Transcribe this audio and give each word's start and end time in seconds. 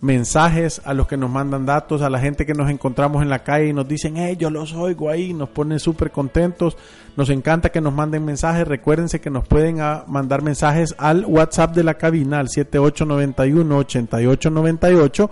mensajes, 0.00 0.80
a 0.84 0.94
los 0.94 1.08
que 1.08 1.16
nos 1.16 1.30
mandan 1.30 1.66
datos, 1.66 2.02
a 2.02 2.10
la 2.10 2.20
gente 2.20 2.46
que 2.46 2.54
nos 2.54 2.70
encontramos 2.70 3.20
en 3.22 3.28
la 3.28 3.40
calle 3.40 3.66
y 3.68 3.72
nos 3.72 3.88
dicen, 3.88 4.16
hey, 4.16 4.36
yo 4.38 4.50
los 4.50 4.72
oigo 4.74 5.10
ahí, 5.10 5.34
nos 5.34 5.48
ponen 5.48 5.80
súper 5.80 6.10
contentos. 6.10 6.76
Nos 7.16 7.30
encanta 7.30 7.70
que 7.70 7.80
nos 7.80 7.92
manden 7.92 8.24
mensajes. 8.24 8.68
Recuérdense 8.68 9.20
que 9.20 9.30
nos 9.30 9.48
pueden 9.48 9.80
ah, 9.80 10.04
mandar 10.06 10.42
mensajes 10.42 10.94
al 10.98 11.24
WhatsApp 11.24 11.74
de 11.74 11.82
la 11.82 11.94
cabina, 11.94 12.38
al 12.38 12.46
7891-8898 12.48 15.30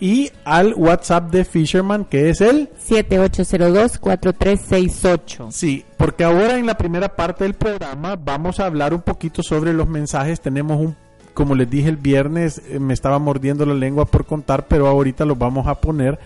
y 0.00 0.30
al 0.44 0.74
WhatsApp 0.74 1.30
de 1.30 1.44
Fisherman, 1.44 2.04
que 2.04 2.30
es 2.30 2.40
el 2.40 2.68
7802-4368. 2.88 5.50
Sí, 5.50 5.84
porque 5.96 6.24
ahora 6.24 6.58
en 6.58 6.66
la 6.66 6.76
primera 6.76 7.14
parte 7.14 7.44
del 7.44 7.54
programa 7.54 8.16
vamos 8.16 8.58
a 8.60 8.66
hablar 8.66 8.92
un 8.94 9.02
poquito 9.02 9.42
sobre 9.42 9.72
los 9.72 9.88
mensajes. 9.88 10.40
Tenemos 10.40 10.80
un, 10.80 10.96
como 11.38 11.54
les 11.54 11.70
dije 11.70 11.88
el 11.88 11.96
viernes, 11.96 12.60
eh, 12.68 12.80
me 12.80 12.92
estaba 12.92 13.20
mordiendo 13.20 13.64
la 13.64 13.72
lengua 13.72 14.06
por 14.06 14.24
contar, 14.24 14.66
pero 14.66 14.88
ahorita 14.88 15.24
los 15.24 15.38
vamos 15.38 15.68
a 15.68 15.76
poner, 15.76 16.18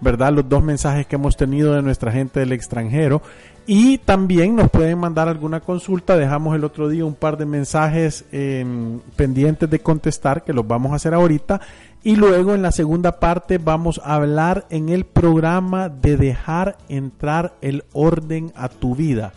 ¿verdad? 0.00 0.32
Los 0.32 0.48
dos 0.48 0.64
mensajes 0.64 1.06
que 1.06 1.16
hemos 1.16 1.36
tenido 1.36 1.74
de 1.74 1.82
nuestra 1.82 2.10
gente 2.10 2.40
del 2.40 2.52
extranjero. 2.52 3.20
Y 3.66 3.98
también 3.98 4.56
nos 4.56 4.70
pueden 4.70 4.98
mandar 4.98 5.28
alguna 5.28 5.60
consulta. 5.60 6.16
Dejamos 6.16 6.56
el 6.56 6.64
otro 6.64 6.88
día 6.88 7.04
un 7.04 7.14
par 7.14 7.36
de 7.36 7.44
mensajes 7.44 8.24
em, 8.32 9.00
pendientes 9.16 9.68
de 9.68 9.80
contestar, 9.80 10.44
que 10.44 10.54
los 10.54 10.66
vamos 10.66 10.92
a 10.92 10.94
hacer 10.94 11.12
ahorita. 11.12 11.60
Y 12.02 12.16
luego 12.16 12.54
en 12.54 12.62
la 12.62 12.72
segunda 12.72 13.20
parte 13.20 13.58
vamos 13.58 14.00
a 14.02 14.14
hablar 14.14 14.64
en 14.70 14.88
el 14.88 15.04
programa 15.04 15.90
de 15.90 16.16
dejar 16.16 16.78
entrar 16.88 17.52
el 17.60 17.84
orden 17.92 18.50
a 18.56 18.70
tu 18.70 18.94
vida. 18.94 19.34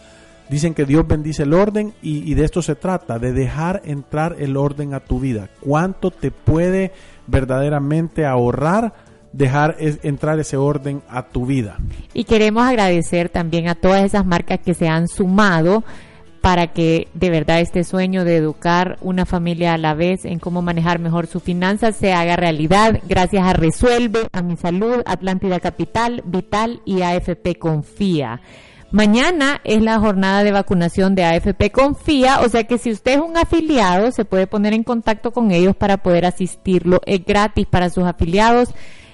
Dicen 0.50 0.74
que 0.74 0.86
Dios 0.86 1.06
bendice 1.06 1.44
el 1.44 1.54
orden 1.54 1.94
y, 2.02 2.34
de 2.34 2.46
esto 2.46 2.62
se 2.62 2.76
trata, 2.76 3.20
de 3.20 3.34
dejar 3.34 3.82
entrar 3.84 4.38
el 4.40 4.56
orden 4.56 4.94
a 4.94 5.02
tu 5.02 5.20
vida. 5.20 5.50
¿Cuánto 5.60 6.10
te 6.10 6.32
puede 6.32 6.94
verdaderamente 7.28 8.26
ahorrar 8.26 8.94
dejar 9.34 9.76
entrar 9.80 10.40
ese 10.40 10.56
orden 10.56 11.02
a 11.10 11.28
tu 11.28 11.46
vida? 11.46 11.78
Y 12.14 12.24
queremos 12.24 12.64
agradecer 12.64 13.28
también 13.28 13.68
a 13.68 13.76
todas 13.76 14.04
esas 14.04 14.26
marcas 14.26 14.60
que 14.60 14.74
se 14.74 14.88
han 14.88 15.10
sumado 15.10 15.84
para 16.40 16.68
que 16.68 17.10
de 17.14 17.30
verdad 17.30 17.60
este 17.60 17.84
sueño 17.84 18.24
de 18.24 18.38
educar 18.38 18.98
una 19.02 19.26
familia 19.26 19.74
a 19.74 19.78
la 19.78 19.94
vez 19.94 20.24
en 20.24 20.40
cómo 20.40 20.62
manejar 20.62 20.98
mejor 20.98 21.28
sus 21.28 21.44
finanzas 21.44 21.98
se 21.98 22.14
haga 22.14 22.38
realidad 22.38 23.02
gracias 23.06 23.46
a 23.46 23.52
Resuelve, 23.52 24.28
a 24.32 24.42
Mi 24.42 24.56
Salud, 24.56 25.04
Atlántida 25.06 25.60
Capital, 25.60 26.24
Vital 26.26 26.82
y 26.86 27.02
AFP 27.02 27.56
Confía. 27.60 28.40
Mañana 28.92 29.60
es 29.66 29.82
la 29.82 30.00
jornada 30.00 30.46
de 30.46 30.54
vacunación 30.54 31.14
de 31.14 31.26
AFP 31.26 31.72
Confía, 31.72 32.40
o 32.40 32.48
sea 32.48 32.64
que 32.64 32.78
si 32.78 32.90
usted 32.90 33.16
es 33.16 33.20
un 33.20 33.36
afiliado, 33.36 34.12
se 34.12 34.24
puede 34.24 34.48
poner 34.48 34.74
en 34.74 34.84
contacto 34.84 35.32
con 35.32 35.52
ellos 35.52 35.76
para 35.76 35.98
poder 35.98 36.26
asistirlo. 36.26 37.02
Es 37.06 37.26
gratis 37.26 37.68
para 37.68 37.90
sus 37.90 38.06
afiliados. 38.06 38.70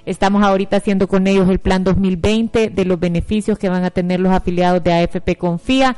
Estamos 0.05 0.43
ahorita 0.43 0.77
haciendo 0.77 1.07
con 1.07 1.25
ellos 1.25 1.49
el 1.49 1.57
plan 1.57 1.83
2020 1.83 2.69
de 2.69 2.85
los 2.85 2.99
beneficios 2.99 3.57
que 3.57 3.69
van 3.69 3.83
a 3.83 3.89
tener 3.89 4.19
los 4.19 4.31
afiliados 4.31 4.83
de 4.83 4.93
AFP 4.93 5.37
Confía 5.37 5.95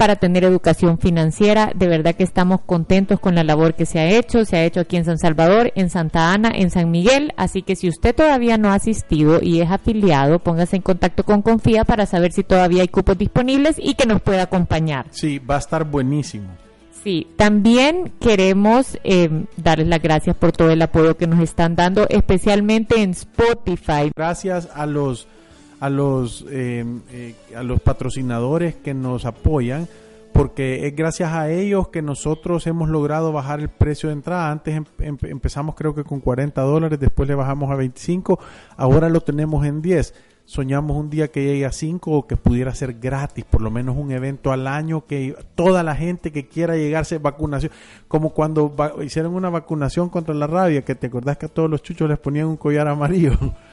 para 0.00 0.16
tener 0.16 0.44
educación 0.44 0.96
financiera. 0.96 1.72
De 1.74 1.86
verdad 1.86 2.14
que 2.14 2.22
estamos 2.22 2.62
contentos 2.62 3.20
con 3.20 3.34
la 3.34 3.44
labor 3.44 3.74
que 3.74 3.84
se 3.84 3.98
ha 3.98 4.08
hecho. 4.08 4.46
Se 4.46 4.56
ha 4.56 4.64
hecho 4.64 4.80
aquí 4.80 4.96
en 4.96 5.04
San 5.04 5.18
Salvador, 5.18 5.74
en 5.74 5.90
Santa 5.90 6.32
Ana, 6.32 6.50
en 6.54 6.70
San 6.70 6.90
Miguel. 6.90 7.34
Así 7.36 7.60
que 7.60 7.76
si 7.76 7.86
usted 7.86 8.14
todavía 8.14 8.56
no 8.56 8.70
ha 8.70 8.76
asistido 8.76 9.40
y 9.42 9.60
es 9.60 9.70
afiliado, 9.70 10.38
póngase 10.38 10.76
en 10.76 10.82
contacto 10.82 11.22
con 11.22 11.42
Confía 11.42 11.84
para 11.84 12.06
saber 12.06 12.32
si 12.32 12.42
todavía 12.44 12.80
hay 12.80 12.88
cupos 12.88 13.18
disponibles 13.18 13.76
y 13.78 13.92
que 13.92 14.06
nos 14.06 14.22
pueda 14.22 14.44
acompañar. 14.44 15.04
Sí, 15.10 15.38
va 15.38 15.56
a 15.56 15.58
estar 15.58 15.84
buenísimo. 15.84 16.48
Sí, 17.04 17.26
también 17.36 18.10
queremos 18.20 18.98
eh, 19.04 19.28
darles 19.58 19.88
las 19.88 20.00
gracias 20.00 20.34
por 20.34 20.52
todo 20.52 20.70
el 20.70 20.80
apoyo 20.80 21.18
que 21.18 21.26
nos 21.26 21.40
están 21.40 21.76
dando, 21.76 22.06
especialmente 22.08 23.02
en 23.02 23.10
Spotify. 23.10 24.12
Gracias 24.16 24.66
a 24.74 24.86
los 24.86 25.28
a 25.80 25.88
los, 25.88 26.44
eh, 26.50 26.84
eh, 27.10 27.34
a 27.56 27.62
los 27.62 27.80
patrocinadores 27.80 28.76
que 28.76 28.92
nos 28.92 29.24
apoyan, 29.24 29.88
porque 30.32 30.86
es 30.86 30.94
gracias 30.94 31.32
a 31.32 31.50
ellos 31.50 31.88
que 31.88 32.02
nosotros 32.02 32.66
hemos 32.66 32.88
logrado 32.88 33.32
bajar 33.32 33.60
el 33.60 33.70
precio 33.70 34.10
de 34.10 34.12
entrada. 34.14 34.50
Antes 34.50 34.76
em, 34.76 34.84
em, 34.98 35.16
empezamos 35.22 35.74
creo 35.74 35.94
que 35.94 36.04
con 36.04 36.20
40 36.20 36.60
dólares, 36.60 37.00
después 37.00 37.28
le 37.28 37.34
bajamos 37.34 37.70
a 37.70 37.76
25, 37.76 38.38
ahora 38.76 39.08
lo 39.08 39.22
tenemos 39.22 39.66
en 39.66 39.80
10. 39.80 40.14
Soñamos 40.44 40.96
un 40.96 41.10
día 41.10 41.28
que 41.28 41.44
llegue 41.44 41.64
a 41.64 41.72
5 41.72 42.10
o 42.10 42.26
que 42.26 42.36
pudiera 42.36 42.74
ser 42.74 42.94
gratis, 42.94 43.44
por 43.44 43.62
lo 43.62 43.70
menos 43.70 43.96
un 43.96 44.10
evento 44.10 44.52
al 44.52 44.66
año, 44.66 45.06
que 45.06 45.36
toda 45.54 45.82
la 45.82 45.94
gente 45.94 46.32
que 46.32 46.48
quiera 46.48 46.76
llegarse 46.76 47.18
vacunación, 47.18 47.72
como 48.08 48.30
cuando 48.30 48.74
hicieron 49.02 49.34
una 49.34 49.48
vacunación 49.48 50.08
contra 50.08 50.34
la 50.34 50.48
rabia, 50.48 50.82
que 50.82 50.96
te 50.96 51.06
acordás 51.06 51.38
que 51.38 51.46
a 51.46 51.48
todos 51.48 51.70
los 51.70 51.82
chuchos 51.82 52.08
les 52.08 52.18
ponían 52.18 52.48
un 52.48 52.56
collar 52.56 52.88
amarillo 52.88 53.32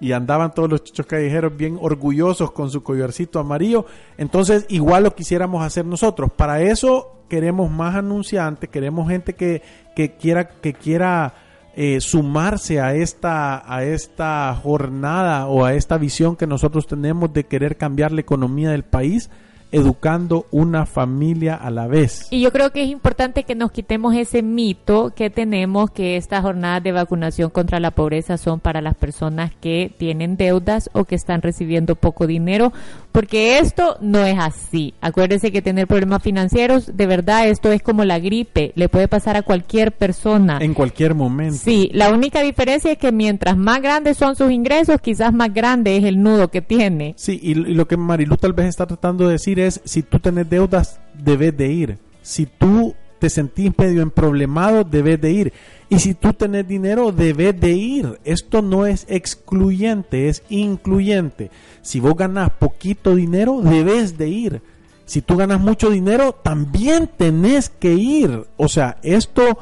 y 0.00 0.12
andaban 0.12 0.54
todos 0.54 0.70
los 0.70 0.84
chuchos 0.84 1.06
callejeros 1.06 1.56
bien 1.56 1.78
orgullosos 1.80 2.52
con 2.52 2.70
su 2.70 2.82
collarcito 2.82 3.38
amarillo. 3.38 3.86
Entonces, 4.16 4.66
igual 4.68 5.04
lo 5.04 5.14
quisiéramos 5.14 5.64
hacer 5.64 5.84
nosotros. 5.84 6.30
Para 6.34 6.62
eso 6.62 7.22
queremos 7.28 7.70
más 7.70 7.94
anunciantes, 7.94 8.70
queremos 8.70 9.08
gente 9.08 9.34
que, 9.34 9.62
que 9.94 10.16
quiera, 10.16 10.48
que 10.48 10.72
quiera 10.72 11.34
eh, 11.76 12.00
sumarse 12.00 12.80
a 12.80 12.94
esta, 12.94 13.62
a 13.72 13.84
esta 13.84 14.54
jornada 14.60 15.46
o 15.46 15.64
a 15.64 15.74
esta 15.74 15.98
visión 15.98 16.34
que 16.34 16.46
nosotros 16.46 16.86
tenemos 16.86 17.32
de 17.32 17.44
querer 17.44 17.76
cambiar 17.76 18.12
la 18.12 18.20
economía 18.20 18.70
del 18.70 18.84
país 18.84 19.30
educando 19.72 20.46
una 20.50 20.86
familia 20.86 21.54
a 21.54 21.70
la 21.70 21.86
vez. 21.86 22.26
Y 22.30 22.40
yo 22.40 22.52
creo 22.52 22.70
que 22.70 22.82
es 22.82 22.88
importante 22.88 23.44
que 23.44 23.54
nos 23.54 23.70
quitemos 23.70 24.14
ese 24.14 24.42
mito 24.42 25.12
que 25.14 25.30
tenemos 25.30 25.90
que 25.90 26.16
estas 26.16 26.42
jornadas 26.42 26.82
de 26.82 26.92
vacunación 26.92 27.50
contra 27.50 27.80
la 27.80 27.90
pobreza 27.90 28.38
son 28.38 28.60
para 28.60 28.80
las 28.80 28.94
personas 28.94 29.52
que 29.60 29.92
tienen 29.96 30.36
deudas 30.36 30.90
o 30.92 31.04
que 31.04 31.14
están 31.14 31.42
recibiendo 31.42 31.96
poco 31.96 32.26
dinero, 32.26 32.72
porque 33.12 33.58
esto 33.58 33.96
no 34.00 34.24
es 34.24 34.38
así. 34.38 34.94
Acuérdense 35.00 35.52
que 35.52 35.62
tener 35.62 35.86
problemas 35.86 36.22
financieros, 36.22 36.96
de 36.96 37.06
verdad, 37.06 37.48
esto 37.48 37.72
es 37.72 37.82
como 37.82 38.04
la 38.04 38.18
gripe, 38.18 38.72
le 38.74 38.88
puede 38.88 39.08
pasar 39.08 39.36
a 39.36 39.42
cualquier 39.42 39.92
persona. 39.92 40.58
En 40.60 40.74
cualquier 40.74 41.14
momento. 41.14 41.58
Sí, 41.58 41.90
la 41.92 42.10
única 42.10 42.42
diferencia 42.42 42.92
es 42.92 42.98
que 42.98 43.12
mientras 43.12 43.56
más 43.56 43.82
grandes 43.82 44.16
son 44.16 44.36
sus 44.36 44.50
ingresos, 44.50 45.00
quizás 45.00 45.32
más 45.32 45.52
grande 45.52 45.96
es 45.96 46.04
el 46.04 46.22
nudo 46.22 46.48
que 46.48 46.62
tiene. 46.62 47.14
Sí, 47.16 47.38
y, 47.42 47.50
y 47.50 47.74
lo 47.74 47.86
que 47.86 47.96
Marilu 47.96 48.36
tal 48.36 48.52
vez 48.52 48.66
está 48.66 48.86
tratando 48.86 49.26
de 49.26 49.32
decir 49.32 49.57
es, 49.66 49.80
si 49.84 50.02
tú 50.02 50.18
tenés 50.18 50.48
deudas, 50.48 51.00
debes 51.14 51.56
de 51.56 51.68
ir. 51.68 51.98
Si 52.22 52.46
tú 52.46 52.94
te 53.18 53.30
sentís 53.30 53.72
medio 53.76 54.02
emproblemado, 54.02 54.84
debes 54.84 55.20
de 55.20 55.32
ir. 55.32 55.52
Y 55.88 55.98
si 55.98 56.14
tú 56.14 56.32
tenés 56.32 56.68
dinero, 56.68 57.12
debes 57.12 57.58
de 57.60 57.72
ir. 57.72 58.20
Esto 58.24 58.62
no 58.62 58.86
es 58.86 59.06
excluyente, 59.08 60.28
es 60.28 60.42
incluyente. 60.48 61.50
Si 61.82 62.00
vos 62.00 62.16
ganas 62.16 62.50
poquito 62.50 63.14
dinero, 63.14 63.60
debes 63.62 64.18
de 64.18 64.28
ir. 64.28 64.62
Si 65.06 65.22
tú 65.22 65.36
ganas 65.36 65.60
mucho 65.60 65.90
dinero, 65.90 66.32
también 66.32 67.08
tenés 67.16 67.70
que 67.70 67.94
ir. 67.94 68.44
O 68.56 68.68
sea, 68.68 68.98
esto, 69.02 69.58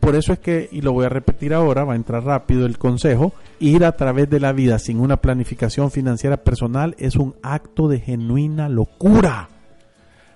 por 0.00 0.14
eso 0.14 0.32
es 0.32 0.38
que, 0.38 0.68
y 0.70 0.82
lo 0.82 0.92
voy 0.92 1.06
a 1.06 1.08
repetir 1.08 1.54
ahora, 1.54 1.84
va 1.84 1.94
a 1.94 1.96
entrar 1.96 2.24
rápido 2.24 2.66
el 2.66 2.78
consejo, 2.78 3.32
ir 3.58 3.84
a 3.84 3.96
través 3.96 4.28
de 4.30 4.40
la 4.40 4.52
vida 4.52 4.78
sin 4.78 5.00
una 5.00 5.16
planificación 5.18 5.90
financiera 5.90 6.38
personal 6.38 6.94
es 6.98 7.16
un 7.16 7.34
acto 7.42 7.88
de 7.88 8.00
genuina 8.00 8.68
locura. 8.68 9.48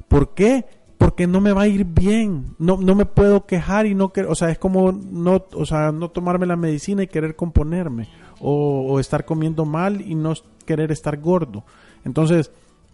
¿Por 0.09 0.35
qué? 0.35 0.65
Porque 0.99 1.27
no 1.27 1.41
me 1.41 1.53
va 1.53 1.63
a 1.63 1.69
ir 1.69 1.85
bien, 1.85 2.57
no, 2.59 2.79
no 2.79 2.95
me 2.95 3.07
puedo 3.07 3.47
quejar 3.47 3.87
y 3.87 3.95
no, 3.95 4.13
o 4.29 4.35
sea, 4.35 4.51
es 4.51 4.59
como 4.59 4.93
no, 4.93 5.45
o 5.55 5.65
sea, 5.65 5.93
no 5.93 6.11
tomarme 6.11 6.47
la 6.47 6.57
medicina 6.57 7.03
y 7.03 7.07
querer 7.07 7.37
componerme, 7.37 8.09
o, 8.41 8.87
o 8.89 9.01
estar 9.01 9.25
comiendo 9.25 9.65
mal 9.65 10.01
y 10.01 10.15
no 10.15 10.35
querer 10.67 10.91
estar 10.93 11.19
gordo. 11.19 11.65
Entonces, 12.05 12.51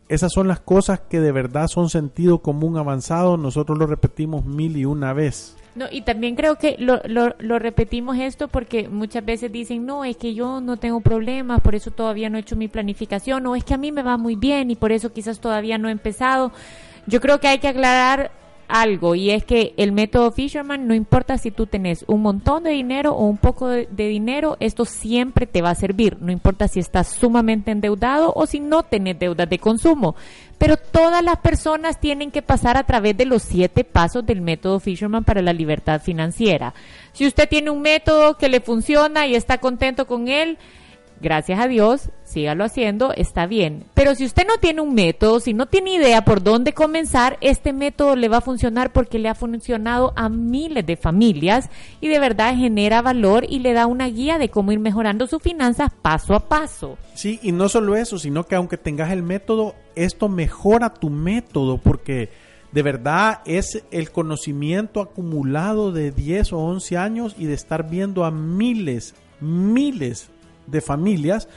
Esas 0.08 0.32
son 0.32 0.46
las 0.46 0.60
cosas 0.60 1.00
que 1.00 1.20
de 1.20 1.32
verdad 1.32 1.66
son 1.66 1.90
sentido 1.90 2.38
común 2.38 2.76
avanzado. 2.76 3.36
Nosotros 3.36 3.76
lo 3.78 3.86
repetimos 3.86 4.44
mil 4.44 4.76
y 4.76 4.84
una 4.84 5.12
vez. 5.12 5.56
No, 5.74 5.86
y 5.90 6.02
también 6.02 6.36
creo 6.36 6.56
que 6.56 6.76
lo, 6.78 7.00
lo, 7.04 7.34
lo, 7.38 7.58
repetimos 7.58 8.16
esto 8.16 8.48
porque 8.48 8.88
muchas 8.88 9.24
veces 9.24 9.52
dicen, 9.52 9.84
no, 9.84 10.06
es 10.06 10.16
que 10.16 10.32
yo 10.32 10.62
no 10.62 10.78
tengo 10.78 11.00
problemas, 11.00 11.60
por 11.60 11.74
eso 11.74 11.90
todavía 11.90 12.30
no 12.30 12.38
he 12.38 12.40
hecho 12.40 12.56
mi 12.56 12.66
planificación, 12.66 13.46
o 13.46 13.54
es 13.54 13.62
que 13.62 13.74
a 13.74 13.76
mí 13.76 13.92
me 13.92 14.02
va 14.02 14.16
muy 14.16 14.36
bien 14.36 14.70
y 14.70 14.76
por 14.76 14.90
eso 14.90 15.12
quizás 15.12 15.38
todavía 15.38 15.76
no 15.76 15.90
he 15.90 15.92
empezado. 15.92 16.50
Yo 17.06 17.20
creo 17.20 17.40
que 17.40 17.48
hay 17.48 17.58
que 17.58 17.68
aclarar 17.68 18.30
algo 18.68 19.14
y 19.14 19.30
es 19.30 19.44
que 19.44 19.74
el 19.76 19.92
método 19.92 20.32
Fisherman 20.32 20.86
no 20.86 20.94
importa 20.94 21.38
si 21.38 21.50
tú 21.50 21.66
tenés 21.66 22.04
un 22.08 22.22
montón 22.22 22.64
de 22.64 22.70
dinero 22.70 23.12
o 23.12 23.26
un 23.26 23.36
poco 23.36 23.68
de, 23.68 23.86
dinero, 23.86 24.56
esto 24.60 24.84
siempre 24.84 25.46
te 25.46 25.62
va 25.62 25.70
a 25.70 25.74
servir, 25.74 26.18
no 26.20 26.32
importa 26.32 26.68
si 26.68 26.80
estás 26.80 27.08
sumamente 27.08 27.70
endeudado 27.70 28.32
o 28.34 28.46
si 28.46 28.60
no 28.60 28.82
tenés 28.82 29.18
deudas 29.18 29.48
de 29.48 29.58
consumo. 29.58 30.16
Pero 30.58 30.76
todas 30.78 31.22
las 31.22 31.38
personas 31.38 32.00
tienen 32.00 32.30
que 32.30 32.40
pasar 32.40 32.78
a 32.78 32.84
través 32.84 33.16
de 33.16 33.26
los 33.26 33.42
siete 33.42 33.84
pasos 33.84 34.24
del 34.24 34.40
método 34.40 34.80
Fisherman 34.80 35.24
para 35.24 35.42
la 35.42 35.52
libertad 35.52 36.00
financiera. 36.00 36.72
Si 37.12 37.26
usted 37.26 37.48
tiene 37.48 37.70
un 37.70 37.82
método 37.82 38.38
que 38.38 38.48
le 38.48 38.60
funciona 38.60 39.26
y 39.26 39.34
está 39.34 39.58
contento 39.58 40.06
con 40.06 40.28
él, 40.28 40.56
gracias 41.20 41.58
a 41.60 41.68
Dios, 41.68 42.10
sígalo 42.24 42.64
haciendo, 42.64 43.12
está 43.12 43.46
bien. 43.46 43.84
Pero 43.94 44.14
si 44.14 44.24
usted 44.24 44.46
no 44.46 44.58
tiene 44.58 44.80
un 44.80 44.94
método, 44.94 45.40
si 45.40 45.54
no 45.54 45.66
tiene 45.66 45.94
idea 45.94 46.24
por 46.24 46.42
dónde 46.42 46.72
comenzar, 46.72 47.38
este 47.40 47.72
método 47.72 48.16
le 48.16 48.28
va 48.28 48.38
a 48.38 48.42
funcionar 48.42 48.92
porque 48.92 49.18
le 49.18 49.28
ha 49.28 49.34
funcionado 49.34 50.12
a 50.16 50.28
miles 50.28 50.86
de 50.86 50.96
familias 50.96 51.70
y 52.00 52.08
de 52.08 52.18
verdad 52.18 52.56
genera 52.56 53.02
valor 53.02 53.44
y 53.48 53.60
le 53.60 53.72
da 53.72 53.86
una 53.86 54.08
guía 54.08 54.38
de 54.38 54.50
cómo 54.50 54.72
ir 54.72 54.78
mejorando 54.78 55.26
sus 55.26 55.42
finanzas 55.42 55.92
paso 56.02 56.34
a 56.34 56.48
paso. 56.48 56.98
Sí, 57.14 57.38
y 57.42 57.52
no 57.52 57.68
solo 57.68 57.96
eso, 57.96 58.18
sino 58.18 58.44
que 58.44 58.54
aunque 58.54 58.76
tengas 58.76 59.10
el 59.10 59.22
método, 59.22 59.74
esto 59.94 60.28
mejora 60.28 60.92
tu 60.94 61.10
método 61.10 61.78
porque 61.78 62.30
de 62.72 62.82
verdad 62.82 63.40
es 63.46 63.84
el 63.90 64.10
conocimiento 64.10 65.00
acumulado 65.00 65.92
de 65.92 66.10
10 66.10 66.52
o 66.52 66.58
11 66.58 66.96
años 66.98 67.34
y 67.38 67.46
de 67.46 67.54
estar 67.54 67.88
viendo 67.88 68.24
a 68.24 68.30
miles, 68.30 69.14
miles 69.40 70.30
de 70.66 70.80
familias, 70.80 71.48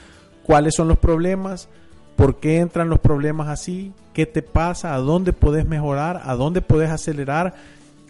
cuáles 0.42 0.74
son 0.74 0.88
los 0.88 0.98
problemas, 0.98 1.68
por 2.16 2.38
qué 2.38 2.58
entran 2.58 2.90
los 2.90 2.98
problemas 2.98 3.48
así, 3.48 3.92
qué 4.12 4.26
te 4.26 4.42
pasa, 4.42 4.94
a 4.94 4.98
dónde 4.98 5.32
puedes 5.32 5.66
mejorar, 5.66 6.20
a 6.24 6.34
dónde 6.34 6.60
puedes 6.60 6.90
acelerar. 6.90 7.54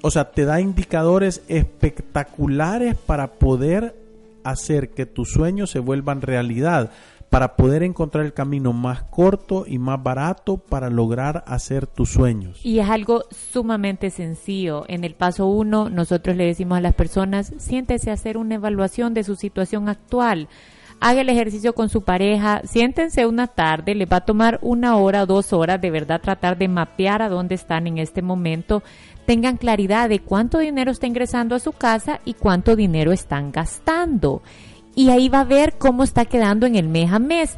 O 0.03 0.11
sea, 0.11 0.33
te 0.33 0.45
da 0.45 0.61
indicadores 0.61 1.43
espectaculares 1.49 2.97
para 2.97 3.33
poder 3.35 3.95
hacer 4.43 4.91
que 4.91 5.07
tus 5.07 5.31
sueños 5.31 5.71
se 5.71 5.79
vuelvan 5.79 6.23
realidad, 6.23 6.91
para 7.29 7.55
poder 7.55 7.85
encontrar 7.85 8.25
el 8.25 8.33
camino 8.33 8.73
más 8.73 9.05
corto 9.05 9.65
y 9.67 9.79
más 9.79 10.03
barato 10.03 10.57
para 10.57 10.91
lograr 10.91 11.45
hacer 11.47 11.87
tus 11.87 12.11
sueños. 12.11 12.61
Y 12.65 12.81
es 12.81 12.91
algo 12.91 13.23
sumamente 13.31 14.11
sencillo. 14.11 14.85
En 14.89 15.05
el 15.05 15.15
paso 15.15 15.47
uno, 15.47 15.89
nosotros 15.89 16.37
le 16.37 16.47
decimos 16.47 16.79
a 16.79 16.81
las 16.81 16.95
personas, 16.95 17.53
siéntese 17.59 18.11
a 18.11 18.15
hacer 18.15 18.37
una 18.37 18.57
evaluación 18.57 19.15
de 19.15 19.23
su 19.23 19.37
situación 19.37 19.89
actual 19.89 20.49
haga 21.01 21.23
el 21.23 21.29
ejercicio 21.31 21.75
con 21.75 21.89
su 21.89 22.03
pareja, 22.03 22.61
siéntense 22.65 23.27
una 23.27 23.47
tarde, 23.47 23.95
les 23.95 24.09
va 24.09 24.19
a 24.19 24.25
tomar 24.25 24.59
una 24.63 24.97
hora 24.97 25.27
dos 25.27 25.53
horas 25.53 25.81
de 25.81 25.91
verdad 25.91 26.21
tratar 26.21 26.59
de 26.59 26.69
mapear 26.69 27.23
a 27.23 27.31
dónde 27.31 27.55
están 27.55 27.87
en 27.87 27.99
este 27.99 28.21
momento, 28.21 28.83
tengan 29.25 29.57
claridad 29.57 30.09
de 30.09 30.21
cuánto 30.21 30.59
dinero 30.59 30.91
está 30.91 31.07
ingresando 31.07 31.55
a 31.55 31.61
su 31.61 31.73
casa 31.73 32.21
y 32.25 32.35
cuánto 32.35 32.77
dinero 32.77 33.13
están 33.13 33.51
gastando. 33.51 34.43
Y 34.95 35.11
ahí 35.11 35.29
va 35.29 35.41
a 35.41 35.45
ver 35.45 35.75
cómo 35.79 36.03
está 36.03 36.25
quedando 36.25 36.67
en 36.67 36.75
el 36.75 36.89
mes 36.89 37.13
a 37.13 37.19
mes 37.19 37.57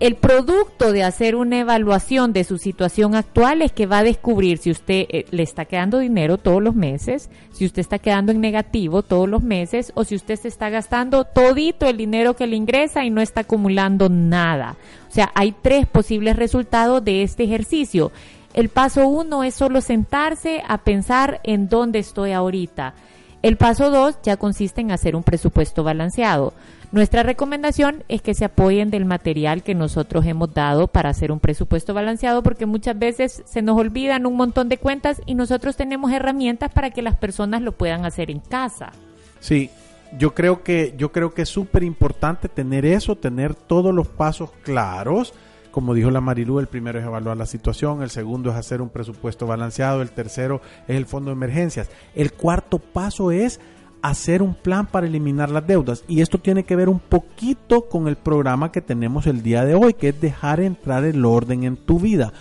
el 0.00 0.14
producto 0.14 0.92
de 0.92 1.02
hacer 1.02 1.34
una 1.34 1.58
evaluación 1.58 2.32
de 2.32 2.44
su 2.44 2.58
situación 2.58 3.16
actual 3.16 3.62
es 3.62 3.72
que 3.72 3.86
va 3.86 3.98
a 3.98 4.04
descubrir 4.04 4.58
si 4.58 4.70
usted 4.70 5.06
eh, 5.08 5.26
le 5.32 5.42
está 5.42 5.64
quedando 5.64 5.98
dinero 5.98 6.38
todos 6.38 6.62
los 6.62 6.76
meses, 6.76 7.30
si 7.52 7.66
usted 7.66 7.80
está 7.80 7.98
quedando 7.98 8.30
en 8.30 8.40
negativo 8.40 9.02
todos 9.02 9.28
los 9.28 9.42
meses 9.42 9.90
o 9.96 10.04
si 10.04 10.14
usted 10.14 10.36
se 10.36 10.46
está 10.46 10.70
gastando 10.70 11.24
todito 11.24 11.86
el 11.86 11.96
dinero 11.96 12.36
que 12.36 12.46
le 12.46 12.54
ingresa 12.54 13.04
y 13.04 13.10
no 13.10 13.20
está 13.20 13.40
acumulando 13.40 14.08
nada. 14.08 14.76
O 15.08 15.12
sea, 15.12 15.32
hay 15.34 15.52
tres 15.62 15.86
posibles 15.86 16.36
resultados 16.36 17.04
de 17.04 17.24
este 17.24 17.42
ejercicio. 17.42 18.12
El 18.54 18.68
paso 18.68 19.08
uno 19.08 19.42
es 19.42 19.54
solo 19.54 19.80
sentarse 19.80 20.62
a 20.68 20.78
pensar 20.78 21.40
en 21.42 21.68
dónde 21.68 21.98
estoy 21.98 22.30
ahorita. 22.30 22.94
El 23.42 23.56
paso 23.56 23.90
dos 23.90 24.18
ya 24.22 24.36
consiste 24.36 24.80
en 24.80 24.92
hacer 24.92 25.16
un 25.16 25.24
presupuesto 25.24 25.82
balanceado. 25.82 26.54
Nuestra 26.90 27.22
recomendación 27.22 28.02
es 28.08 28.22
que 28.22 28.32
se 28.32 28.46
apoyen 28.46 28.90
del 28.90 29.04
material 29.04 29.62
que 29.62 29.74
nosotros 29.74 30.24
hemos 30.24 30.54
dado 30.54 30.88
para 30.88 31.10
hacer 31.10 31.30
un 31.30 31.38
presupuesto 31.38 31.92
balanceado 31.92 32.42
porque 32.42 32.64
muchas 32.64 32.98
veces 32.98 33.42
se 33.44 33.60
nos 33.60 33.76
olvidan 33.78 34.24
un 34.24 34.36
montón 34.36 34.70
de 34.70 34.78
cuentas 34.78 35.20
y 35.26 35.34
nosotros 35.34 35.76
tenemos 35.76 36.10
herramientas 36.12 36.72
para 36.72 36.90
que 36.90 37.02
las 37.02 37.14
personas 37.14 37.60
lo 37.60 37.72
puedan 37.72 38.06
hacer 38.06 38.30
en 38.30 38.40
casa. 38.40 38.92
Sí, 39.38 39.68
yo 40.16 40.34
creo 40.34 40.62
que 40.62 40.94
yo 40.96 41.12
creo 41.12 41.34
que 41.34 41.42
es 41.42 41.50
súper 41.50 41.82
importante 41.82 42.48
tener 42.48 42.86
eso, 42.86 43.16
tener 43.16 43.54
todos 43.54 43.94
los 43.94 44.08
pasos 44.08 44.50
claros. 44.62 45.34
Como 45.70 45.92
dijo 45.92 46.10
la 46.10 46.22
Marilú, 46.22 46.58
el 46.58 46.68
primero 46.68 46.98
es 46.98 47.04
evaluar 47.04 47.36
la 47.36 47.44
situación, 47.44 48.02
el 48.02 48.08
segundo 48.08 48.50
es 48.50 48.56
hacer 48.56 48.80
un 48.80 48.88
presupuesto 48.88 49.46
balanceado, 49.46 50.00
el 50.00 50.10
tercero 50.10 50.62
es 50.88 50.96
el 50.96 51.04
fondo 51.04 51.30
de 51.30 51.34
emergencias. 51.34 51.90
El 52.14 52.32
cuarto 52.32 52.78
paso 52.78 53.30
es 53.30 53.60
hacer 54.02 54.42
un 54.42 54.54
plan 54.54 54.86
para 54.86 55.06
eliminar 55.06 55.50
las 55.50 55.66
deudas. 55.66 56.04
Y 56.08 56.20
esto 56.20 56.38
tiene 56.38 56.64
que 56.64 56.76
ver 56.76 56.88
un 56.88 57.00
poquito 57.00 57.88
con 57.88 58.08
el 58.08 58.16
programa 58.16 58.72
que 58.72 58.80
tenemos 58.80 59.26
el 59.26 59.42
día 59.42 59.64
de 59.64 59.74
hoy, 59.74 59.94
que 59.94 60.10
es 60.10 60.20
dejar 60.20 60.60
entrar 60.60 61.04
el 61.04 61.24
orden 61.24 61.64
en 61.64 61.76
tu 61.76 61.98
vida. 61.98 62.32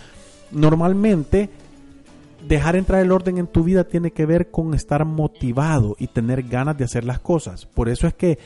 Normalmente, 0.52 1.50
dejar 2.48 2.76
entrar 2.76 3.02
el 3.02 3.12
orden 3.12 3.38
en 3.38 3.48
tu 3.48 3.64
vida 3.64 3.84
tiene 3.84 4.12
que 4.12 4.26
ver 4.26 4.52
con 4.52 4.74
estar 4.74 5.04
motivado 5.06 5.96
y 6.00 6.08
tener 6.08 6.44
ganas 6.44 6.78
de 6.78 6.86
hacer 6.86 7.04
las 7.04 7.20
cosas. 7.20 7.66
Por 7.66 7.90
eso 7.90 8.08
es 8.08 8.14
que 8.14 8.38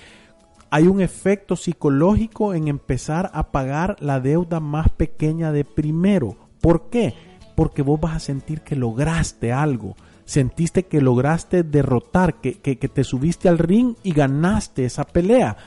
hay 0.70 0.88
un 0.88 1.02
efecto 1.02 1.56
psicológico 1.56 2.54
en 2.54 2.68
empezar 2.68 3.30
a 3.34 3.52
pagar 3.52 3.98
la 4.00 4.20
deuda 4.22 4.60
más 4.60 4.90
pequeña 4.90 5.52
de 5.52 5.66
primero. 5.66 6.38
¿Por 6.62 6.90
qué? 6.90 7.14
Porque 7.56 7.82
vos 7.82 8.00
vas 8.00 8.16
a 8.16 8.20
sentir 8.20 8.62
que 8.62 8.76
lograste 8.76 9.52
algo 9.52 9.96
sentiste 10.26 10.84
que 10.84 11.02
lograste 11.02 11.64
derrotar, 11.64 12.36
que, 12.36 12.60
que, 12.60 12.76
te 12.76 13.04
subiste 13.04 13.50
al 13.50 13.58
ring 13.58 13.96
y 14.04 14.14
ganaste 14.14 14.86
esa 14.86 15.04
pelea. 15.04 15.58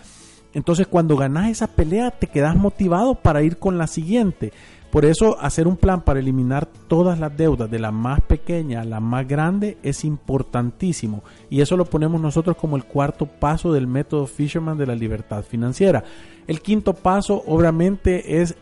Entonces 0.53 0.87
cuando 0.87 1.17
ganas 1.17 1.51
esa 1.51 1.67
pelea 1.67 2.11
te 2.13 2.29
quedas 2.29 2.57
motivado 2.57 3.17
para 3.17 3.43
ir 3.43 3.59
con 3.59 3.77
la 3.77 3.87
siguiente. 3.87 4.53
Por 4.95 5.05
eso 5.05 5.37
hacer 5.41 5.67
un 5.67 5.77
plan 5.77 6.03
para 6.03 6.21
eliminar 6.21 6.67
todas 6.87 7.19
las 7.19 7.37
deudas, 7.37 7.69
de 7.69 7.81
la 7.81 7.91
más 7.91 8.21
pequeña 8.21 8.83
a 8.83 8.85
la 8.85 9.01
más 9.01 9.27
grande, 9.27 9.77
es 9.83 10.05
importantísimo. 10.05 11.25
Y 11.51 11.63
eso 11.63 11.77
lo 11.77 11.85
ponemos 11.85 12.21
nosotros 12.21 12.57
como 12.57 12.77
el 12.77 12.85
cuarto 12.85 13.27
paso 13.27 13.73
del 13.73 13.89
método 13.89 14.29
Fisherman 14.29 14.79
de 14.79 14.87
la 14.87 14.95
libertad 14.95 15.43
financiera. 15.43 16.05
El 16.47 16.61
quinto 16.61 16.95
paso 16.95 17.43
obviamente 17.45 18.41
es 18.41 18.55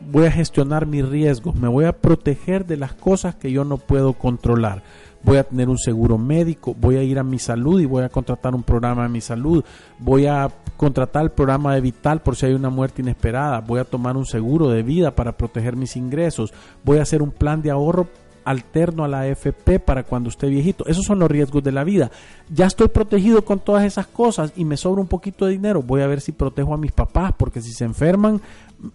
voy 0.00 0.26
a 0.26 0.32
gestionar 0.32 0.86
mis 0.86 1.08
riesgos, 1.08 1.54
me 1.54 1.68
voy 1.68 1.84
a 1.84 1.92
proteger 1.92 2.66
de 2.66 2.76
las 2.76 2.94
cosas 2.94 3.36
que 3.36 3.52
yo 3.52 3.64
no 3.64 3.76
puedo 3.76 4.14
controlar 4.14 4.82
voy 5.22 5.36
a 5.36 5.44
tener 5.44 5.68
un 5.68 5.78
seguro 5.78 6.18
médico, 6.18 6.74
voy 6.74 6.96
a 6.96 7.02
ir 7.02 7.18
a 7.18 7.22
mi 7.22 7.38
salud 7.38 7.80
y 7.80 7.86
voy 7.86 8.04
a 8.04 8.08
contratar 8.08 8.54
un 8.54 8.62
programa 8.62 9.02
de 9.02 9.08
mi 9.08 9.20
salud, 9.20 9.64
voy 9.98 10.26
a 10.26 10.50
contratar 10.76 11.24
el 11.24 11.30
programa 11.30 11.74
de 11.74 11.80
Vital 11.80 12.22
por 12.22 12.36
si 12.36 12.46
hay 12.46 12.54
una 12.54 12.70
muerte 12.70 13.02
inesperada, 13.02 13.60
voy 13.60 13.80
a 13.80 13.84
tomar 13.84 14.16
un 14.16 14.26
seguro 14.26 14.68
de 14.68 14.82
vida 14.82 15.14
para 15.14 15.36
proteger 15.36 15.76
mis 15.76 15.96
ingresos, 15.96 16.52
voy 16.84 16.98
a 16.98 17.02
hacer 17.02 17.22
un 17.22 17.30
plan 17.30 17.62
de 17.62 17.70
ahorro 17.70 18.08
alterno 18.44 19.04
a 19.04 19.08
la 19.08 19.20
AFP 19.20 19.80
para 19.80 20.04
cuando 20.04 20.30
esté 20.30 20.48
viejito. 20.48 20.86
Esos 20.86 21.04
son 21.04 21.18
los 21.18 21.30
riesgos 21.30 21.62
de 21.62 21.72
la 21.72 21.84
vida. 21.84 22.10
Ya 22.48 22.66
estoy 22.66 22.88
protegido 22.88 23.44
con 23.44 23.60
todas 23.60 23.84
esas 23.84 24.06
cosas 24.06 24.52
y 24.56 24.64
me 24.64 24.76
sobra 24.76 25.00
un 25.00 25.08
poquito 25.08 25.46
de 25.46 25.52
dinero. 25.52 25.82
Voy 25.82 26.02
a 26.02 26.06
ver 26.06 26.20
si 26.20 26.32
protejo 26.32 26.74
a 26.74 26.78
mis 26.78 26.92
papás 26.92 27.32
porque 27.36 27.60
si 27.60 27.72
se 27.72 27.84
enferman 27.84 28.40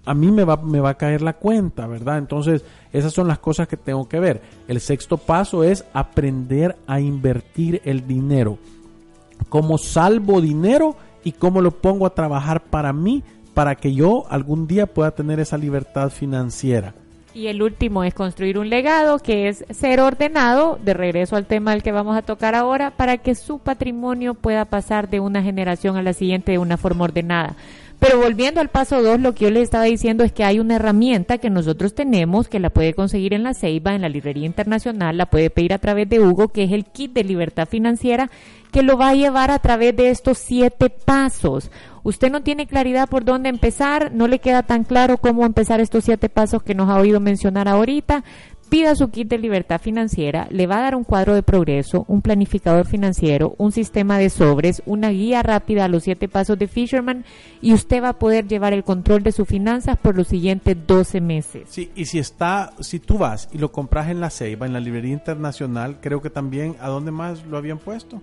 a 0.06 0.14
mí 0.14 0.32
me 0.32 0.44
va, 0.44 0.58
me 0.58 0.80
va 0.80 0.92
a 0.92 0.98
caer 0.98 1.22
la 1.22 1.34
cuenta, 1.34 1.88
¿verdad? 1.88 2.18
Entonces, 2.18 2.64
esas 2.92 3.14
son 3.14 3.28
las 3.28 3.40
cosas 3.40 3.68
que 3.68 3.78
tengo 3.78 4.08
que 4.08 4.20
ver. 4.20 4.42
El 4.68 4.80
sexto 4.80 5.18
paso 5.18 5.64
es 5.64 5.86
aprender 5.94 6.76
a 6.88 7.00
invertir 7.00 7.82
el 7.86 8.08
dinero. 8.08 8.58
¿Cómo 9.50 9.78
salvo 9.78 10.42
dinero 10.42 10.96
y 11.24 11.34
cómo 11.34 11.62
lo 11.62 11.72
pongo 11.72 12.06
a 12.06 12.14
trabajar 12.14 12.64
para 12.64 12.94
mí, 12.94 13.24
para 13.54 13.76
que 13.76 13.94
yo 13.94 14.26
algún 14.30 14.68
día 14.68 14.88
pueda 14.88 15.12
tener 15.12 15.40
esa 15.40 15.58
libertad 15.58 16.10
financiera? 16.10 16.96
Y 17.36 17.48
el 17.48 17.62
último 17.62 18.06
es 18.06 18.14
construir 18.14 18.58
un 18.58 18.70
legado, 18.70 19.20
que 19.20 19.50
es 19.50 19.66
ser 19.70 20.00
ordenado, 20.00 20.80
de 20.82 20.94
regreso 20.94 21.36
al 21.36 21.46
tema 21.46 21.72
del 21.72 21.84
que 21.84 21.92
vamos 21.92 22.16
a 22.16 22.22
tocar 22.22 22.56
ahora, 22.56 22.92
para 22.92 23.18
que 23.18 23.36
su 23.36 23.60
patrimonio 23.60 24.36
pueda 24.36 24.64
pasar 24.64 25.10
de 25.10 25.20
una 25.20 25.44
generación 25.44 25.98
a 25.98 26.02
la 26.02 26.14
siguiente 26.14 26.54
de 26.54 26.60
una 26.60 26.78
forma 26.78 27.04
ordenada. 27.04 27.58
Pero 28.00 28.20
volviendo 28.20 28.62
al 28.62 28.70
paso 28.70 29.02
2, 29.02 29.20
lo 29.20 29.36
que 29.36 29.46
yo 29.46 29.52
les 29.52 29.64
estaba 29.64 29.84
diciendo 29.84 30.24
es 30.24 30.32
que 30.32 30.46
hay 30.46 30.62
una 30.62 30.78
herramienta 30.78 31.38
que 31.38 31.50
nosotros 31.50 31.94
tenemos, 31.94 32.48
que 32.48 32.62
la 32.62 32.70
puede 32.70 32.94
conseguir 32.94 33.34
en 33.34 33.44
la 33.44 33.54
Ceiba, 33.54 33.96
en 33.96 34.04
la 34.04 34.10
librería 34.10 34.46
internacional, 34.46 35.18
la 35.18 35.26
puede 35.26 35.50
pedir 35.50 35.74
a 35.74 35.80
través 35.80 36.08
de 36.08 36.22
Hugo, 36.22 36.48
que 36.50 36.64
es 36.64 36.72
el 36.72 36.86
kit 36.86 37.12
de 37.12 37.26
libertad 37.26 37.68
financiera, 37.68 38.30
que 38.72 38.82
lo 38.82 38.98
va 38.98 39.10
a 39.10 39.16
llevar 39.16 39.52
a 39.52 39.60
través 39.60 39.94
de 39.94 40.10
estos 40.10 40.38
siete 40.38 40.90
pasos. 40.90 41.70
Usted 42.06 42.32
no 42.32 42.42
tiene 42.42 42.68
claridad 42.68 43.10
por 43.10 43.26
dónde 43.26 43.50
empezar, 43.50 44.14
no 44.14 44.30
le 44.30 44.40
queda 44.40 44.64
tan 44.64 44.86
claro 44.86 45.18
cómo 45.18 45.46
empezar 45.46 45.82
estos 45.82 46.06
siete 46.06 46.30
pasos 46.30 46.64
que 46.64 46.76
nos 46.76 46.90
ha 46.90 46.98
oído 46.98 47.20
mencionar 47.20 47.68
ahorita, 47.68 48.24
Pida 48.70 48.96
su 48.96 49.10
kit 49.12 49.28
de 49.28 49.38
libertad 49.38 49.80
financiera, 49.80 50.48
le 50.50 50.66
va 50.66 50.78
a 50.78 50.82
dar 50.82 50.96
un 50.96 51.04
cuadro 51.04 51.36
de 51.36 51.44
progreso, 51.44 52.04
un 52.08 52.24
planificador 52.24 52.88
financiero, 52.88 53.54
un 53.60 53.72
sistema 53.72 54.18
de 54.18 54.32
sobres, 54.32 54.82
una 54.88 55.10
guía 55.10 55.44
rápida 55.44 55.86
a 55.86 55.88
los 55.88 56.04
siete 56.04 56.28
pasos 56.28 56.58
de 56.58 56.68
Fisherman 56.68 57.26
y 57.62 57.74
usted 57.74 58.02
va 58.02 58.10
a 58.10 58.20
poder 58.20 58.48
llevar 58.48 58.74
el 58.74 58.84
control 58.84 59.22
de 59.22 59.32
sus 59.32 59.48
finanzas 59.48 59.98
por 59.98 60.16
los 60.16 60.28
siguientes 60.28 60.76
12 60.88 61.22
meses. 61.22 61.68
Sí, 61.70 61.92
y 61.96 62.06
si 62.06 62.18
está, 62.18 62.74
si 62.80 63.00
tú 63.00 63.20
vas 63.20 63.50
y 63.54 63.60
lo 63.60 63.72
compras 63.72 64.10
en 64.10 64.20
la 64.20 64.32
Ceiba, 64.32 64.66
en 64.66 64.74
la 64.74 64.80
librería 64.80 65.14
internacional, 65.14 66.00
creo 66.02 66.24
que 66.24 66.32
también, 66.32 66.76
¿a 66.80 66.90
dónde 66.90 67.12
más 67.12 67.46
lo 67.46 67.58
habían 67.58 67.78
puesto? 67.78 68.20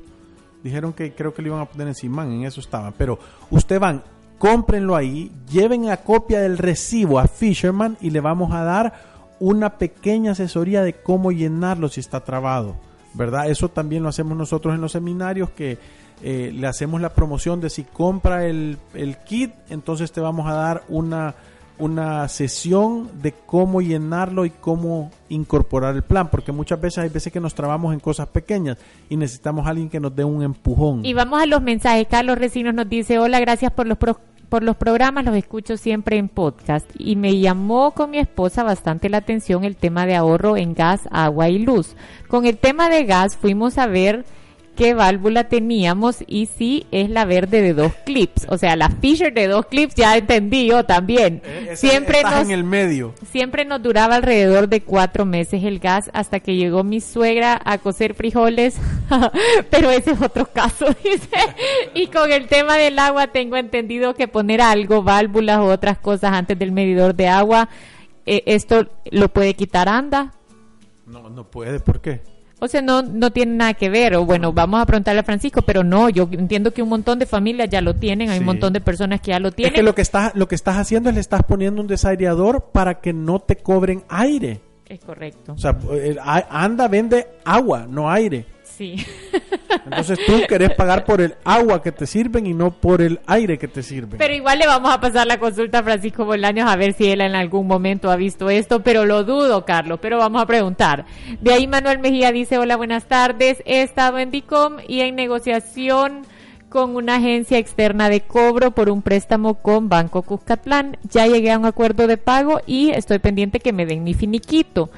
Dijeron 0.63 0.93
que 0.93 1.13
creo 1.13 1.35
que 1.35 1.43
lo 1.43 1.49
iban 1.49 1.61
a 1.61 1.67
poner 1.67 1.89
en 1.89 1.95
Simán, 1.95 2.33
en 2.33 2.45
eso 2.45 2.61
estaba. 2.61 2.93
Pero 2.93 3.19
usted 3.51 3.81
van, 3.81 4.03
cómprenlo 4.39 4.97
ahí, 4.97 5.31
lleven 5.51 5.87
la 5.87 5.99
copia 5.99 6.41
del 6.41 6.59
recibo 6.59 7.19
a 7.19 7.27
Fisherman 7.27 7.97
y 8.01 8.11
le 8.11 8.21
vamos 8.21 8.53
a 8.53 8.65
dar 8.65 8.93
una 9.41 9.79
pequeña 9.79 10.33
asesoría 10.33 10.83
de 10.83 10.95
cómo 10.95 11.33
llenarlo 11.33 11.89
si 11.89 11.99
está 12.01 12.21
trabado, 12.21 12.77
¿verdad? 13.15 13.51
Eso 13.51 13.69
también 13.69 14.05
lo 14.05 14.09
hacemos 14.09 14.37
nosotros 14.37 14.75
en 14.75 14.81
los 14.81 14.93
seminarios 14.93 15.51
que 15.51 15.79
eh, 16.23 16.53
le 16.55 16.67
hacemos 16.69 17.01
la 17.01 17.13
promoción 17.13 17.61
de 17.61 17.69
si 17.69 17.83
compra 17.83 18.47
el, 18.47 18.79
el, 18.95 19.17
kit, 19.19 19.53
entonces 19.69 20.13
te 20.13 20.21
vamos 20.21 20.47
a 20.49 20.55
dar 20.55 20.85
una, 20.89 21.35
una 21.83 22.29
sesión 22.29 23.11
de 23.21 23.33
cómo 23.33 23.83
llenarlo 23.83 24.45
y 24.45 24.51
cómo 24.51 25.11
incorporar 25.29 25.97
el 25.97 26.03
plan, 26.03 26.31
porque 26.31 26.53
muchas 26.53 26.81
veces 26.81 26.99
hay 26.99 27.09
veces 27.09 27.33
que 27.33 27.41
nos 27.41 27.57
trabamos 27.57 27.93
en 27.93 27.99
cosas 27.99 28.29
pequeñas 28.29 28.79
y 29.11 29.17
necesitamos 29.17 29.67
a 29.67 29.71
alguien 29.71 29.91
que 29.91 29.99
nos 29.99 30.15
dé 30.15 30.23
un 30.23 30.45
empujón. 30.45 31.05
Y 31.05 31.13
vamos 31.13 31.43
a 31.43 31.47
los 31.47 31.61
mensajes. 31.61 32.07
Carlos 32.09 32.39
Recinos 32.39 32.73
nos 32.73 32.89
dice, 32.89 33.19
hola, 33.19 33.41
gracias 33.41 33.73
por 33.73 33.89
los 33.89 33.99
por 34.49 34.63
los 34.63 34.77
programas 34.77 35.25
los 35.25 35.35
escucho 35.35 35.79
siempre 35.79 36.19
en 36.19 36.29
podcast 36.29 36.87
y 36.99 37.17
me 37.17 37.39
llamó 37.39 37.93
con 37.93 38.11
mi 38.11 38.19
esposa 38.19 38.63
bastante 38.63 39.09
la 39.09 39.17
atención 39.17 39.65
el 39.65 39.77
tema 39.77 40.05
de 40.05 40.15
ahorro 40.15 40.59
en 40.59 40.75
gas, 40.75 41.09
agua 41.11 41.49
y 41.49 41.59
luz. 41.59 41.97
Con 42.29 42.45
el 42.45 42.59
tema 42.59 42.91
de 42.91 43.05
gas 43.05 43.37
fuimos 43.37 43.79
a 43.79 43.87
ver 43.87 44.27
qué 44.77 44.95
válvula 44.95 45.45
teníamos 45.45 46.25
y 46.27 46.47
si 46.47 46.87
es 46.91 47.11
la 47.11 47.25
verde 47.25 47.61
de 47.61 47.75
dos 47.75 47.93
clips. 48.05 48.47
O 48.49 48.59
sea, 48.59 48.77
la 48.77 48.89
Fisher 48.89 49.33
de 49.33 49.49
dos 49.49 49.67
clips 49.67 49.95
ya 49.95 50.17
entendí 50.17 50.67
yo 50.67 50.85
también. 50.85 51.43
Eh, 51.45 51.77
siempre 51.77 52.23
nos, 52.23 52.35
en 52.35 52.51
el 52.51 52.65
medio. 52.65 53.15
Siempre 53.31 53.65
nos 53.65 53.83
duraba 53.83 54.17
alrededor 54.17 54.69
de 54.69 54.83
cuatro 54.83 55.25
meses 55.25 55.63
el 55.65 55.79
gas 55.79 56.11
hasta 56.13 56.41
que 56.41 56.57
llegó 56.57 56.85
mi 56.85 57.01
suegra 57.01 57.61
a 57.65 57.79
cocer 57.79 58.15
frijoles. 58.15 58.77
Pero 59.71 59.91
ese 59.91 60.13
es 60.13 60.23
otro 60.23 60.47
caso, 60.47 60.87
dice. 61.05 61.29
Y 61.95 62.07
con 62.09 62.33
el 62.33 62.49
tema 62.49 62.77
del 62.77 62.99
agua 62.99 63.29
tengo 63.29 63.57
entendido 63.57 64.15
que 64.15 64.29
poner 64.29 64.61
algo, 64.61 65.03
válvulas 65.03 65.61
u 65.61 65.65
otras 65.65 65.99
cosas 65.99 66.33
antes 66.33 66.59
del 66.59 66.73
medidor 66.73 67.15
de 67.15 67.29
agua, 67.29 67.69
eh, 68.27 68.43
esto 68.47 68.89
lo 69.11 69.29
puede 69.29 69.55
quitar 69.55 69.89
anda. 69.89 70.33
No, 71.07 71.29
no 71.29 71.45
puede, 71.45 71.81
¿por 71.81 72.01
qué? 72.01 72.23
O 72.63 72.69
sea, 72.69 72.81
no, 72.81 73.03
no 73.03 73.33
tiene 73.33 73.57
nada 73.57 73.75
que 73.75 73.91
ver. 73.91 74.15
O 74.15 74.25
bueno, 74.25 74.53
vamos 74.53 74.81
a 74.81 74.87
preguntarle 74.87 75.19
a 75.19 75.25
Francisco, 75.25 75.63
pero 75.63 75.83
no, 75.83 76.09
yo 76.09 76.29
entiendo 76.31 76.73
que 76.73 76.81
un 76.81 76.91
montón 76.91 77.19
de 77.19 77.27
familias 77.27 77.69
ya 77.69 77.81
lo 77.81 77.95
tienen, 77.95 78.31
hay 78.31 78.39
un 78.39 78.45
montón 78.45 78.73
de 78.73 78.81
personas 78.81 79.21
que 79.21 79.33
ya 79.33 79.41
lo 79.41 79.51
tienen. 79.51 79.75
Es 79.75 79.77
que 79.77 79.83
lo 79.83 79.97
que 79.97 80.03
estás, 80.03 80.33
lo 80.37 80.47
que 80.47 80.55
estás 80.55 80.77
haciendo 80.77 81.09
es 81.09 81.17
le 81.17 81.21
estás 81.21 81.43
poniendo 81.43 81.81
un 81.81 81.89
desaireador 81.89 82.71
para 82.71 83.01
que 83.01 83.13
no 83.13 83.41
te 83.41 83.57
cobren 83.57 84.05
aire. 84.09 84.61
Es 84.89 85.01
correcto. 85.01 85.55
O 85.55 85.59
sea, 85.59 85.77
anda, 86.51 86.87
vende 86.87 87.27
agua, 87.45 87.85
no 87.91 88.09
aire. 88.09 88.47
Sí. 88.77 88.97
Entonces 89.85 90.19
tú 90.27 90.43
querés 90.49 90.75
pagar 90.75 91.05
por 91.05 91.21
el 91.21 91.35
agua 91.45 91.83
que 91.83 91.93
te 91.93 92.07
sirven 92.07 92.47
y 92.47 92.55
no 92.55 92.71
por 92.71 93.03
el 93.03 93.21
aire 93.27 93.59
que 93.59 93.69
te 93.69 93.83
sirven. 93.83 94.19
Pero 94.19 94.35
igual 94.35 94.59
le 94.59 94.67
vamos 94.67 94.93
a 94.93 95.01
pasar 95.01 95.27
la 95.27 95.39
consulta 95.39 95.81
a 95.81 95.83
Francisco 95.83 96.25
Bolaños 96.25 96.69
a 96.69 96.77
ver 96.77 96.95
si 96.95 97.11
él 97.11 97.21
en 97.21 97.35
algún 97.35 97.67
momento 97.67 98.11
ha 98.11 98.17
visto 98.17 98.51
esto, 98.51 98.83
pero 98.83 99.05
lo 99.05 99.25
dudo, 99.25 99.65
Carlos, 99.65 99.99
pero 100.01 100.19
vamos 100.19 100.43
a 100.43 100.47
preguntar. 100.47 101.05
De 101.41 101.53
ahí 101.53 101.67
Manuel 101.67 101.99
Mejía 101.99 102.33
dice, 102.33 102.59
hola, 102.59 102.77
buenas 102.77 103.05
tardes, 103.07 103.63
he 103.67 103.83
estado 103.83 104.19
en 104.19 104.31
DICOM 104.31 104.77
y 104.87 105.01
en 105.01 105.17
negociación 105.17 106.23
con 106.73 106.97
una 106.97 107.17
agencia 107.17 107.59
externa 107.59 108.09
de 108.09 108.23
cobro 108.23 108.71
por 108.71 108.89
un 108.89 109.03
préstamo 109.03 109.55
con 109.55 109.91
Banco 109.91 110.23
Cuscatlán. 110.23 110.97
Ya 111.11 111.27
llegué 111.27 111.51
a 111.51 111.59
un 111.59 111.67
acuerdo 111.67 112.07
de 112.07 112.17
pago 112.17 112.63
y 112.67 112.91
estoy 112.93 113.19
pendiente 113.19 113.61
que 113.61 113.75
me 113.75 113.85
den 113.85 114.03
mi 114.03 114.15
finiquito. 114.15 114.89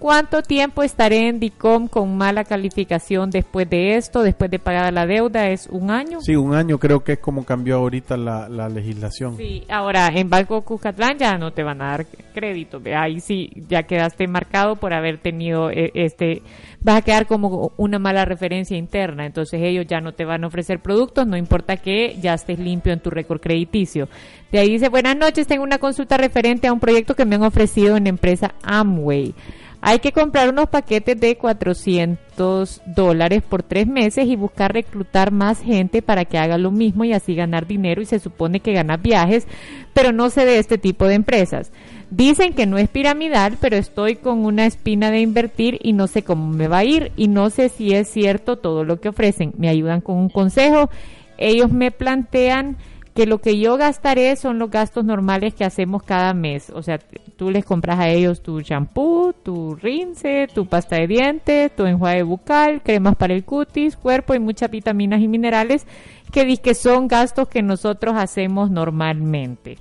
¿Cuánto 0.00 0.40
tiempo 0.40 0.82
estaré 0.82 1.28
en 1.28 1.40
DICOM 1.40 1.86
con 1.86 2.16
mala 2.16 2.44
calificación 2.44 3.28
después 3.28 3.68
de 3.68 3.96
esto, 3.96 4.22
después 4.22 4.50
de 4.50 4.58
pagar 4.58 4.90
la 4.94 5.04
deuda? 5.04 5.50
¿Es 5.50 5.66
un 5.66 5.90
año? 5.90 6.22
Sí, 6.22 6.34
un 6.36 6.54
año 6.54 6.78
creo 6.78 7.04
que 7.04 7.12
es 7.12 7.18
como 7.18 7.44
cambió 7.44 7.76
ahorita 7.76 8.16
la, 8.16 8.48
legislación. 8.70 9.36
Sí, 9.36 9.62
ahora 9.68 10.08
en 10.14 10.30
Banco 10.30 10.62
Cuscatlán 10.62 11.18
ya 11.18 11.36
no 11.36 11.52
te 11.52 11.62
van 11.62 11.82
a 11.82 11.90
dar 11.90 12.06
crédito. 12.32 12.80
Ahí 12.96 13.20
sí, 13.20 13.50
ya 13.68 13.82
quedaste 13.82 14.26
marcado 14.26 14.76
por 14.76 14.94
haber 14.94 15.18
tenido 15.18 15.70
eh, 15.70 15.90
este, 15.92 16.40
vas 16.80 16.96
a 16.96 17.02
quedar 17.02 17.26
como 17.26 17.72
una 17.76 17.98
mala 17.98 18.24
referencia 18.24 18.78
interna. 18.78 19.26
Entonces 19.26 19.60
ellos 19.62 19.84
ya 19.86 20.00
no 20.00 20.12
te 20.12 20.24
van 20.24 20.44
a 20.44 20.46
ofrecer 20.46 20.80
productos, 20.80 21.26
no 21.26 21.36
importa 21.36 21.76
que 21.76 22.16
ya 22.22 22.32
estés 22.32 22.58
limpio 22.58 22.94
en 22.94 23.00
tu 23.00 23.10
récord 23.10 23.42
crediticio. 23.42 24.08
De 24.50 24.60
ahí 24.60 24.70
dice, 24.70 24.88
buenas 24.88 25.18
noches, 25.18 25.46
tengo 25.46 25.62
una 25.62 25.76
consulta 25.76 26.16
referente 26.16 26.68
a 26.68 26.72
un 26.72 26.80
proyecto 26.80 27.14
que 27.14 27.26
me 27.26 27.34
han 27.34 27.42
ofrecido 27.42 27.98
en 27.98 28.04
la 28.04 28.10
empresa 28.10 28.54
Amway. 28.62 29.34
Hay 29.82 30.00
que 30.00 30.12
comprar 30.12 30.50
unos 30.50 30.68
paquetes 30.68 31.18
de 31.18 31.36
400 31.36 32.82
dólares 32.84 33.42
por 33.42 33.62
tres 33.62 33.86
meses 33.86 34.26
y 34.26 34.36
buscar 34.36 34.74
reclutar 34.74 35.32
más 35.32 35.60
gente 35.60 36.02
para 36.02 36.26
que 36.26 36.36
haga 36.36 36.58
lo 36.58 36.70
mismo 36.70 37.04
y 37.04 37.14
así 37.14 37.34
ganar 37.34 37.66
dinero 37.66 38.02
y 38.02 38.06
se 38.06 38.18
supone 38.18 38.60
que 38.60 38.74
ganas 38.74 39.00
viajes, 39.00 39.46
pero 39.94 40.12
no 40.12 40.28
sé 40.28 40.44
de 40.44 40.58
este 40.58 40.76
tipo 40.76 41.06
de 41.06 41.14
empresas. 41.14 41.72
Dicen 42.10 42.52
que 42.52 42.66
no 42.66 42.76
es 42.76 42.88
piramidal, 42.88 43.56
pero 43.60 43.76
estoy 43.76 44.16
con 44.16 44.44
una 44.44 44.66
espina 44.66 45.10
de 45.10 45.20
invertir 45.20 45.78
y 45.82 45.92
no 45.92 46.08
sé 46.08 46.24
cómo 46.24 46.48
me 46.48 46.68
va 46.68 46.78
a 46.78 46.84
ir 46.84 47.12
y 47.16 47.28
no 47.28 47.48
sé 47.50 47.68
si 47.68 47.94
es 47.94 48.08
cierto 48.08 48.56
todo 48.56 48.84
lo 48.84 49.00
que 49.00 49.08
ofrecen. 49.08 49.52
Me 49.56 49.68
ayudan 49.68 50.00
con 50.00 50.16
un 50.16 50.28
consejo. 50.28 50.90
Ellos 51.38 51.70
me 51.70 51.90
plantean 51.90 52.76
que 53.14 53.26
lo 53.26 53.38
que 53.38 53.58
yo 53.58 53.76
gastaré 53.76 54.36
son 54.36 54.58
los 54.58 54.70
gastos 54.70 55.04
normales 55.04 55.54
que 55.54 55.64
hacemos 55.64 56.02
cada 56.02 56.32
mes. 56.32 56.70
O 56.70 56.82
sea, 56.82 56.98
tú 57.36 57.50
les 57.50 57.64
compras 57.64 57.98
a 57.98 58.08
ellos 58.08 58.42
tu 58.42 58.60
shampoo, 58.60 59.32
tu 59.32 59.74
rinse, 59.74 60.46
tu 60.54 60.66
pasta 60.66 60.96
de 60.96 61.06
dientes, 61.06 61.74
tu 61.74 61.86
enjuague 61.86 62.22
bucal, 62.22 62.82
cremas 62.82 63.16
para 63.16 63.34
el 63.34 63.44
cutis, 63.44 63.96
cuerpo 63.96 64.34
y 64.34 64.38
muchas 64.38 64.70
vitaminas 64.70 65.20
y 65.20 65.28
minerales 65.28 65.86
que, 66.30 66.56
que 66.58 66.74
son 66.74 67.08
gastos 67.08 67.48
que 67.48 67.62
nosotros 67.62 68.14
hacemos 68.16 68.70
normalmente. 68.70 69.78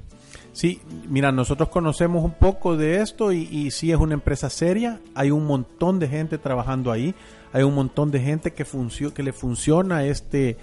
Sí, 0.51 0.81
mira, 1.07 1.31
nosotros 1.31 1.69
conocemos 1.69 2.23
un 2.23 2.33
poco 2.33 2.75
de 2.75 3.01
esto 3.01 3.31
y, 3.31 3.43
y 3.43 3.71
sí 3.71 3.91
es 3.91 3.97
una 3.97 4.15
empresa 4.15 4.49
seria. 4.49 4.99
Hay 5.13 5.31
un 5.31 5.45
montón 5.45 5.99
de 5.99 6.07
gente 6.07 6.37
trabajando 6.37 6.91
ahí. 6.91 7.13
Hay 7.53 7.63
un 7.63 7.75
montón 7.75 8.11
de 8.11 8.19
gente 8.19 8.51
que, 8.51 8.65
que 9.13 9.23
le 9.23 9.33
funciona 9.33 10.03
este 10.03 10.57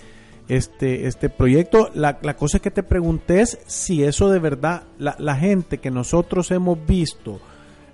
este, 0.49 1.07
este 1.07 1.29
proyecto. 1.29 1.91
La, 1.95 2.19
la 2.23 2.37
cosa 2.37 2.59
que 2.59 2.71
te 2.71 2.83
pregunté 2.83 3.41
es 3.41 3.59
si 3.67 4.05
eso 4.05 4.31
de 4.31 4.39
verdad, 4.39 4.85
la, 4.99 5.17
la, 5.19 5.37
gente 5.37 5.79
que 5.79 5.91
nosotros 5.91 6.51
hemos 6.51 6.85
visto, 6.87 7.41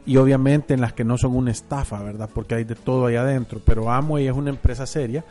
y 0.04 0.16
obviamente 0.16 0.74
en 0.74 0.80
las 0.80 0.92
que 0.92 1.04
no 1.04 1.16
son 1.16 1.36
una 1.36 1.50
estafa, 1.50 2.02
¿verdad? 2.02 2.28
Porque 2.32 2.56
hay 2.56 2.64
de 2.64 2.74
todo 2.74 3.06
ahí 3.06 3.16
adentro, 3.16 3.60
pero 3.64 3.90
Amway 3.90 4.26
es 4.26 4.34
una 4.34 4.50
empresa 4.50 4.86
seria. 4.86 5.24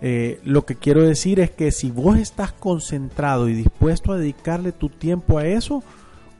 Eh, 0.00 0.40
lo 0.44 0.64
que 0.64 0.76
quiero 0.76 1.02
decir 1.02 1.40
es 1.40 1.50
que 1.50 1.72
si 1.72 1.90
vos 1.90 2.18
estás 2.18 2.52
concentrado 2.52 3.48
y 3.48 3.54
dispuesto 3.54 4.12
a 4.12 4.18
dedicarle 4.18 4.70
tu 4.70 4.88
tiempo 4.88 5.38
a 5.38 5.46
eso, 5.46 5.82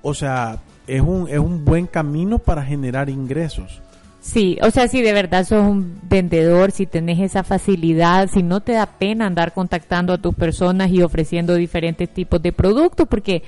o 0.03 0.15
sea, 0.15 0.61
es 0.87 1.01
un, 1.01 1.29
es 1.29 1.39
un 1.39 1.65
buen 1.65 1.87
camino 1.87 2.39
para 2.39 2.65
generar 2.65 3.11
ingresos. 3.11 3.83
Sí, 4.21 4.59
o 4.63 4.71
sea, 4.71 4.89
si 4.89 5.01
de 5.01 5.13
verdad 5.13 5.47
sos 5.47 5.65
un 5.65 6.01
vendedor, 6.03 6.73
si 6.73 6.87
tenés 6.87 7.21
esa 7.21 7.45
facilidad, 7.45 8.29
si 8.33 8.43
no 8.43 8.61
te 8.61 8.73
da 8.73 8.87
pena 8.87 9.27
andar 9.27 9.53
contactando 9.53 10.13
a 10.13 10.19
tus 10.19 10.35
personas 10.35 10.91
y 10.91 11.03
ofreciendo 11.03 11.55
diferentes 11.55 12.13
tipos 12.13 12.43
de 12.43 12.53
productos, 12.53 13.07
porque 13.09 13.43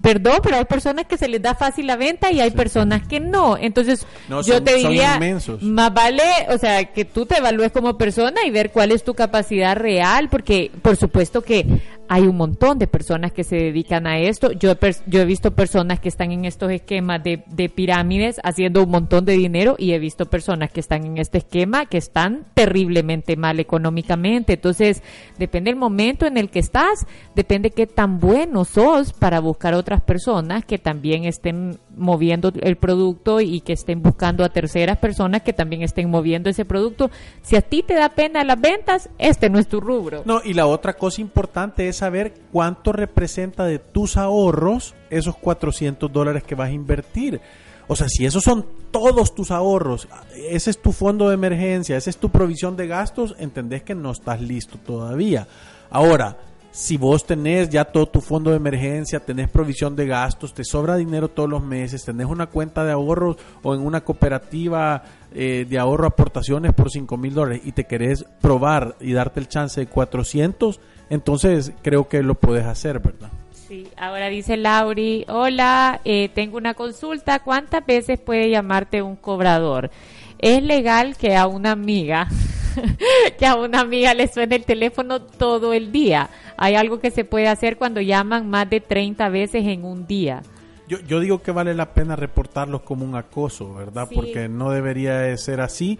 Perdón, 0.00 0.38
pero 0.44 0.56
hay 0.56 0.64
personas 0.64 1.06
que 1.06 1.16
se 1.16 1.26
les 1.26 1.42
da 1.42 1.54
fácil 1.54 1.88
la 1.88 1.96
venta 1.96 2.30
y 2.30 2.40
hay 2.40 2.52
personas 2.52 3.06
que 3.06 3.18
no. 3.18 3.56
Entonces, 3.58 4.06
yo 4.46 4.62
te 4.62 4.76
diría, 4.76 5.18
más 5.60 5.92
vale, 5.92 6.22
o 6.50 6.58
sea, 6.58 6.84
que 6.84 7.04
tú 7.04 7.26
te 7.26 7.38
evalúes 7.38 7.72
como 7.72 7.98
persona 7.98 8.44
y 8.46 8.50
ver 8.50 8.70
cuál 8.70 8.92
es 8.92 9.02
tu 9.02 9.14
capacidad 9.14 9.74
real, 9.74 10.28
porque 10.28 10.70
por 10.82 10.96
supuesto 10.96 11.42
que 11.42 11.66
hay 12.08 12.22
un 12.22 12.36
montón 12.36 12.78
de 12.78 12.86
personas 12.86 13.32
que 13.32 13.44
se 13.44 13.56
dedican 13.56 14.06
a 14.06 14.18
esto. 14.18 14.52
Yo 14.52 14.70
he, 14.70 14.76
yo 15.06 15.20
he 15.20 15.24
visto 15.24 15.54
personas 15.54 16.00
que 16.00 16.08
están 16.08 16.32
en 16.32 16.44
estos 16.44 16.70
esquemas 16.70 17.22
de, 17.22 17.44
de, 17.46 17.68
pirámides 17.68 18.40
haciendo 18.42 18.82
un 18.82 18.90
montón 18.90 19.24
de 19.24 19.34
dinero 19.34 19.76
y 19.78 19.92
he 19.92 19.98
visto 19.98 20.26
personas 20.26 20.70
que 20.70 20.80
están 20.80 21.04
en 21.04 21.18
este 21.18 21.38
esquema 21.38 21.86
que 21.86 21.98
están 21.98 22.46
terriblemente 22.54 23.36
mal 23.36 23.60
económicamente. 23.60 24.54
Entonces, 24.54 25.02
depende 25.38 25.70
del 25.70 25.78
momento 25.78 26.26
en 26.26 26.38
el 26.38 26.50
que 26.50 26.58
estás, 26.58 27.06
depende 27.34 27.70
qué 27.70 27.86
tan 27.86 28.18
bueno 28.18 28.64
sos 28.64 29.12
para 29.12 29.40
buscar 29.40 29.74
otras 29.74 30.00
personas 30.00 30.64
que 30.64 30.78
también 30.78 31.24
estén 31.24 31.78
moviendo 31.98 32.52
el 32.60 32.76
producto 32.76 33.40
y 33.40 33.60
que 33.60 33.72
estén 33.72 34.02
buscando 34.02 34.44
a 34.44 34.48
terceras 34.48 34.98
personas 34.98 35.42
que 35.42 35.52
también 35.52 35.82
estén 35.82 36.10
moviendo 36.10 36.48
ese 36.48 36.64
producto. 36.64 37.10
Si 37.42 37.56
a 37.56 37.62
ti 37.62 37.82
te 37.82 37.94
da 37.94 38.10
pena 38.10 38.44
las 38.44 38.60
ventas, 38.60 39.10
este 39.18 39.50
no 39.50 39.58
es 39.58 39.68
tu 39.68 39.80
rubro. 39.80 40.22
No, 40.24 40.40
y 40.44 40.54
la 40.54 40.66
otra 40.66 40.94
cosa 40.94 41.20
importante 41.20 41.88
es 41.88 41.96
saber 41.96 42.34
cuánto 42.52 42.92
representa 42.92 43.64
de 43.64 43.78
tus 43.78 44.16
ahorros 44.16 44.94
esos 45.10 45.36
400 45.36 46.12
dólares 46.12 46.42
que 46.44 46.54
vas 46.54 46.68
a 46.68 46.72
invertir. 46.72 47.40
O 47.88 47.96
sea, 47.96 48.08
si 48.08 48.26
esos 48.26 48.44
son 48.44 48.66
todos 48.90 49.34
tus 49.34 49.50
ahorros, 49.50 50.08
ese 50.50 50.70
es 50.70 50.80
tu 50.80 50.92
fondo 50.92 51.28
de 51.28 51.34
emergencia, 51.34 51.96
esa 51.96 52.10
es 52.10 52.18
tu 52.18 52.28
provisión 52.28 52.76
de 52.76 52.86
gastos, 52.86 53.34
entendés 53.38 53.82
que 53.82 53.94
no 53.94 54.12
estás 54.12 54.42
listo 54.42 54.78
todavía. 54.78 55.46
Ahora, 55.90 56.36
si 56.78 56.96
vos 56.96 57.26
tenés 57.26 57.70
ya 57.70 57.84
todo 57.84 58.06
tu 58.06 58.20
fondo 58.20 58.50
de 58.50 58.56
emergencia, 58.56 59.18
tenés 59.18 59.50
provisión 59.50 59.96
de 59.96 60.06
gastos, 60.06 60.54
te 60.54 60.62
sobra 60.62 60.94
dinero 60.94 61.26
todos 61.26 61.50
los 61.50 61.60
meses, 61.60 62.04
tenés 62.04 62.28
una 62.28 62.46
cuenta 62.46 62.84
de 62.84 62.92
ahorros 62.92 63.36
o 63.64 63.74
en 63.74 63.80
una 63.80 64.02
cooperativa 64.02 65.02
eh, 65.34 65.66
de 65.68 65.76
ahorro 65.76 66.06
aportaciones 66.06 66.72
por 66.74 66.88
5 66.88 67.16
mil 67.16 67.34
dólares 67.34 67.62
y 67.64 67.72
te 67.72 67.82
querés 67.82 68.24
probar 68.40 68.94
y 69.00 69.12
darte 69.12 69.40
el 69.40 69.48
chance 69.48 69.80
de 69.80 69.88
400, 69.88 70.78
entonces 71.10 71.72
creo 71.82 72.08
que 72.08 72.22
lo 72.22 72.36
puedes 72.36 72.64
hacer, 72.64 73.00
¿verdad? 73.00 73.30
Sí, 73.66 73.88
ahora 73.96 74.28
dice 74.28 74.56
Lauri, 74.56 75.24
hola, 75.28 76.00
eh, 76.04 76.30
tengo 76.32 76.58
una 76.58 76.74
consulta, 76.74 77.40
¿cuántas 77.40 77.84
veces 77.84 78.20
puede 78.20 78.50
llamarte 78.50 79.02
un 79.02 79.16
cobrador? 79.16 79.90
Es 80.38 80.62
legal 80.62 81.16
que 81.16 81.34
a 81.34 81.48
una 81.48 81.72
amiga, 81.72 82.28
que 83.38 83.46
a 83.46 83.56
una 83.56 83.80
amiga 83.80 84.14
le 84.14 84.28
suene 84.28 84.54
el 84.54 84.64
teléfono 84.64 85.20
todo 85.20 85.72
el 85.72 85.90
día. 85.90 86.30
Hay 86.58 86.74
algo 86.74 87.00
que 87.00 87.10
se 87.10 87.24
puede 87.24 87.48
hacer 87.48 87.78
cuando 87.78 88.00
llaman 88.00 88.50
más 88.50 88.68
de 88.68 88.80
30 88.80 89.28
veces 89.30 89.64
en 89.66 89.84
un 89.84 90.06
día. 90.06 90.42
Yo, 90.88 90.98
yo 91.00 91.20
digo 91.20 91.42
que 91.42 91.52
vale 91.52 91.74
la 91.74 91.94
pena 91.94 92.16
reportarlos 92.16 92.82
como 92.82 93.04
un 93.04 93.14
acoso, 93.14 93.74
¿verdad? 93.74 94.08
Porque 94.14 94.48
no 94.48 94.70
debería 94.70 95.18
de 95.18 95.38
ser 95.38 95.60
así. 95.60 95.98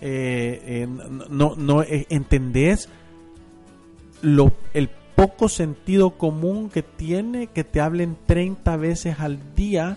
Eh, 0.00 0.62
eh, 0.64 0.88
no, 1.28 1.54
no 1.56 1.84
entendés 1.88 2.88
lo, 4.22 4.52
el 4.72 4.88
poco 5.18 5.48
sentido 5.48 6.10
común 6.10 6.70
que 6.70 6.84
tiene 6.84 7.48
que 7.48 7.64
te 7.64 7.80
hablen 7.80 8.16
30 8.26 8.76
veces 8.76 9.18
al 9.18 9.38
día. 9.56 9.96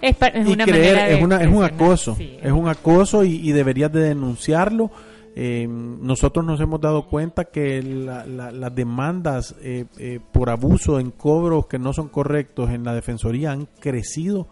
Es, 0.00 0.16
una 0.44 0.64
creer, 0.64 1.12
es, 1.12 1.22
un 1.22 1.62
acoso, 1.62 2.16
es 2.18 2.50
un 2.50 2.66
acoso 2.66 3.22
y, 3.22 3.52
deberías 3.52 3.92
de 3.92 4.00
denunciarlo. 4.00 4.90
Eh, 5.34 5.66
nosotros 5.66 6.44
nos 6.44 6.60
hemos 6.60 6.80
dado 6.80 7.06
cuenta 7.06 7.46
que 7.46 7.82
las 7.82 8.74
demandas 8.74 9.54
eh, 9.62 9.86
eh, 9.98 10.20
por 10.30 10.50
abuso 10.50 11.00
en 11.00 11.10
cobros 11.10 11.66
que 11.66 11.78
no 11.78 11.94
son 11.94 12.08
correctos 12.08 12.70
en 12.70 12.84
la 12.84 12.94
defensoría 12.94 13.52
han 13.52 13.66
crecido, 13.80 14.48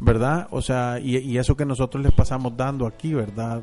¿verdad? 0.00 0.48
O 0.50 0.62
sea, 0.62 0.98
y, 1.00 1.18
y 1.18 1.38
eso 1.38 1.56
que 1.56 1.64
nosotros 1.64 2.02
les 2.02 2.12
pasamos 2.12 2.56
dando 2.56 2.86
aquí, 2.86 3.14
¿verdad? 3.14 3.62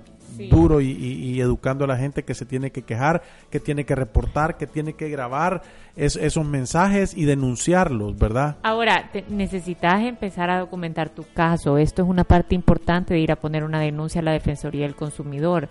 duro 0.49 0.81
y, 0.81 1.39
educando 1.41 1.85
a 1.85 1.87
la 1.87 1.97
gente 1.97 2.23
que 2.23 2.33
se 2.33 2.45
tiene 2.45 2.71
que 2.71 2.83
quejar, 2.83 3.21
que 3.49 3.59
tiene 3.59 3.85
que 3.85 3.95
reportar, 3.95 4.57
que 4.57 4.67
tiene 4.67 4.93
que 4.93 5.09
grabar 5.09 5.61
esos 5.95 6.45
mensajes 6.45 7.17
y 7.17 7.25
denunciarlos, 7.25 8.17
¿verdad? 8.17 8.57
Ahora, 8.63 9.09
necesitas 9.29 10.01
empezar 10.03 10.49
a 10.49 10.59
documentar 10.59 11.09
tu 11.09 11.25
caso. 11.33 11.77
Esto 11.77 12.03
es 12.03 12.07
una 12.07 12.23
parte 12.23 12.53
importante 12.53 13.13
de 13.13 13.19
ir 13.19 13.31
a 13.31 13.35
poner 13.35 13.63
una 13.63 13.79
denuncia 13.79 14.21
a 14.21 14.23
la 14.23 14.31
Defensoría 14.31 14.83
del 14.83 14.95
Consumidor. 14.95 15.69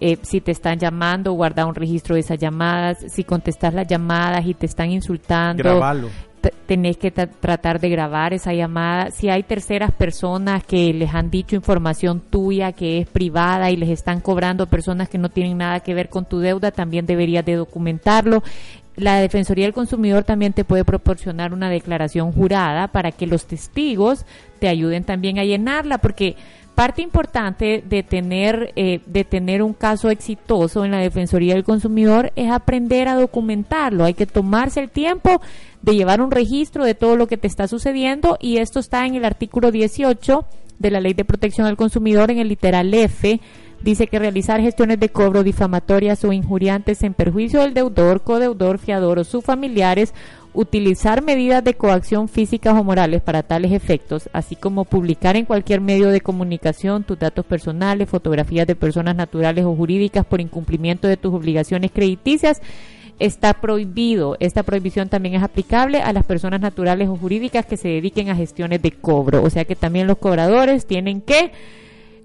Eh, 0.00 0.18
si 0.22 0.40
te 0.40 0.52
están 0.52 0.78
llamando, 0.78 1.32
guarda 1.32 1.66
un 1.66 1.74
registro 1.74 2.14
de 2.14 2.22
esas 2.22 2.38
llamadas. 2.38 2.98
Si 3.08 3.24
contestas 3.24 3.74
las 3.74 3.86
llamadas 3.86 4.46
y 4.46 4.54
te 4.54 4.66
están 4.66 4.90
insultando, 4.90 5.62
Grabalo 5.62 6.08
tenés 6.68 6.98
que 6.98 7.10
tratar 7.10 7.80
de 7.80 7.88
grabar 7.88 8.34
esa 8.34 8.52
llamada. 8.52 9.10
Si 9.10 9.30
hay 9.30 9.42
terceras 9.42 9.90
personas 9.90 10.62
que 10.62 10.92
les 10.92 11.14
han 11.14 11.30
dicho 11.30 11.56
información 11.56 12.20
tuya 12.20 12.72
que 12.72 12.98
es 12.98 13.08
privada 13.08 13.70
y 13.70 13.76
les 13.76 13.88
están 13.88 14.20
cobrando 14.20 14.66
personas 14.66 15.08
que 15.08 15.16
no 15.16 15.30
tienen 15.30 15.56
nada 15.56 15.80
que 15.80 15.94
ver 15.94 16.10
con 16.10 16.26
tu 16.26 16.40
deuda, 16.40 16.70
también 16.70 17.06
deberías 17.06 17.46
de 17.46 17.56
documentarlo. 17.56 18.42
La 18.96 19.18
Defensoría 19.18 19.64
del 19.64 19.72
Consumidor 19.72 20.24
también 20.24 20.52
te 20.52 20.64
puede 20.64 20.84
proporcionar 20.84 21.54
una 21.54 21.70
declaración 21.70 22.32
jurada 22.32 22.88
para 22.88 23.12
que 23.12 23.26
los 23.26 23.46
testigos 23.46 24.26
te 24.58 24.68
ayuden 24.68 25.04
también 25.04 25.38
a 25.38 25.44
llenarla, 25.44 25.96
porque 25.96 26.36
parte 26.78 27.02
importante 27.02 27.82
de 27.84 28.04
tener, 28.04 28.72
eh, 28.76 29.00
de 29.04 29.24
tener 29.24 29.64
un 29.64 29.72
caso 29.72 30.10
exitoso 30.10 30.84
en 30.84 30.92
la 30.92 30.98
Defensoría 30.98 31.54
del 31.54 31.64
Consumidor 31.64 32.30
es 32.36 32.52
aprender 32.52 33.08
a 33.08 33.16
documentarlo. 33.16 34.04
Hay 34.04 34.14
que 34.14 34.26
tomarse 34.26 34.78
el 34.78 34.88
tiempo 34.88 35.42
de 35.82 35.96
llevar 35.96 36.20
un 36.20 36.30
registro 36.30 36.84
de 36.84 36.94
todo 36.94 37.16
lo 37.16 37.26
que 37.26 37.36
te 37.36 37.48
está 37.48 37.66
sucediendo 37.66 38.38
y 38.40 38.58
esto 38.58 38.78
está 38.78 39.04
en 39.06 39.16
el 39.16 39.24
artículo 39.24 39.72
18 39.72 40.46
de 40.78 40.90
la 40.92 41.00
Ley 41.00 41.14
de 41.14 41.24
Protección 41.24 41.66
al 41.66 41.76
Consumidor 41.76 42.30
en 42.30 42.38
el 42.38 42.46
literal 42.46 42.94
F. 42.94 43.40
Dice 43.82 44.08
que 44.08 44.18
realizar 44.18 44.60
gestiones 44.60 44.98
de 44.98 45.08
cobro 45.08 45.44
difamatorias 45.44 46.24
o 46.24 46.32
injuriantes 46.32 47.02
en 47.04 47.14
perjuicio 47.14 47.60
del 47.60 47.74
deudor, 47.74 48.22
codeudor, 48.22 48.78
fiador 48.78 49.20
o 49.20 49.24
sus 49.24 49.44
familiares 49.44 50.12
utilizar 50.52 51.22
medidas 51.22 51.62
de 51.62 51.74
coacción 51.74 52.28
físicas 52.28 52.74
o 52.74 52.82
morales 52.82 53.22
para 53.22 53.44
tales 53.44 53.70
efectos, 53.70 54.28
así 54.32 54.56
como 54.56 54.84
publicar 54.84 55.36
en 55.36 55.44
cualquier 55.44 55.80
medio 55.80 56.08
de 56.08 56.20
comunicación 56.20 57.04
tus 57.04 57.18
datos 57.18 57.46
personales, 57.46 58.08
fotografías 58.08 58.66
de 58.66 58.74
personas 58.74 59.14
naturales 59.14 59.64
o 59.64 59.76
jurídicas 59.76 60.26
por 60.26 60.40
incumplimiento 60.40 61.06
de 61.06 61.16
tus 61.16 61.32
obligaciones 61.32 61.92
crediticias, 61.92 62.60
está 63.20 63.54
prohibido. 63.54 64.36
Esta 64.40 64.62
prohibición 64.62 65.08
también 65.08 65.36
es 65.36 65.42
aplicable 65.42 66.00
a 66.00 66.12
las 66.12 66.24
personas 66.24 66.60
naturales 66.60 67.08
o 67.08 67.16
jurídicas 67.16 67.66
que 67.66 67.76
se 67.76 67.88
dediquen 67.88 68.28
a 68.30 68.36
gestiones 68.36 68.82
de 68.82 68.92
cobro. 68.92 69.42
O 69.42 69.50
sea 69.50 69.64
que 69.64 69.76
también 69.76 70.06
los 70.06 70.18
cobradores 70.18 70.86
tienen 70.86 71.20
que 71.20 71.52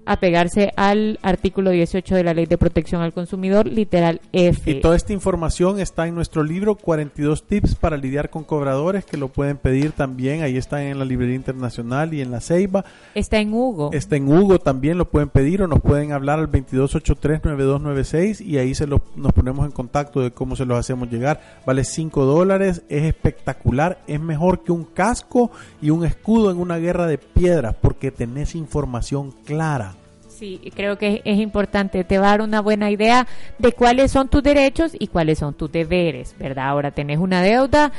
apegarse 0.06 0.72
al 0.76 1.18
artículo 1.22 1.70
18 1.70 2.14
de 2.14 2.24
la 2.24 2.34
Ley 2.34 2.46
de 2.46 2.58
Protección 2.58 3.02
al 3.02 3.12
Consumidor, 3.12 3.66
literal 3.66 4.20
F. 4.32 4.70
Y 4.70 4.80
toda 4.80 4.96
esta 4.96 5.12
información 5.12 5.80
está 5.80 6.06
en 6.06 6.14
nuestro 6.14 6.42
libro 6.42 6.74
42 6.76 7.44
tips 7.44 7.74
para 7.74 7.96
lidiar 7.96 8.30
con 8.30 8.44
cobradores 8.44 9.04
que 9.04 9.16
lo 9.16 9.28
pueden 9.28 9.56
pedir 9.56 9.92
también, 9.92 10.42
ahí 10.42 10.56
está 10.56 10.84
en 10.84 10.98
la 10.98 11.04
librería 11.04 11.36
internacional 11.36 12.14
y 12.14 12.20
en 12.20 12.30
la 12.30 12.40
Ceiba. 12.40 12.84
Está 13.14 13.38
en 13.38 13.52
Hugo. 13.52 13.90
Está 13.92 14.16
en 14.16 14.30
Hugo 14.30 14.58
también, 14.58 14.98
lo 14.98 15.08
pueden 15.08 15.28
pedir 15.28 15.62
o 15.62 15.66
nos 15.66 15.80
pueden 15.80 16.12
hablar 16.12 16.38
al 16.38 16.50
2283-9296 16.50 18.40
y 18.40 18.58
ahí 18.58 18.74
se 18.74 18.86
lo, 18.86 19.02
nos 19.16 19.32
ponemos 19.32 19.64
en 19.66 19.72
contacto 19.72 20.20
de 20.20 20.30
cómo 20.32 20.56
se 20.56 20.64
los 20.64 20.78
hacemos 20.78 21.10
llegar. 21.10 21.40
Vale 21.66 21.84
5 21.84 22.24
dólares, 22.24 22.82
es 22.88 23.04
espectacular, 23.04 23.98
es 24.06 24.20
mejor 24.20 24.62
que 24.62 24.72
un 24.72 24.84
casco 24.84 25.50
y 25.80 25.90
un 25.90 26.04
escudo 26.04 26.50
en 26.50 26.58
una 26.58 26.78
guerra 26.78 27.06
de 27.06 27.18
piedras 27.18 27.74
porque 27.80 28.10
tenés 28.10 28.54
información 28.54 29.32
clara 29.44 29.93
Sí, 30.34 30.60
creo 30.74 30.98
que 30.98 31.22
es 31.24 31.38
importante, 31.38 32.02
te 32.02 32.18
dar 32.18 32.42
una 32.42 32.60
buena 32.60 32.90
idea 32.90 33.26
de 33.58 33.72
cuáles 33.72 34.10
son 34.10 34.28
tus 34.28 34.42
derechos 34.42 34.92
y 34.98 35.06
cuáles 35.06 35.38
son 35.38 35.54
tus 35.54 35.70
deberes, 35.70 36.34
¿verdad? 36.38 36.66
Ahora 36.66 36.90
tenés 36.90 37.18
una 37.18 37.40
deuda, 37.40 37.92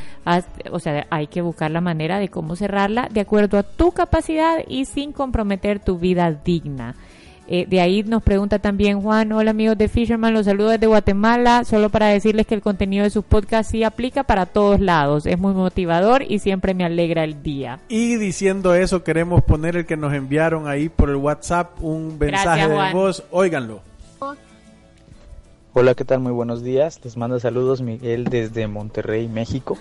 o 0.69 0.79
sea, 0.79 1.07
hay 1.09 1.27
que 1.27 1.41
buscar 1.41 1.71
la 1.71 1.79
manera 1.79 2.19
de 2.19 2.27
cómo 2.27 2.57
cerrarla 2.57 3.07
de 3.09 3.21
acuerdo 3.21 3.57
a 3.57 3.63
tu 3.63 3.93
capacidad 3.93 4.57
y 4.67 4.83
sin 4.83 5.13
comprometer 5.13 5.79
tu 5.79 5.97
vida 5.97 6.29
digna. 6.31 6.95
Eh, 7.47 7.67
de 7.67 7.79
ahí 7.79 8.01
nos 8.01 8.23
pregunta 8.23 8.57
también 8.57 9.01
Juan, 9.01 9.31
hola 9.31 9.51
amigos 9.51 9.77
de 9.77 9.87
Fisherman, 9.87 10.33
los 10.33 10.45
saludos 10.45 10.71
desde 10.71 10.87
Guatemala, 10.87 11.63
solo 11.63 11.89
para 11.89 12.07
decirles 12.07 12.47
que 12.47 12.55
el 12.55 12.61
contenido 12.61 13.03
de 13.03 13.11
sus 13.11 13.23
podcasts 13.23 13.71
sí 13.71 13.83
aplica 13.83 14.23
para 14.23 14.47
todos 14.47 14.79
lados, 14.79 15.27
es 15.27 15.37
muy 15.37 15.53
motivador 15.53 16.23
y 16.27 16.39
siempre 16.39 16.73
me 16.73 16.85
alegra 16.85 17.23
el 17.23 17.43
día. 17.43 17.79
Y 17.87 18.15
diciendo 18.15 18.73
eso, 18.73 19.03
queremos 19.03 19.43
poner 19.43 19.77
el 19.77 19.85
que 19.85 19.95
nos 19.95 20.13
enviaron 20.13 20.67
ahí 20.67 20.89
por 20.89 21.11
el 21.11 21.17
WhatsApp, 21.17 21.83
un 21.83 22.17
mensaje 22.17 22.67
de 22.67 22.93
voz, 22.93 23.23
óiganlo. 23.29 23.81
Hola, 25.73 25.93
¿qué 25.93 26.03
tal? 26.03 26.21
Muy 26.21 26.31
buenos 26.31 26.63
días, 26.63 26.99
les 27.03 27.15
mando 27.15 27.39
saludos 27.39 27.81
Miguel 27.81 28.23
desde 28.23 28.65
Monterrey, 28.67 29.27
México. 29.27 29.77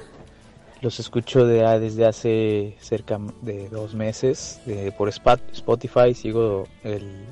Los 0.83 1.01
escucho 1.01 1.47
de, 1.47 1.63
desde 1.81 2.05
hace 2.05 2.77
cerca 2.79 3.19
de 3.41 3.71
dos 3.71 3.95
meses 3.95 4.61
por 4.99 5.09
Spotify, 5.09 6.13
sigo 6.13 6.65
el 6.83 7.25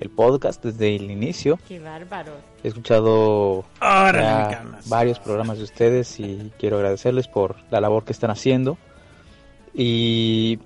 el 0.00 0.10
podcast 0.10 0.64
desde 0.64 0.96
el 0.96 1.10
inicio. 1.10 1.58
Qué 1.66 1.78
bárbaro. 1.78 2.32
He 2.62 2.68
escuchado 2.68 3.64
varios 3.80 5.18
programas 5.18 5.58
de 5.58 5.64
ustedes 5.64 6.18
y 6.20 6.52
quiero 6.58 6.76
agradecerles 6.76 7.28
por 7.28 7.56
la 7.70 7.80
labor 7.80 8.04
que 8.04 8.12
están 8.12 8.30
haciendo. 8.30 8.78
Y 9.72 10.58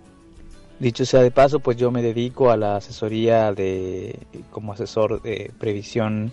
dicho 0.79 1.05
sea 1.05 1.21
de 1.21 1.31
paso, 1.31 1.61
pues 1.61 1.77
yo 1.77 1.91
me 1.91 2.03
dedico 2.03 2.51
a 2.51 2.57
la 2.57 2.77
asesoría 2.77 3.53
de 3.53 4.19
como 4.51 4.73
asesor 4.73 5.23
de 5.23 5.53
previsión 5.59 6.33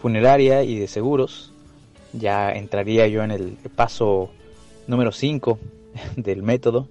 funeraria 0.00 0.62
y 0.62 0.78
de 0.78 0.88
seguros. 0.88 1.52
Ya 2.12 2.52
entraría 2.52 3.06
yo 3.06 3.22
en 3.22 3.30
el 3.30 3.56
paso 3.74 4.30
número 4.86 5.12
5 5.12 5.58
del 6.16 6.42
método 6.42 6.88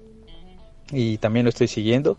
y 0.92 1.18
también 1.18 1.46
lo 1.46 1.50
estoy 1.50 1.68
siguiendo. 1.68 2.18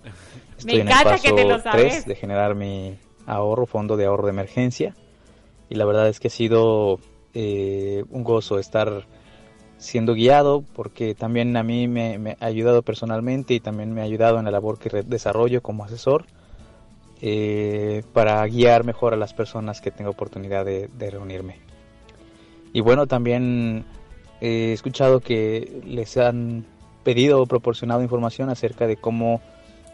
Estoy 0.58 0.80
en 0.80 0.88
el 0.88 0.94
paso 1.04 1.34
3 1.72 2.06
de 2.06 2.14
generar 2.14 2.54
mi 2.54 2.96
ahorro, 3.26 3.66
fondo 3.66 3.96
de 3.96 4.06
ahorro 4.06 4.24
de 4.24 4.32
emergencia. 4.32 4.94
Y 5.68 5.76
la 5.76 5.84
verdad 5.84 6.08
es 6.08 6.20
que 6.20 6.28
ha 6.28 6.30
sido 6.30 6.98
eh, 7.34 8.04
un 8.10 8.24
gozo 8.24 8.58
estar 8.58 9.06
siendo 9.78 10.14
guiado, 10.14 10.62
porque 10.74 11.14
también 11.14 11.56
a 11.56 11.62
mí 11.62 11.88
me, 11.88 12.36
ha 12.40 12.46
ayudado 12.46 12.82
personalmente 12.82 13.54
y 13.54 13.60
también 13.60 13.92
me 13.92 14.00
ha 14.00 14.04
ayudado 14.04 14.38
en 14.38 14.44
la 14.44 14.50
labor 14.50 14.78
que 14.78 15.02
desarrollo 15.02 15.60
como 15.60 15.84
asesor 15.84 16.24
eh, 17.20 18.02
para 18.12 18.46
guiar 18.46 18.84
mejor 18.84 19.12
a 19.12 19.16
las 19.16 19.34
personas 19.34 19.80
que 19.80 19.90
tengo 19.90 20.10
oportunidad 20.10 20.64
de, 20.64 20.88
reunirme. 21.10 21.56
Y 22.72 22.80
bueno, 22.80 23.06
también 23.06 23.84
he 24.40 24.72
escuchado 24.72 25.20
que 25.20 25.82
les 25.84 26.16
han 26.16 26.64
pedido 27.02 27.42
o 27.42 27.46
proporcionado 27.46 28.02
información 28.02 28.50
acerca 28.50 28.86
de 28.86 28.96
cómo 28.96 29.40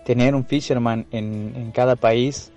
tener 0.04 0.34
un 0.34 0.44
fisherman 0.44 1.06
en 1.10 1.70
cada 1.72 1.96
país. 1.96 2.52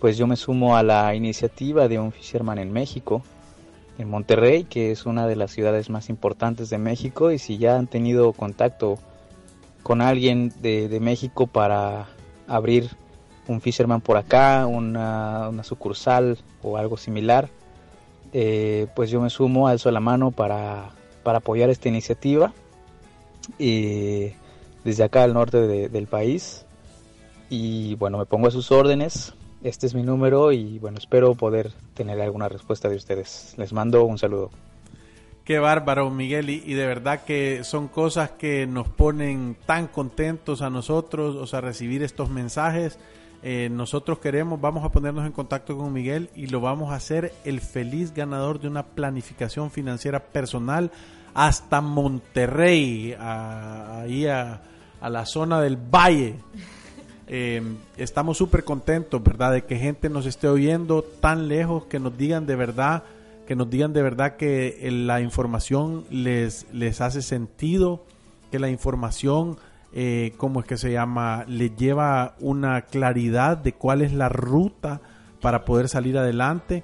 Pues 0.00 0.16
yo 0.16 0.26
me 0.26 0.36
sumo 0.36 0.76
a 0.76 0.82
la 0.82 1.14
iniciativa 1.14 1.88
de 1.88 1.98
un 1.98 2.12
fisherman 2.12 2.58
en 2.58 2.72
México, 2.72 3.22
en 3.98 4.08
Monterrey, 4.08 4.64
que 4.64 4.92
es 4.92 5.06
una 5.06 5.26
de 5.26 5.34
las 5.34 5.50
ciudades 5.50 5.90
más 5.90 6.08
importantes 6.08 6.70
de 6.70 6.78
México, 6.78 7.32
y 7.32 7.38
si 7.38 7.58
ya 7.58 7.76
han 7.76 7.88
tenido 7.88 8.32
contacto 8.32 8.98
con 9.82 10.00
alguien 10.00 10.52
de, 10.60 10.98
México 11.00 11.48
para 11.48 12.06
abrir 12.46 12.90
un 13.48 13.60
Fisherman 13.60 14.00
por 14.00 14.16
acá, 14.16 14.66
una, 14.66 15.50
sucursal 15.64 16.38
o 16.62 16.76
algo 16.76 16.96
similar, 16.96 17.48
eh, 18.32 18.86
pues 18.94 19.10
yo 19.10 19.20
me 19.20 19.30
sumo, 19.30 19.66
alzo 19.66 19.90
la 19.90 20.00
mano 20.00 20.30
para, 20.30 20.90
para 21.24 21.38
apoyar 21.38 21.70
esta 21.70 21.88
iniciativa 21.88 22.52
y 23.58 24.32
desde 24.84 25.04
acá 25.04 25.24
al 25.24 25.34
norte 25.34 25.88
del 25.88 26.06
país. 26.06 26.66
Y 27.50 27.94
bueno, 27.94 28.18
me 28.18 28.26
pongo 28.26 28.48
a 28.48 28.50
sus 28.50 28.70
órdenes 28.70 29.32
este 29.62 29.86
es 29.86 29.94
mi 29.94 30.02
número 30.02 30.52
y 30.52 30.78
bueno, 30.78 30.98
espero 30.98 31.34
poder 31.34 31.72
tener 31.94 32.20
alguna 32.20 32.48
respuesta 32.48 32.88
de 32.88 32.96
ustedes. 32.96 33.54
Les 33.56 33.72
mando 33.72 34.04
un 34.04 34.18
saludo. 34.18 34.50
Qué 35.44 35.58
bárbaro, 35.58 36.10
Miguel, 36.10 36.50
y, 36.50 36.74
de 36.74 36.86
verdad 36.86 37.22
que 37.24 37.64
son 37.64 37.88
cosas 37.88 38.32
que 38.32 38.66
nos 38.66 38.86
ponen 38.86 39.56
tan 39.64 39.86
contentos 39.86 40.60
a 40.60 40.68
nosotros, 40.68 41.36
o 41.36 41.46
sea, 41.46 41.62
recibir 41.62 42.02
estos 42.02 42.28
mensajes. 42.28 42.98
Eh, 43.42 43.70
nosotros 43.72 44.18
queremos, 44.18 44.60
vamos 44.60 44.84
a 44.84 44.90
ponernos 44.90 45.24
en 45.24 45.32
contacto 45.32 45.74
con 45.78 45.90
Miguel 45.90 46.28
y 46.34 46.48
lo 46.48 46.60
vamos 46.60 46.92
a 46.92 46.96
hacer 46.96 47.32
el 47.46 47.62
feliz 47.62 48.12
ganador 48.12 48.60
de 48.60 48.68
una 48.68 48.82
planificación 48.82 49.70
financiera 49.70 50.22
personal 50.22 50.90
hasta 51.32 51.80
Monterrey, 51.80 53.14
ahí 53.18 54.26
a, 54.26 54.60
a 55.00 55.08
la 55.08 55.24
zona 55.24 55.62
del 55.62 55.78
Valle. 55.78 56.34
Eh, 57.30 57.62
estamos 57.98 58.38
súper 58.38 58.64
contentos, 58.64 59.22
¿verdad? 59.22 59.52
De 59.52 59.64
que 59.64 59.76
gente 59.76 60.08
nos 60.08 60.24
esté 60.24 60.48
oyendo 60.48 61.02
tan 61.02 61.46
lejos, 61.46 61.84
que 61.84 62.00
nos 62.00 62.16
digan 62.16 62.46
de 62.46 62.56
verdad, 62.56 63.02
que 63.46 63.54
nos 63.54 63.68
digan 63.68 63.92
de 63.92 64.02
verdad 64.02 64.36
que 64.36 64.78
eh, 64.80 64.90
la 64.90 65.20
información 65.20 66.04
les, 66.10 66.66
les 66.72 67.02
hace 67.02 67.20
sentido, 67.20 68.04
que 68.50 68.58
la 68.58 68.70
información, 68.70 69.58
eh, 69.92 70.32
¿cómo 70.38 70.60
es 70.60 70.66
que 70.66 70.78
se 70.78 70.90
llama? 70.90 71.44
Les 71.48 71.76
lleva 71.76 72.34
una 72.40 72.82
claridad 72.82 73.58
de 73.58 73.74
cuál 73.74 74.00
es 74.00 74.14
la 74.14 74.30
ruta 74.30 75.02
para 75.42 75.66
poder 75.66 75.88
salir 75.88 76.16
adelante. 76.16 76.82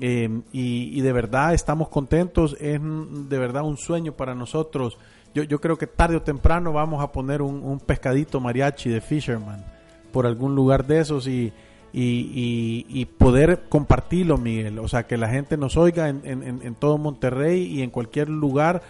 Eh, 0.00 0.40
y, 0.52 1.00
de 1.00 1.12
verdad 1.12 1.54
estamos 1.54 1.88
contentos, 1.88 2.56
es 2.60 2.80
de 2.82 3.38
verdad 3.38 3.62
un 3.62 3.76
sueño 3.76 4.14
para 4.14 4.34
nosotros. 4.34 4.98
Yo, 5.34 5.44
yo 5.44 5.60
creo 5.60 5.76
que 5.76 5.86
tarde 5.86 6.16
o 6.16 6.22
temprano 6.22 6.72
vamos 6.72 7.02
a 7.02 7.12
poner 7.12 7.40
un 7.40 7.78
pescadito 7.78 8.40
mariachi 8.40 8.90
de 8.90 9.00
Fisherman 9.00 9.64
por 10.12 10.26
algún 10.26 10.54
lugar 10.54 10.86
de 10.86 11.00
esos 11.00 11.26
y, 11.26 11.52
y, 11.92 13.04
poder 13.18 13.64
compartirlo, 13.68 14.38
Miguel. 14.38 14.78
O 14.78 14.88
sea, 14.88 15.06
que 15.06 15.16
la 15.16 15.28
gente 15.28 15.56
nos 15.56 15.76
oiga 15.76 16.08
en, 16.08 16.22
en, 16.24 16.74
todo 16.74 16.98
Monterrey 16.98 17.64
y 17.64 17.82
en 17.82 17.90
cualquier 17.90 18.28
lugar. 18.28 18.82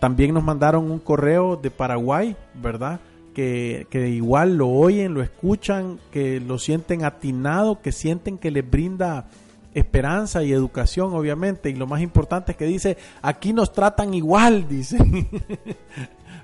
También 0.00 0.34
nos 0.34 0.44
mandaron 0.44 0.90
un 0.90 0.98
correo 0.98 1.56
de 1.56 1.70
Paraguay, 1.70 2.36
¿verdad? 2.54 3.00
Que, 3.34 3.86
que, 3.90 4.08
igual 4.10 4.56
lo 4.56 4.68
oyen, 4.68 5.14
lo 5.14 5.22
escuchan, 5.22 5.98
que 6.12 6.40
lo 6.40 6.58
sienten 6.58 7.04
atinado, 7.04 7.80
que 7.80 7.90
sienten 7.90 8.38
que 8.38 8.50
les 8.50 8.68
brinda 8.68 9.26
esperanza 9.74 10.44
y 10.44 10.52
educación, 10.52 11.12
obviamente. 11.14 11.70
Y 11.70 11.74
lo 11.74 11.86
más 11.86 12.00
importante 12.00 12.52
es 12.52 12.58
que 12.58 12.66
dice, 12.66 12.96
aquí 13.22 13.52
nos 13.52 13.72
tratan 13.72 14.14
igual, 14.14 14.68
dice. 14.68 14.98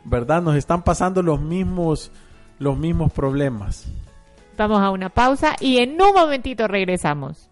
¿Verdad? 0.04 0.42
Nos 0.42 0.56
están 0.56 0.82
pasando 0.82 1.22
los 1.22 1.40
mismos, 1.40 2.10
los 2.58 2.76
mismos 2.76 3.12
problemas. 3.12 3.86
Vamos 4.60 4.80
a 4.82 4.90
una 4.90 5.08
pausa 5.08 5.56
y 5.58 5.78
en 5.78 5.98
un 6.02 6.12
momentito 6.12 6.68
regresamos. 6.68 7.48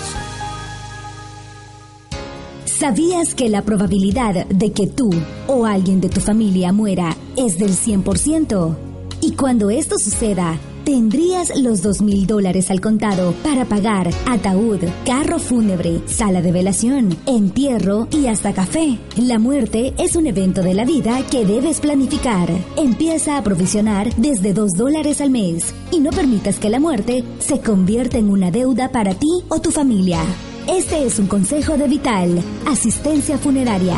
¿Sabías 2.66 3.34
que 3.34 3.48
la 3.48 3.62
probabilidad 3.62 4.46
de 4.48 4.74
que 4.74 4.86
tú 4.86 5.10
o 5.46 5.64
alguien 5.64 6.02
de 6.02 6.10
tu 6.10 6.20
familia 6.20 6.74
muera 6.74 7.16
es 7.38 7.58
del 7.58 7.70
100%? 7.70 8.76
Y 9.22 9.32
cuando 9.32 9.70
esto 9.70 9.98
suceda, 9.98 10.58
tendrías 10.84 11.56
los 11.56 11.82
dos 11.82 12.02
mil 12.02 12.26
dólares 12.26 12.70
al 12.70 12.80
contado 12.80 13.34
para 13.42 13.64
pagar 13.64 14.10
ataúd, 14.26 14.80
carro 15.04 15.38
fúnebre, 15.38 16.00
sala 16.06 16.42
de 16.42 16.52
velación, 16.52 17.16
entierro 17.26 18.08
y 18.10 18.26
hasta 18.26 18.52
café. 18.52 18.98
La 19.16 19.38
muerte 19.38 19.94
es 19.98 20.16
un 20.16 20.26
evento 20.26 20.62
de 20.62 20.74
la 20.74 20.84
vida 20.84 21.20
que 21.30 21.44
debes 21.44 21.80
planificar. 21.80 22.48
Empieza 22.76 23.36
a 23.36 23.42
provisionar 23.42 24.14
desde 24.16 24.52
dos 24.52 24.72
dólares 24.72 25.20
al 25.20 25.30
mes 25.30 25.74
y 25.90 26.00
no 26.00 26.10
permitas 26.10 26.58
que 26.58 26.70
la 26.70 26.80
muerte 26.80 27.24
se 27.38 27.60
convierta 27.60 28.18
en 28.18 28.30
una 28.30 28.50
deuda 28.50 28.90
para 28.90 29.14
ti 29.14 29.44
o 29.48 29.60
tu 29.60 29.70
familia. 29.70 30.20
Este 30.68 31.04
es 31.04 31.18
un 31.18 31.26
consejo 31.26 31.76
de 31.76 31.88
Vital, 31.88 32.42
asistencia 32.66 33.38
funeraria. 33.38 33.96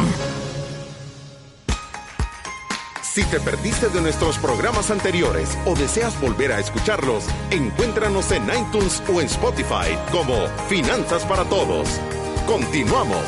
Si 3.14 3.22
te 3.24 3.38
perdiste 3.40 3.90
de 3.90 4.00
nuestros 4.00 4.38
programas 4.38 4.90
anteriores 4.90 5.58
o 5.66 5.74
deseas 5.74 6.18
volver 6.18 6.50
a 6.50 6.60
escucharlos, 6.60 7.26
encuéntranos 7.50 8.32
en 8.32 8.44
iTunes 8.44 9.02
o 9.14 9.20
en 9.20 9.26
Spotify 9.26 9.98
como 10.10 10.32
Finanzas 10.66 11.22
para 11.26 11.44
Todos. 11.44 12.00
Continuamos. 12.46 13.22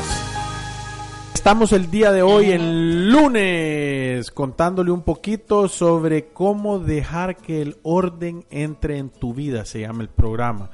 Estamos 1.34 1.72
el 1.72 1.90
día 1.90 2.12
de 2.12 2.22
hoy, 2.22 2.52
el 2.52 3.10
lunes, 3.12 4.30
contándole 4.30 4.90
un 4.90 5.02
poquito 5.02 5.68
sobre 5.68 6.28
cómo 6.28 6.78
dejar 6.78 7.36
que 7.36 7.60
el 7.60 7.76
orden 7.82 8.46
entre 8.48 8.96
en 8.96 9.10
tu 9.10 9.34
vida, 9.34 9.66
se 9.66 9.80
llama 9.80 10.02
el 10.02 10.08
programa. 10.08 10.70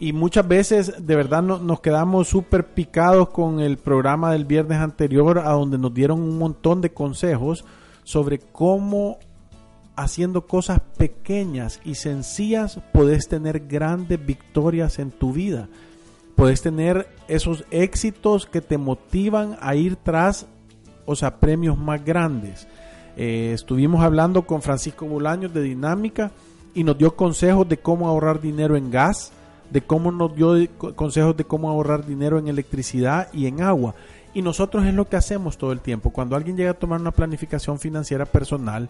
Y 0.00 0.12
muchas 0.12 0.48
veces 0.48 1.06
de 1.06 1.14
verdad 1.14 1.42
nos 1.44 1.78
quedamos 1.78 2.26
súper 2.26 2.66
picados 2.66 3.28
con 3.28 3.60
el 3.60 3.78
programa 3.78 4.32
del 4.32 4.46
viernes 4.46 4.78
anterior, 4.78 5.38
a 5.38 5.50
donde 5.50 5.78
nos 5.78 5.94
dieron 5.94 6.20
un 6.20 6.38
montón 6.38 6.80
de 6.80 6.90
consejos 6.90 7.64
sobre 8.08 8.38
cómo 8.38 9.18
haciendo 9.94 10.46
cosas 10.46 10.80
pequeñas 10.96 11.78
y 11.84 11.96
sencillas 11.96 12.80
puedes 12.94 13.28
tener 13.28 13.66
grandes 13.66 14.24
victorias 14.24 14.98
en 14.98 15.10
tu 15.10 15.34
vida. 15.34 15.68
Puedes 16.34 16.62
tener 16.62 17.06
esos 17.28 17.66
éxitos 17.70 18.46
que 18.46 18.62
te 18.62 18.78
motivan 18.78 19.58
a 19.60 19.74
ir 19.74 19.96
tras, 19.96 20.46
o 21.04 21.16
sea, 21.16 21.38
premios 21.38 21.76
más 21.76 22.02
grandes. 22.02 22.66
Eh, 23.18 23.50
estuvimos 23.52 24.02
hablando 24.02 24.46
con 24.46 24.62
Francisco 24.62 25.04
Bolaños 25.04 25.52
de 25.52 25.60
Dinámica 25.60 26.30
y 26.72 26.84
nos 26.84 26.96
dio 26.96 27.14
consejos 27.14 27.68
de 27.68 27.76
cómo 27.76 28.08
ahorrar 28.08 28.40
dinero 28.40 28.78
en 28.78 28.90
gas, 28.90 29.32
de 29.70 29.82
cómo 29.82 30.10
nos 30.12 30.34
dio 30.34 30.54
consejos 30.96 31.36
de 31.36 31.44
cómo 31.44 31.68
ahorrar 31.68 32.06
dinero 32.06 32.38
en 32.38 32.48
electricidad 32.48 33.28
y 33.34 33.44
en 33.48 33.60
agua. 33.60 33.94
Y 34.38 34.42
nosotros 34.42 34.86
es 34.86 34.94
lo 34.94 35.08
que 35.08 35.16
hacemos 35.16 35.58
todo 35.58 35.72
el 35.72 35.80
tiempo. 35.80 36.10
Cuando 36.10 36.36
alguien 36.36 36.56
llega 36.56 36.70
a 36.70 36.74
tomar 36.74 37.00
una 37.00 37.10
planificación 37.10 37.80
financiera 37.80 38.24
personal, 38.24 38.88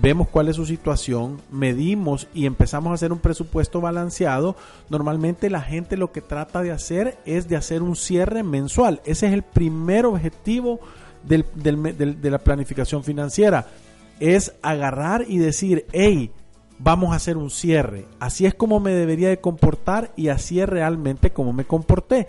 vemos 0.00 0.26
cuál 0.26 0.48
es 0.48 0.56
su 0.56 0.64
situación, 0.64 1.38
medimos 1.50 2.28
y 2.32 2.46
empezamos 2.46 2.92
a 2.92 2.94
hacer 2.94 3.12
un 3.12 3.18
presupuesto 3.18 3.82
balanceado, 3.82 4.56
normalmente 4.88 5.50
la 5.50 5.60
gente 5.60 5.98
lo 5.98 6.12
que 6.12 6.22
trata 6.22 6.62
de 6.62 6.70
hacer 6.72 7.18
es 7.26 7.46
de 7.46 7.56
hacer 7.56 7.82
un 7.82 7.94
cierre 7.94 8.42
mensual. 8.42 9.02
Ese 9.04 9.26
es 9.26 9.34
el 9.34 9.42
primer 9.42 10.06
objetivo 10.06 10.80
de 11.24 12.30
la 12.30 12.38
planificación 12.38 13.04
financiera. 13.04 13.66
Es 14.18 14.54
agarrar 14.62 15.26
y 15.28 15.36
decir, 15.36 15.84
hey, 15.92 16.30
vamos 16.78 17.12
a 17.12 17.16
hacer 17.16 17.36
un 17.36 17.50
cierre. 17.50 18.06
Así 18.18 18.46
es 18.46 18.54
como 18.54 18.80
me 18.80 18.92
debería 18.92 19.28
de 19.28 19.40
comportar 19.40 20.12
y 20.16 20.28
así 20.28 20.58
es 20.58 20.66
realmente 20.66 21.34
como 21.34 21.52
me 21.52 21.66
comporté. 21.66 22.28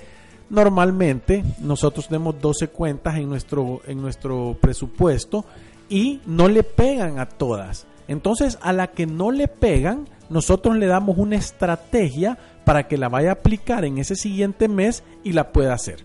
Normalmente 0.50 1.44
nosotros 1.60 2.08
tenemos 2.08 2.40
12 2.40 2.70
cuentas 2.70 3.18
en 3.18 3.30
nuestro, 3.30 3.82
en 3.86 4.02
nuestro 4.02 4.58
presupuesto 4.60 5.46
y 5.90 6.22
no 6.26 6.48
le 6.48 6.64
pegan 6.64 7.20
a 7.20 7.28
todas. 7.28 7.86
Entonces 8.08 8.58
a 8.62 8.72
la 8.72 8.88
que 8.88 9.06
no 9.06 9.32
le 9.32 9.48
pegan, 9.48 10.08
nosotros 10.30 10.78
le 10.78 10.88
damos 10.88 11.18
una 11.18 11.36
estrategia 11.36 12.38
para 12.66 12.88
que 12.88 12.98
la 12.98 13.10
vaya 13.10 13.30
a 13.30 13.34
aplicar 13.34 13.86
en 13.86 13.98
ese 13.98 14.16
siguiente 14.16 14.68
mes 14.68 15.04
y 15.24 15.34
la 15.34 15.52
pueda 15.52 15.74
hacer. 15.74 16.04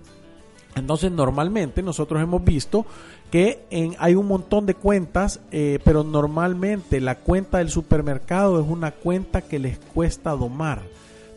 Entonces, 0.75 1.13
normalmente 1.13 1.83
nosotros 1.83 2.23
hemos 2.23 2.43
visto 2.45 2.87
que 3.31 3.67
hay 3.99 4.15
un 4.15 4.27
montón 4.27 4.67
de 4.67 4.75
cuentas, 4.75 5.41
eh, 5.51 5.79
pero 5.85 6.03
normalmente 6.03 7.01
la 7.01 7.19
cuenta 7.19 7.59
del 7.59 7.71
supermercado 7.71 8.61
es 8.61 8.67
una 8.67 8.93
cuenta 8.93 9.43
que 9.43 9.59
les 9.59 9.79
cuesta 9.79 10.31
domar. 10.31 10.83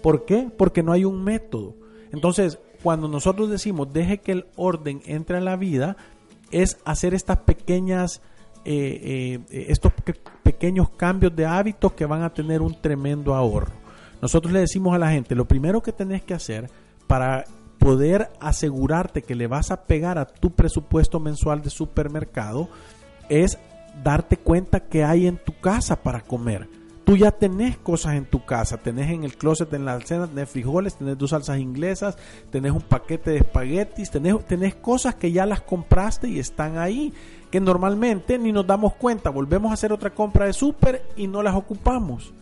¿Por 0.01 0.25
qué? 0.25 0.49
Porque 0.55 0.83
no 0.83 0.91
hay 0.91 1.05
un 1.05 1.23
método. 1.23 1.75
Entonces, 2.11 2.59
cuando 2.85 3.07
nosotros 3.07 3.49
decimos 3.49 3.91
deje 3.91 4.19
que 4.19 4.31
el 4.31 4.45
orden 4.55 5.01
entre 5.07 5.37
a 5.37 5.41
la 5.41 5.55
vida, 5.55 5.97
es 6.51 6.77
hacer 6.85 7.15
estas 7.15 7.37
pequeñas, 7.37 8.21
eh, 8.63 9.39
eh, 9.49 9.65
estos 9.69 9.91
pequeños 10.43 10.91
cambios 10.91 11.35
de 11.35 11.47
hábitos 11.47 11.93
que 11.93 12.05
van 12.05 12.21
a 12.21 12.31
tener 12.31 12.61
un 12.61 12.79
tremendo 12.79 13.33
ahorro. 13.33 13.73
Nosotros 14.21 14.53
le 14.53 14.59
decimos 14.59 14.93
a 14.93 14.99
la 14.99 15.09
gente, 15.09 15.33
lo 15.33 15.45
primero 15.45 15.81
que 15.81 15.93
tenés 15.93 16.21
que 16.21 16.35
hacer 16.35 16.69
para 17.07 17.45
poder 17.79 18.29
asegurarte 18.39 19.23
que 19.23 19.33
le 19.33 19.47
vas 19.47 19.71
a 19.71 19.87
pegar 19.87 20.19
a 20.19 20.27
tu 20.27 20.51
presupuesto 20.51 21.19
mensual 21.19 21.63
de 21.63 21.71
supermercado 21.71 22.69
es 23.29 23.57
darte 24.03 24.37
cuenta 24.37 24.81
que 24.81 25.03
hay 25.03 25.25
en 25.25 25.37
tu 25.37 25.59
casa 25.59 25.95
para 26.03 26.21
comer. 26.21 26.69
Tú 27.05 27.15
ya 27.15 27.29
tenés 27.29 27.77
cosas 27.77 28.15
en 28.15 28.25
tu 28.25 28.43
casa, 28.45 28.77
tenés 28.77 29.11
en 29.11 29.23
el 29.23 29.37
closet, 29.37 29.71
en 29.73 29.85
la 29.85 29.93
alcena, 29.93 30.25
tenés 30.25 30.49
frijoles, 30.49 30.95
tenés 30.95 31.15
dos 31.17 31.29
salsas 31.29 31.59
inglesas, 31.59 32.17
tenés 32.49 32.71
un 32.71 32.81
paquete 32.81 33.29
de 33.29 33.37
espaguetis, 33.37 34.09
tenés, 34.09 34.43
tenés 34.45 34.73
cosas 34.73 35.13
que 35.13 35.31
ya 35.31 35.45
las 35.45 35.61
compraste 35.61 36.27
y 36.27 36.39
están 36.39 36.79
ahí, 36.79 37.13
que 37.51 37.59
normalmente 37.59 38.39
ni 38.39 38.51
nos 38.51 38.65
damos 38.65 38.95
cuenta, 38.95 39.29
volvemos 39.29 39.69
a 39.69 39.75
hacer 39.75 39.93
otra 39.93 40.09
compra 40.09 40.47
de 40.47 40.53
súper 40.53 41.05
y 41.15 41.27
no 41.27 41.43
las 41.43 41.53
ocupamos, 41.53 42.33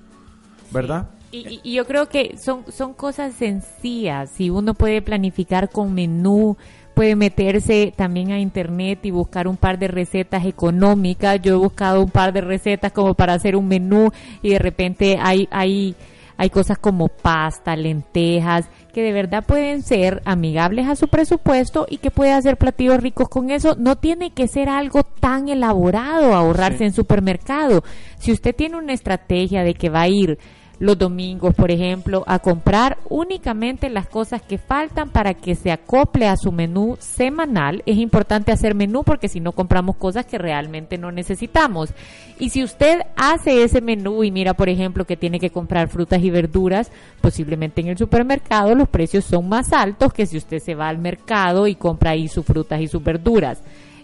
¿verdad? 0.71 1.09
Y, 1.33 1.73
yo 1.73 1.85
creo 1.85 2.07
que 2.07 2.37
son, 2.37 2.63
son 2.71 2.93
cosas 2.93 3.33
sencillas. 3.33 4.29
Si 4.29 4.51
uno 4.51 4.75
puede 4.75 5.01
planificar 5.01 5.69
con 5.69 5.93
menú, 5.93 6.57
puede 6.93 7.15
meterse 7.15 7.93
también 7.95 8.31
a 8.31 8.39
internet 8.39 8.99
y 9.03 9.11
buscar 9.11 9.47
un 9.47 9.57
par 9.57 9.79
de 9.79 9.87
recetas 9.87 10.45
económicas. 10.45 11.41
Yo 11.41 11.55
he 11.55 11.57
buscado 11.57 12.01
un 12.01 12.09
par 12.09 12.33
de 12.33 12.41
recetas 12.41 12.91
como 12.91 13.13
para 13.13 13.33
hacer 13.33 13.55
un 13.55 13.67
menú 13.67 14.11
y 14.41 14.49
de 14.51 14.59
repente 14.59 15.17
hay, 15.19 15.47
hay, 15.51 15.95
hay 16.37 16.49
cosas 16.49 16.77
como 16.77 17.07
pasta, 17.07 17.75
lentejas, 17.75 18.69
que 18.93 19.01
de 19.01 19.11
verdad 19.11 19.43
pueden 19.45 19.81
ser 19.81 20.21
amigables 20.25 20.87
a 20.87 20.95
su 20.95 21.07
presupuesto 21.07 21.87
y 21.89 21.97
que 21.97 22.11
puede 22.11 22.31
hacer 22.31 22.57
platillos 22.57 23.01
ricos 23.01 23.27
con 23.27 23.49
eso. 23.49 23.75
No 23.77 23.97
tiene 23.97 24.31
que 24.31 24.47
ser 24.47 24.69
algo 24.69 25.03
tan 25.03 25.49
elaborado 25.49 26.33
ahorrarse 26.33 26.85
en 26.85 26.93
supermercado. 26.93 27.83
Si 28.19 28.31
usted 28.31 28.55
tiene 28.55 28.77
una 28.77 28.93
estrategia 28.93 29.63
de 29.63 29.73
que 29.73 29.89
va 29.89 30.01
a 30.01 30.09
ir 30.09 30.37
los 30.83 30.97
domingos, 30.97 31.55
por 31.55 31.71
ejemplo, 31.71 32.25
a 32.27 32.39
comprar 32.39 32.97
únicamente 33.07 33.89
las 33.89 34.05
cosas 34.05 34.41
que 34.41 34.57
faltan 34.57 35.11
para 35.11 35.33
que 35.33 35.55
se 35.55 35.71
acople 35.71 36.27
a 36.27 36.35
su 36.35 36.51
menú 36.51 36.97
semanal. 36.99 37.81
Es 37.85 37.95
importante 37.95 38.51
hacer 38.51 38.75
menú 38.75 39.05
porque 39.05 39.29
si 39.29 39.39
no 39.39 39.53
compramos 39.53 39.95
cosas 39.95 40.25
que 40.25 40.37
realmente 40.37 40.97
no 40.97 41.09
necesitamos. 41.09 41.93
Y 42.37 42.49
si 42.49 42.65
usted 42.65 42.99
hace 43.15 43.63
ese 43.63 43.79
menú 43.79 44.25
y 44.25 44.31
mira, 44.31 44.55
por 44.55 44.67
ejemplo, 44.67 45.05
que 45.05 45.15
tiene 45.15 45.39
que 45.39 45.51
comprar 45.51 45.87
frutas 45.87 46.21
y 46.21 46.29
verduras, 46.29 46.91
posiblemente 47.21 47.79
en 47.79 47.87
el 47.87 47.97
supermercado 47.97 48.75
los 48.75 48.89
precios 48.89 49.23
son 49.23 49.47
más 49.47 49.71
altos 49.71 50.11
que 50.11 50.25
si 50.25 50.35
usted 50.35 50.59
se 50.59 50.75
va 50.75 50.89
al 50.89 50.97
mercado 50.97 51.65
y 51.67 51.75
compra 51.75 52.11
ahí 52.11 52.27
sus 52.27 52.45
frutas 52.45 52.81
y 52.81 52.89
sus 52.89 53.01
verduras. 53.01 53.61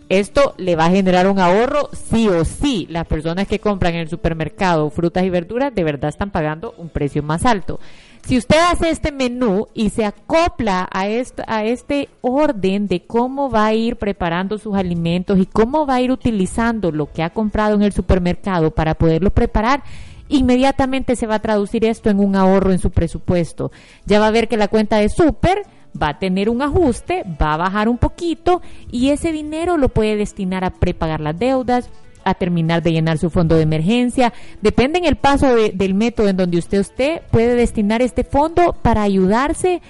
Esto 0.09 0.55
le 0.57 0.75
va 0.75 0.85
a 0.85 0.89
generar 0.89 1.27
un 1.27 1.37
ahorro 1.37 1.89
sí 1.93 2.27
o 2.27 2.43
sí. 2.43 2.87
Las 2.89 3.05
personas 3.05 3.47
que 3.47 3.59
compran 3.59 3.93
en 3.93 4.01
el 4.01 4.09
supermercado 4.09 4.89
frutas 4.89 5.23
y 5.23 5.29
verduras 5.29 5.73
de 5.73 5.83
verdad 5.83 6.09
están 6.09 6.31
pagando 6.31 6.73
un 6.77 6.89
precio 6.89 7.21
más 7.21 7.45
alto. 7.45 7.79
Si 8.25 8.35
usted 8.35 8.57
hace 8.71 8.89
este 8.89 9.11
menú 9.11 9.67
y 9.75 9.91
se 9.91 10.05
acopla 10.05 10.89
a, 10.91 11.05
a 11.47 11.63
este 11.63 12.09
orden 12.21 12.87
de 12.87 13.05
cómo 13.05 13.51
va 13.51 13.67
a 13.67 13.73
ir 13.73 13.97
preparando 13.97 14.57
sus 14.57 14.75
alimentos 14.75 15.37
y 15.39 15.45
cómo 15.45 15.85
va 15.85 15.95
a 15.95 16.01
ir 16.01 16.11
utilizando 16.11 16.91
lo 16.91 17.11
que 17.11 17.21
ha 17.21 17.29
comprado 17.29 17.75
en 17.75 17.83
el 17.83 17.93
supermercado 17.93 18.71
para 18.71 18.95
poderlo 18.95 19.29
preparar, 19.29 19.83
inmediatamente 20.27 21.15
se 21.15 21.27
va 21.27 21.35
a 21.35 21.41
traducir 21.41 21.85
esto 21.85 22.09
en 22.09 22.19
un 22.19 22.35
ahorro 22.35 22.71
en 22.71 22.79
su 22.79 22.89
presupuesto. 22.89 23.71
Ya 24.05 24.19
va 24.19 24.27
a 24.27 24.31
ver 24.31 24.47
que 24.47 24.57
la 24.57 24.67
cuenta 24.69 24.97
de 24.97 25.09
súper 25.09 25.63
va 25.99 26.09
a 26.09 26.19
tener 26.19 26.49
un 26.49 26.61
ajuste, 26.61 27.23
va 27.41 27.53
a 27.53 27.57
bajar 27.57 27.89
un 27.89 27.97
poquito 27.97 28.61
y 28.91 29.09
ese 29.09 29.31
dinero 29.31 29.77
lo 29.77 29.89
puede 29.89 30.15
destinar 30.15 30.63
a 30.63 30.71
prepagar 30.71 31.19
las 31.19 31.37
deudas, 31.37 31.89
a 32.23 32.33
terminar 32.33 32.83
de 32.83 32.91
llenar 32.91 33.17
su 33.17 33.29
fondo 33.29 33.55
de 33.55 33.63
emergencia. 33.63 34.33
Depende 34.61 34.99
en 34.99 35.05
el 35.05 35.15
paso 35.15 35.55
del 35.55 35.93
método 35.93 36.27
en 36.27 36.37
donde 36.37 36.57
usted 36.57 36.79
esté, 36.79 37.21
puede 37.31 37.55
destinar 37.55 38.01
este 38.01 38.23
fondo 38.23 38.75
para 38.81 39.01
ayudarse, 39.03 39.81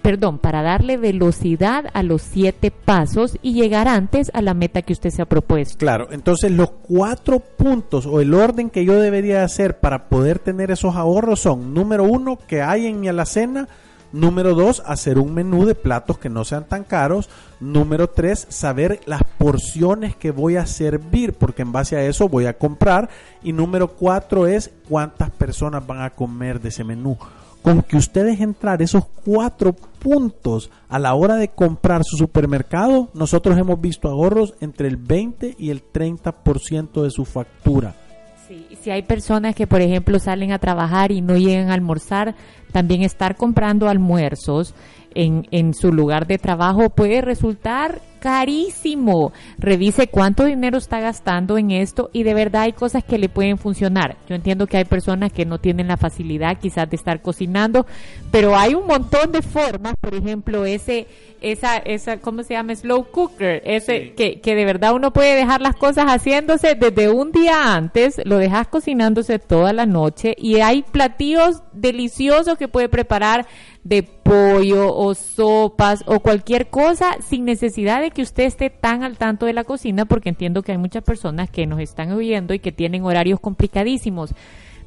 perdón, 0.00 0.38
para 0.38 0.62
darle 0.62 0.96
velocidad 0.96 1.86
a 1.92 2.02
los 2.02 2.22
siete 2.22 2.70
pasos 2.70 3.36
y 3.42 3.54
llegar 3.54 3.88
antes 3.88 4.30
a 4.32 4.40
la 4.40 4.54
meta 4.54 4.82
que 4.82 4.92
usted 4.92 5.10
se 5.10 5.22
ha 5.22 5.26
propuesto. 5.26 5.78
Claro, 5.78 6.08
entonces 6.12 6.50
los 6.52 6.70
cuatro 6.70 7.40
puntos 7.40 8.06
o 8.06 8.20
el 8.20 8.32
orden 8.32 8.70
que 8.70 8.84
yo 8.84 8.94
debería 9.00 9.44
hacer 9.44 9.80
para 9.80 10.08
poder 10.08 10.38
tener 10.38 10.70
esos 10.70 10.94
ahorros 10.94 11.40
son, 11.40 11.74
número 11.74 12.04
uno, 12.04 12.38
que 12.46 12.62
hay 12.62 12.86
en 12.86 13.00
mi 13.00 13.08
alacena 13.08 13.68
Número 14.12 14.54
dos, 14.54 14.82
hacer 14.86 15.18
un 15.18 15.34
menú 15.34 15.66
de 15.66 15.74
platos 15.74 16.18
que 16.18 16.28
no 16.28 16.44
sean 16.44 16.64
tan 16.64 16.84
caros. 16.84 17.28
Número 17.60 18.08
tres, 18.08 18.46
saber 18.48 19.00
las 19.06 19.22
porciones 19.38 20.16
que 20.16 20.30
voy 20.30 20.56
a 20.56 20.66
servir, 20.66 21.32
porque 21.34 21.62
en 21.62 21.72
base 21.72 21.96
a 21.96 22.04
eso 22.04 22.28
voy 22.28 22.46
a 22.46 22.56
comprar. 22.56 23.08
Y 23.42 23.52
número 23.52 23.88
cuatro 23.88 24.46
es 24.46 24.70
cuántas 24.88 25.30
personas 25.30 25.86
van 25.86 26.02
a 26.02 26.10
comer 26.10 26.60
de 26.60 26.68
ese 26.68 26.84
menú. 26.84 27.18
Con 27.62 27.82
que 27.82 27.96
ustedes 27.96 28.40
entrar 28.40 28.80
esos 28.80 29.04
cuatro 29.24 29.72
puntos 29.72 30.70
a 30.88 31.00
la 31.00 31.14
hora 31.14 31.34
de 31.34 31.48
comprar 31.48 32.02
su 32.04 32.16
supermercado, 32.16 33.08
nosotros 33.12 33.58
hemos 33.58 33.80
visto 33.80 34.08
ahorros 34.08 34.54
entre 34.60 34.86
el 34.86 34.96
20 34.96 35.56
y 35.58 35.70
el 35.70 35.82
30% 35.82 37.02
de 37.02 37.10
su 37.10 37.24
factura. 37.24 38.05
Sí, 38.48 38.66
si 38.80 38.90
hay 38.90 39.02
personas 39.02 39.54
que, 39.54 39.66
por 39.66 39.80
ejemplo, 39.80 40.18
salen 40.18 40.52
a 40.52 40.58
trabajar 40.58 41.10
y 41.10 41.20
no 41.20 41.36
llegan 41.36 41.70
a 41.70 41.74
almorzar, 41.74 42.34
también 42.72 43.02
estar 43.02 43.36
comprando 43.36 43.88
almuerzos 43.88 44.74
en, 45.14 45.48
en 45.50 45.74
su 45.74 45.92
lugar 45.92 46.26
de 46.26 46.38
trabajo 46.38 46.90
puede 46.90 47.22
resultar 47.22 48.00
carísimo. 48.26 49.32
Revise 49.56 50.08
cuánto 50.08 50.46
dinero 50.46 50.78
está 50.78 50.98
gastando 50.98 51.58
en 51.58 51.70
esto 51.70 52.10
y 52.12 52.24
de 52.24 52.34
verdad 52.34 52.62
hay 52.62 52.72
cosas 52.72 53.04
que 53.04 53.18
le 53.18 53.28
pueden 53.28 53.56
funcionar. 53.56 54.16
Yo 54.28 54.34
entiendo 54.34 54.66
que 54.66 54.78
hay 54.78 54.84
personas 54.84 55.32
que 55.32 55.46
no 55.46 55.60
tienen 55.60 55.86
la 55.86 55.96
facilidad 55.96 56.58
quizás 56.58 56.90
de 56.90 56.96
estar 56.96 57.22
cocinando, 57.22 57.86
pero 58.32 58.56
hay 58.56 58.74
un 58.74 58.84
montón 58.84 59.30
de 59.30 59.42
formas, 59.42 59.94
por 60.00 60.16
ejemplo, 60.16 60.64
ese 60.64 61.06
esa 61.40 61.76
esa 61.76 62.16
¿cómo 62.16 62.42
se 62.42 62.54
llama? 62.54 62.74
slow 62.74 63.04
cooker, 63.12 63.62
ese 63.64 64.14
que, 64.14 64.40
que 64.40 64.56
de 64.56 64.64
verdad 64.64 64.94
uno 64.94 65.12
puede 65.12 65.36
dejar 65.36 65.60
las 65.60 65.76
cosas 65.76 66.06
haciéndose 66.06 66.74
desde 66.74 67.08
un 67.08 67.30
día 67.30 67.74
antes, 67.76 68.20
lo 68.24 68.38
dejas 68.38 68.66
cocinándose 68.66 69.38
toda 69.38 69.72
la 69.72 69.86
noche 69.86 70.34
y 70.36 70.56
hay 70.56 70.82
platillos 70.82 71.62
deliciosos 71.72 72.58
que 72.58 72.66
puede 72.66 72.88
preparar 72.88 73.46
de 73.84 74.02
pollo 74.02 74.92
o 74.92 75.14
sopas 75.14 76.02
o 76.06 76.18
cualquier 76.18 76.68
cosa 76.70 77.18
sin 77.20 77.44
necesidad 77.44 78.00
de 78.00 78.10
que 78.16 78.22
usted 78.22 78.44
esté 78.44 78.70
tan 78.70 79.02
al 79.02 79.18
tanto 79.18 79.44
de 79.44 79.52
la 79.52 79.64
cocina 79.64 80.06
porque 80.06 80.30
entiendo 80.30 80.62
que 80.62 80.72
hay 80.72 80.78
muchas 80.78 81.04
personas 81.04 81.50
que 81.50 81.66
nos 81.66 81.80
están 81.80 82.12
oyendo 82.12 82.54
y 82.54 82.60
que 82.60 82.72
tienen 82.72 83.04
horarios 83.04 83.40
complicadísimos. 83.40 84.34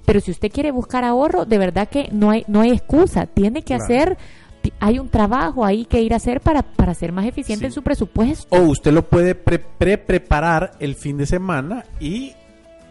Pero 0.04 0.20
si 0.20 0.32
usted 0.32 0.52
quiere 0.52 0.72
buscar 0.72 1.04
ahorro, 1.04 1.46
de 1.46 1.60
verdad 1.60 1.88
que 1.88 2.10
no 2.12 2.32
hay 2.32 2.44
no 2.48 2.62
hay 2.62 2.72
excusa, 2.72 3.28
tiene 3.28 3.62
que 3.62 3.76
hacer 3.76 4.18
hay 4.80 4.98
un 4.98 5.10
trabajo 5.10 5.64
ahí 5.64 5.86
que 5.86 6.02
ir 6.02 6.14
a 6.14 6.16
hacer 6.16 6.42
para, 6.42 6.64
para 6.64 6.96
ser 6.96 7.12
más 7.12 7.26
eficiente 7.28 7.68
en 7.68 7.72
su 7.72 7.84
presupuesto. 7.84 8.48
O 8.50 8.62
usted 8.62 8.92
lo 8.92 9.08
puede 9.08 9.36
pre, 9.36 9.60
pre 9.60 10.00
preparar 10.00 10.72
el 10.80 10.96
fin 10.96 11.18
de 11.18 11.28
semana 11.28 11.86
y 12.00 12.34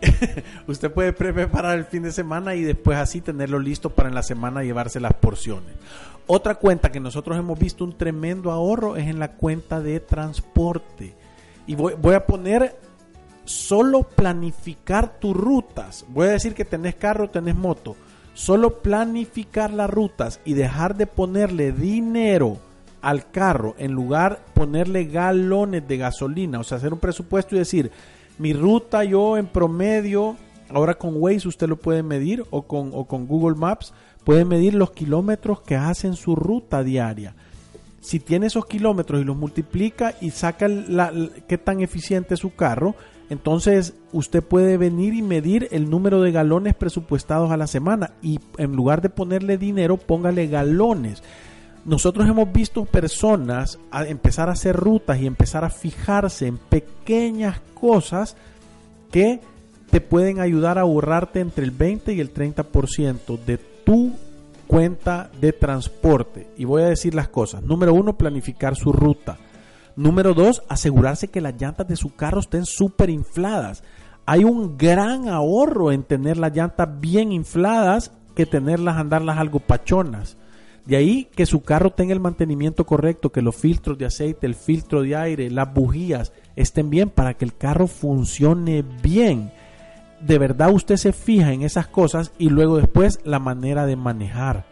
usted 0.69 0.93
puede 0.93 1.13
preparar 1.13 1.77
el 1.77 1.85
fin 1.85 2.05
de 2.05 2.13
semana 2.13 2.55
y 2.55 2.63
después 2.63 2.97
así 2.97 3.21
tenerlo 3.21 3.59
listo 3.59 3.91
para 3.91 4.09
en 4.09 4.15
la 4.15 4.23
semana 4.23 4.63
llevarse 4.63 5.01
las 5.01 5.15
porciones. 5.15 5.75
Otra 6.31 6.57
cuenta 6.57 6.93
que 6.93 7.01
nosotros 7.01 7.39
hemos 7.39 7.59
visto 7.59 7.85
un 7.85 7.97
tremendo 7.97 8.53
ahorro 8.53 8.97
es 8.97 9.09
en 9.09 9.19
la 9.19 9.33
cuenta 9.33 9.81
de 9.81 9.99
transporte. 9.99 11.17
Y 11.67 11.75
voy, 11.75 12.15
a 12.15 12.27
poner 12.27 12.79
solo 13.47 14.03
planificar 14.03 15.19
tus 15.19 15.35
rutas. 15.35 16.05
Voy 16.09 16.29
a 16.29 16.33
decir 16.33 16.55
que 16.55 16.67
tenés 16.67 16.97
carro, 16.97 17.31
tenés 17.31 17.57
moto. 17.57 17.97
Solo 18.35 18.83
planificar 18.83 19.73
las 19.73 19.89
rutas 19.89 20.41
y 20.45 20.53
dejar 20.53 20.97
de 20.97 21.07
ponerle 21.07 21.73
dinero 21.73 22.59
al 23.01 23.31
carro 23.31 23.75
en 23.79 23.93
lugar 23.93 24.45
ponerle 24.53 25.05
galones 25.07 25.89
de 25.89 25.97
gasolina. 25.97 26.61
O 26.61 26.65
sea, 26.65 26.77
hacer 26.77 26.93
un 26.93 26.99
presupuesto 26.99 27.57
y 27.57 27.61
decir, 27.61 27.91
mi 28.37 28.53
ruta 28.53 29.03
yo 29.03 29.39
en 29.39 29.47
promedio, 29.47 30.37
ahora 30.69 30.95
con 30.95 31.15
Waze 31.17 31.49
usted 31.49 31.69
lo 31.69 31.77
puede 31.77 32.03
medir 32.03 32.45
o 32.51 32.63
con 32.63 33.27
Google 33.27 33.57
Maps, 33.57 33.95
puede 34.29 34.45
medir 34.45 34.75
los 34.75 34.91
kilómetros 34.91 35.63
que 35.63 35.75
hace 35.75 36.07
en 36.07 36.15
su 36.15 36.37
ruta 36.37 36.85
diaria. 36.85 37.35
Si 38.03 38.21
tiene 38.21 38.49
esos 38.49 38.67
kilómetros 38.67 39.23
y 39.23 39.25
los 39.25 39.35
multiplica 39.35 40.17
y 40.21 40.33
saca 40.33 40.69
la, 40.69 41.11
qué 41.49 41.57
tan 41.57 41.81
eficiente 41.81 42.35
es 42.35 42.41
su 42.41 42.55
carro, 42.55 42.95
entonces 43.31 43.95
usted 44.13 44.43
puede 44.43 44.77
venir 44.77 45.15
y 45.15 45.23
medir 45.23 45.69
el 45.71 45.89
número 45.89 46.21
de 46.21 46.31
galones 46.31 46.75
presupuestados 46.75 47.51
a 47.51 47.57
la 47.57 47.67
semana 47.67 48.11
y 48.21 48.39
en 48.59 48.77
lugar 48.77 49.01
de 49.01 49.09
ponerle 49.09 49.57
dinero, 49.57 49.97
póngale 49.97 50.47
galones 50.47 51.23
nosotros 51.87 52.29
hemos 52.29 52.53
visto 52.53 52.85
personas 52.85 53.79
empezar 54.09 54.51
a 54.51 54.53
hacer 54.53 54.77
rutas 54.77 55.19
y 55.21 55.27
empezar 55.27 55.65
a 55.65 55.71
fijarse 55.71 56.49
en 56.49 56.59
pequeñas 56.59 57.61
cosas 57.73 58.37
que 59.11 59.41
te 59.91 60.03
pueden 60.03 60.39
ayudar 60.39 60.77
a 60.77 60.83
ahorrarte 60.83 61.41
entre 61.41 61.65
el 61.65 61.71
20 61.71 62.13
y 62.13 62.21
el 62.21 62.35
30% 62.35 63.43
de 63.47 63.78
tu 63.89 64.13
cuenta 64.67 65.31
de 65.41 65.55
transporte. 65.55 66.47
Y 66.59 66.67
voy 66.67 66.83
a 66.83 66.89
decir 66.89 67.15
las 67.15 67.29
cosas. 67.29 67.63
Número 67.63 67.95
uno, 67.95 68.19
planificar 68.19 68.77
su 68.77 68.93
ruta. 68.93 69.39
Número 69.97 70.35
dos, 70.35 70.63
asegurarse 70.69 71.29
que 71.29 71.41
las 71.41 71.59
llantas 71.59 71.89
de 71.89 71.97
su 71.97 72.15
carro 72.15 72.41
estén 72.41 72.67
súper 72.67 73.09
infladas. 73.09 73.83
Hay 74.27 74.45
un 74.45 74.77
gran 74.77 75.31
ahorro 75.31 75.91
en 75.91 76.03
tener 76.03 76.37
las 76.37 76.55
llantas 76.55 77.01
bien 77.01 77.33
infladas 77.33 78.13
que 78.37 78.45
tenerlas, 78.45 78.99
andarlas 78.99 79.39
algo 79.39 79.59
pachonas. 79.59 80.37
De 80.85 80.97
ahí 80.97 81.27
que 81.35 81.47
su 81.47 81.63
carro 81.63 81.91
tenga 81.91 82.13
el 82.13 82.21
mantenimiento 82.21 82.85
correcto, 82.85 83.33
que 83.33 83.41
los 83.41 83.57
filtros 83.57 83.97
de 83.97 84.05
aceite, 84.05 84.47
el 84.47 84.55
filtro 84.55 85.01
de 85.01 85.17
aire, 85.17 85.51
las 85.51 85.73
bujías 85.73 86.35
estén 86.57 86.91
bien 86.91 87.09
para 87.09 87.39
que 87.39 87.47
el 87.47 87.57
carro 87.57 87.87
funcione 87.87 88.85
bien 89.03 89.51
de 90.21 90.39
verdad 90.39 90.73
usted 90.73 90.97
se 90.97 91.13
fija 91.13 91.53
en 91.53 91.63
esas 91.63 91.87
cosas 91.87 92.33
y 92.39 92.49
luego 92.49 92.77
después 92.77 93.21
la 93.25 93.39
manera 93.39 93.87
de 93.87 93.97
manejar. 93.97 94.67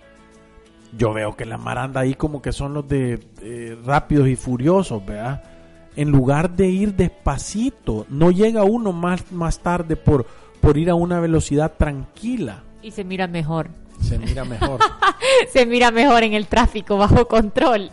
Yo 0.97 1.13
veo 1.13 1.37
que 1.37 1.45
la 1.45 1.59
maranda 1.59 2.01
ahí 2.01 2.15
como 2.15 2.41
que 2.41 2.53
son 2.53 2.75
los 2.75 2.89
de 2.89 3.21
rápidos 3.85 4.29
y 4.29 4.37
furiosos, 4.37 5.05
¿verdad? 5.05 5.43
En 5.95 6.11
lugar 6.11 6.55
de 6.55 6.69
ir 6.69 6.95
despacito, 6.95 8.07
no 8.09 8.31
llega 8.31 8.65
uno 8.65 8.93
más, 8.93 9.33
más 9.33 9.61
tarde 9.61 9.97
por, 9.97 10.27
por 10.61 10.77
ir 10.77 10.91
a 10.91 10.95
una 10.95 11.21
velocidad 11.21 11.73
tranquila. 11.77 12.65
Y 12.83 12.91
se 12.91 13.05
mira 13.05 13.27
mejor. 13.27 13.71
Se 14.01 14.19
mira 14.19 14.45
mejor. 14.45 14.81
se 15.53 15.67
mira 15.67 15.91
mejor 15.91 16.23
en 16.23 16.35
el 16.35 16.47
tráfico 16.47 16.97
bajo 16.97 17.27
control. 17.27 17.91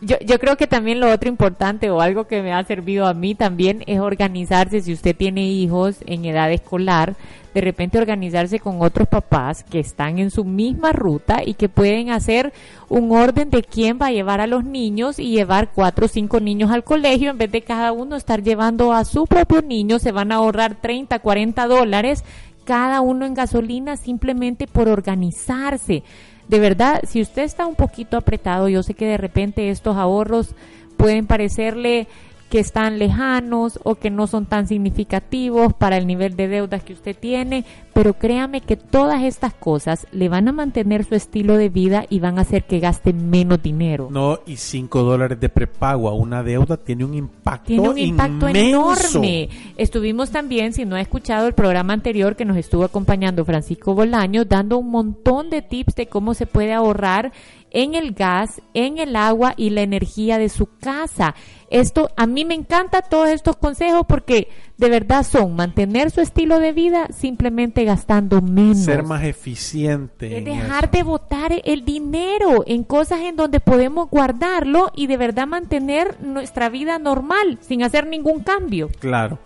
Yo, 0.00 0.16
yo 0.24 0.38
creo 0.38 0.56
que 0.56 0.66
también 0.66 1.00
lo 1.00 1.10
otro 1.10 1.28
importante 1.28 1.90
o 1.90 2.00
algo 2.00 2.26
que 2.26 2.42
me 2.42 2.52
ha 2.52 2.62
servido 2.64 3.06
a 3.06 3.14
mí 3.14 3.34
también 3.34 3.82
es 3.86 4.00
organizarse 4.00 4.80
si 4.80 4.92
usted 4.92 5.16
tiene 5.16 5.46
hijos 5.46 5.96
en 6.06 6.24
edad 6.24 6.52
escolar, 6.52 7.14
de 7.54 7.60
repente 7.60 7.98
organizarse 7.98 8.58
con 8.58 8.82
otros 8.82 9.08
papás 9.08 9.62
que 9.62 9.78
están 9.78 10.18
en 10.18 10.30
su 10.30 10.44
misma 10.44 10.92
ruta 10.92 11.42
y 11.44 11.54
que 11.54 11.68
pueden 11.68 12.10
hacer 12.10 12.52
un 12.88 13.12
orden 13.12 13.48
de 13.48 13.62
quién 13.62 13.98
va 14.02 14.06
a 14.06 14.12
llevar 14.12 14.40
a 14.40 14.48
los 14.48 14.64
niños 14.64 15.20
y 15.20 15.30
llevar 15.30 15.70
cuatro 15.72 16.06
o 16.06 16.08
cinco 16.08 16.40
niños 16.40 16.72
al 16.72 16.82
colegio 16.82 17.30
en 17.30 17.38
vez 17.38 17.52
de 17.52 17.62
cada 17.62 17.92
uno 17.92 18.16
estar 18.16 18.42
llevando 18.42 18.92
a 18.92 19.04
su 19.04 19.26
propio 19.26 19.62
niño, 19.62 20.00
se 20.00 20.10
van 20.10 20.32
a 20.32 20.36
ahorrar 20.36 20.74
30, 20.74 21.20
40 21.20 21.66
dólares 21.68 22.24
cada 22.64 23.00
uno 23.00 23.26
en 23.26 23.34
gasolina 23.34 23.96
simplemente 23.96 24.66
por 24.66 24.88
organizarse. 24.88 26.02
De 26.48 26.58
verdad, 26.58 27.02
si 27.06 27.20
usted 27.20 27.42
está 27.42 27.66
un 27.66 27.74
poquito 27.74 28.16
apretado, 28.16 28.68
yo 28.68 28.82
sé 28.82 28.94
que 28.94 29.06
de 29.06 29.16
repente 29.16 29.70
estos 29.70 29.96
ahorros 29.96 30.54
pueden 30.96 31.26
parecerle 31.26 32.06
que 32.54 32.60
están 32.60 33.00
lejanos 33.00 33.80
o 33.82 33.96
que 33.96 34.10
no 34.10 34.28
son 34.28 34.46
tan 34.46 34.68
significativos 34.68 35.72
para 35.72 35.96
el 35.96 36.06
nivel 36.06 36.36
de 36.36 36.46
deudas 36.46 36.84
que 36.84 36.92
usted 36.92 37.16
tiene, 37.18 37.64
pero 37.92 38.14
créame 38.14 38.60
que 38.60 38.76
todas 38.76 39.24
estas 39.24 39.52
cosas 39.54 40.06
le 40.12 40.28
van 40.28 40.46
a 40.46 40.52
mantener 40.52 41.02
su 41.04 41.16
estilo 41.16 41.56
de 41.56 41.68
vida 41.68 42.06
y 42.08 42.20
van 42.20 42.38
a 42.38 42.42
hacer 42.42 42.62
que 42.62 42.78
gaste 42.78 43.12
menos 43.12 43.60
dinero. 43.60 44.06
No, 44.08 44.38
y 44.46 44.54
5 44.54 45.02
dólares 45.02 45.40
de 45.40 45.48
prepago 45.48 46.08
a 46.08 46.14
una 46.14 46.44
deuda 46.44 46.76
tiene 46.76 47.04
un 47.04 47.14
impacto 47.14 47.66
Tiene 47.66 47.88
un 47.88 47.98
impacto 47.98 48.46
enorme. 48.46 49.48
Estuvimos 49.76 50.30
también, 50.30 50.74
si 50.74 50.84
no 50.84 50.94
ha 50.94 51.00
escuchado 51.00 51.48
el 51.48 51.54
programa 51.54 51.92
anterior 51.92 52.36
que 52.36 52.44
nos 52.44 52.56
estuvo 52.56 52.84
acompañando 52.84 53.44
Francisco 53.44 53.96
Bolaño, 53.96 54.44
dando 54.44 54.78
un 54.78 54.92
montón 54.92 55.50
de 55.50 55.60
tips 55.60 55.96
de 55.96 56.06
cómo 56.06 56.34
se 56.34 56.46
puede 56.46 56.72
ahorrar 56.72 57.32
en 57.74 57.94
el 57.94 58.12
gas, 58.12 58.62
en 58.72 58.98
el 58.98 59.16
agua 59.16 59.52
y 59.56 59.70
la 59.70 59.82
energía 59.82 60.38
de 60.38 60.48
su 60.48 60.66
casa. 60.78 61.34
Esto, 61.68 62.08
a 62.16 62.26
mí 62.26 62.44
me 62.44 62.54
encanta 62.54 63.02
todos 63.02 63.28
estos 63.28 63.56
consejos 63.56 64.06
porque 64.08 64.48
de 64.78 64.88
verdad 64.88 65.24
son 65.24 65.56
mantener 65.56 66.12
su 66.12 66.20
estilo 66.20 66.60
de 66.60 66.72
vida 66.72 67.08
simplemente 67.10 67.84
gastando 67.84 68.40
menos. 68.40 68.78
Ser 68.78 69.02
más 69.02 69.24
eficiente. 69.24 70.38
Es 70.38 70.44
dejar 70.44 70.90
de 70.90 71.02
botar 71.02 71.52
el 71.64 71.84
dinero 71.84 72.62
en 72.66 72.84
cosas 72.84 73.20
en 73.22 73.34
donde 73.34 73.58
podemos 73.58 74.08
guardarlo 74.08 74.92
y 74.94 75.08
de 75.08 75.16
verdad 75.16 75.48
mantener 75.48 76.22
nuestra 76.22 76.68
vida 76.68 76.98
normal 77.00 77.58
sin 77.60 77.82
hacer 77.82 78.06
ningún 78.06 78.40
cambio. 78.40 78.88
Claro. 79.00 79.38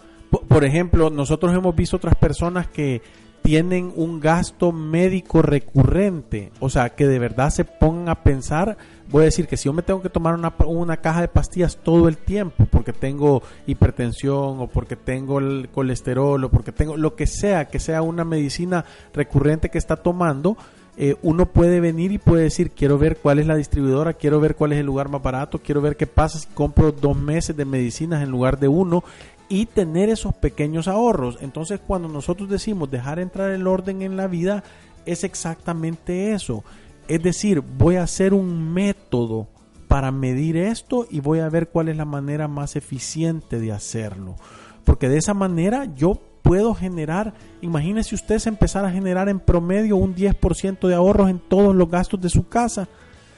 Por 0.48 0.64
ejemplo, 0.64 1.08
nosotros 1.08 1.54
hemos 1.54 1.74
visto 1.74 1.96
otras 1.96 2.14
personas 2.14 2.68
que 2.68 3.00
tienen 3.48 3.94
un 3.96 4.20
gasto 4.20 4.72
médico 4.72 5.40
recurrente, 5.40 6.52
o 6.60 6.68
sea, 6.68 6.90
que 6.90 7.06
de 7.06 7.18
verdad 7.18 7.48
se 7.48 7.64
pongan 7.64 8.10
a 8.10 8.22
pensar, 8.22 8.76
voy 9.10 9.22
a 9.22 9.24
decir 9.24 9.46
que 9.46 9.56
si 9.56 9.64
yo 9.64 9.72
me 9.72 9.80
tengo 9.80 10.02
que 10.02 10.10
tomar 10.10 10.34
una, 10.34 10.52
una 10.66 10.98
caja 10.98 11.22
de 11.22 11.28
pastillas 11.28 11.78
todo 11.78 12.08
el 12.08 12.18
tiempo, 12.18 12.66
porque 12.70 12.92
tengo 12.92 13.42
hipertensión 13.66 14.60
o 14.60 14.66
porque 14.66 14.96
tengo 14.96 15.38
el 15.38 15.70
colesterol 15.72 16.44
o 16.44 16.50
porque 16.50 16.72
tengo 16.72 16.98
lo 16.98 17.16
que 17.16 17.26
sea, 17.26 17.68
que 17.68 17.78
sea 17.78 18.02
una 18.02 18.22
medicina 18.22 18.84
recurrente 19.14 19.70
que 19.70 19.78
está 19.78 19.96
tomando, 19.96 20.58
eh, 20.98 21.16
uno 21.22 21.46
puede 21.46 21.80
venir 21.80 22.12
y 22.12 22.18
puede 22.18 22.42
decir, 22.42 22.72
quiero 22.72 22.98
ver 22.98 23.16
cuál 23.16 23.38
es 23.38 23.46
la 23.46 23.56
distribuidora, 23.56 24.12
quiero 24.12 24.40
ver 24.40 24.56
cuál 24.56 24.74
es 24.74 24.78
el 24.80 24.84
lugar 24.84 25.08
más 25.08 25.22
barato, 25.22 25.58
quiero 25.60 25.80
ver 25.80 25.96
qué 25.96 26.06
pasa 26.06 26.38
si 26.38 26.48
compro 26.48 26.92
dos 26.92 27.16
meses 27.16 27.56
de 27.56 27.64
medicinas 27.64 28.22
en 28.22 28.30
lugar 28.30 28.58
de 28.58 28.68
uno 28.68 29.04
y 29.48 29.66
tener 29.66 30.08
esos 30.08 30.34
pequeños 30.34 30.88
ahorros. 30.88 31.38
Entonces 31.40 31.80
cuando 31.84 32.08
nosotros 32.08 32.48
decimos 32.48 32.90
dejar 32.90 33.18
entrar 33.18 33.50
el 33.50 33.66
orden 33.66 34.02
en 34.02 34.16
la 34.16 34.26
vida, 34.26 34.62
es 35.06 35.24
exactamente 35.24 36.32
eso. 36.32 36.64
Es 37.08 37.22
decir, 37.22 37.60
voy 37.60 37.96
a 37.96 38.02
hacer 38.02 38.34
un 38.34 38.72
método 38.72 39.48
para 39.88 40.12
medir 40.12 40.56
esto 40.56 41.06
y 41.10 41.20
voy 41.20 41.40
a 41.40 41.48
ver 41.48 41.68
cuál 41.68 41.88
es 41.88 41.96
la 41.96 42.04
manera 42.04 42.46
más 42.46 42.76
eficiente 42.76 43.58
de 43.58 43.72
hacerlo. 43.72 44.36
Porque 44.84 45.08
de 45.08 45.16
esa 45.16 45.32
manera 45.34 45.86
yo 45.96 46.20
puedo 46.42 46.74
generar, 46.74 47.34
imagínese 47.62 48.14
usted 48.14 48.40
empezar 48.46 48.84
a 48.84 48.90
generar 48.90 49.28
en 49.28 49.40
promedio 49.40 49.96
un 49.96 50.14
10% 50.14 50.86
de 50.86 50.94
ahorros 50.94 51.30
en 51.30 51.38
todos 51.38 51.74
los 51.74 51.90
gastos 51.90 52.20
de 52.20 52.28
su 52.28 52.48
casa. 52.48 52.88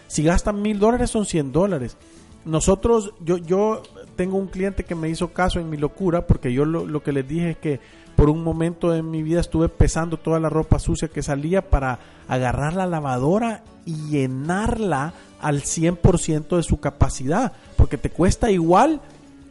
Si 0.09 0.25
gastan 0.25 0.61
mil 0.61 0.81
dólares 0.81 1.11
son 1.11 1.25
100 1.25 1.53
dólares. 1.53 1.97
Nosotros, 2.45 3.13
yo, 3.21 3.37
yo 3.37 3.83
tengo 4.17 4.39
un 4.39 4.47
cliente 4.49 4.85
que 4.85 4.95
me 4.95 5.09
hizo 5.09 5.33
caso 5.33 5.61
en 5.61 5.69
mi 5.69 5.77
locura 5.77 6.27
porque 6.27 6.53
yo 6.53 6.65
lo, 6.65 7.03
que 7.03 7.13
les 7.13 7.29
dije 7.29 7.51
es 7.51 7.59
que 7.59 7.81
por 8.17 8.31
un 8.31 8.43
momento 8.43 8.95
en 8.95 9.11
mi 9.11 9.23
vida 9.23 9.41
estuve 9.41 9.69
pesando 9.69 10.17
toda 10.17 10.41
la 10.41 10.49
ropa 10.49 10.79
sucia 10.79 11.09
que 11.09 11.23
salía 11.23 11.69
para 11.69 11.99
agarrar 12.29 12.75
la 12.75 12.87
lavadora 12.87 13.63
y 13.85 13.95
llenarla 14.09 15.15
al 15.41 15.63
100% 15.63 16.57
de 16.57 16.63
su 16.63 16.81
capacidad. 16.81 17.53
Porque 17.77 17.99
te 17.99 18.11
cuesta 18.11 18.51
igual, 18.51 19.01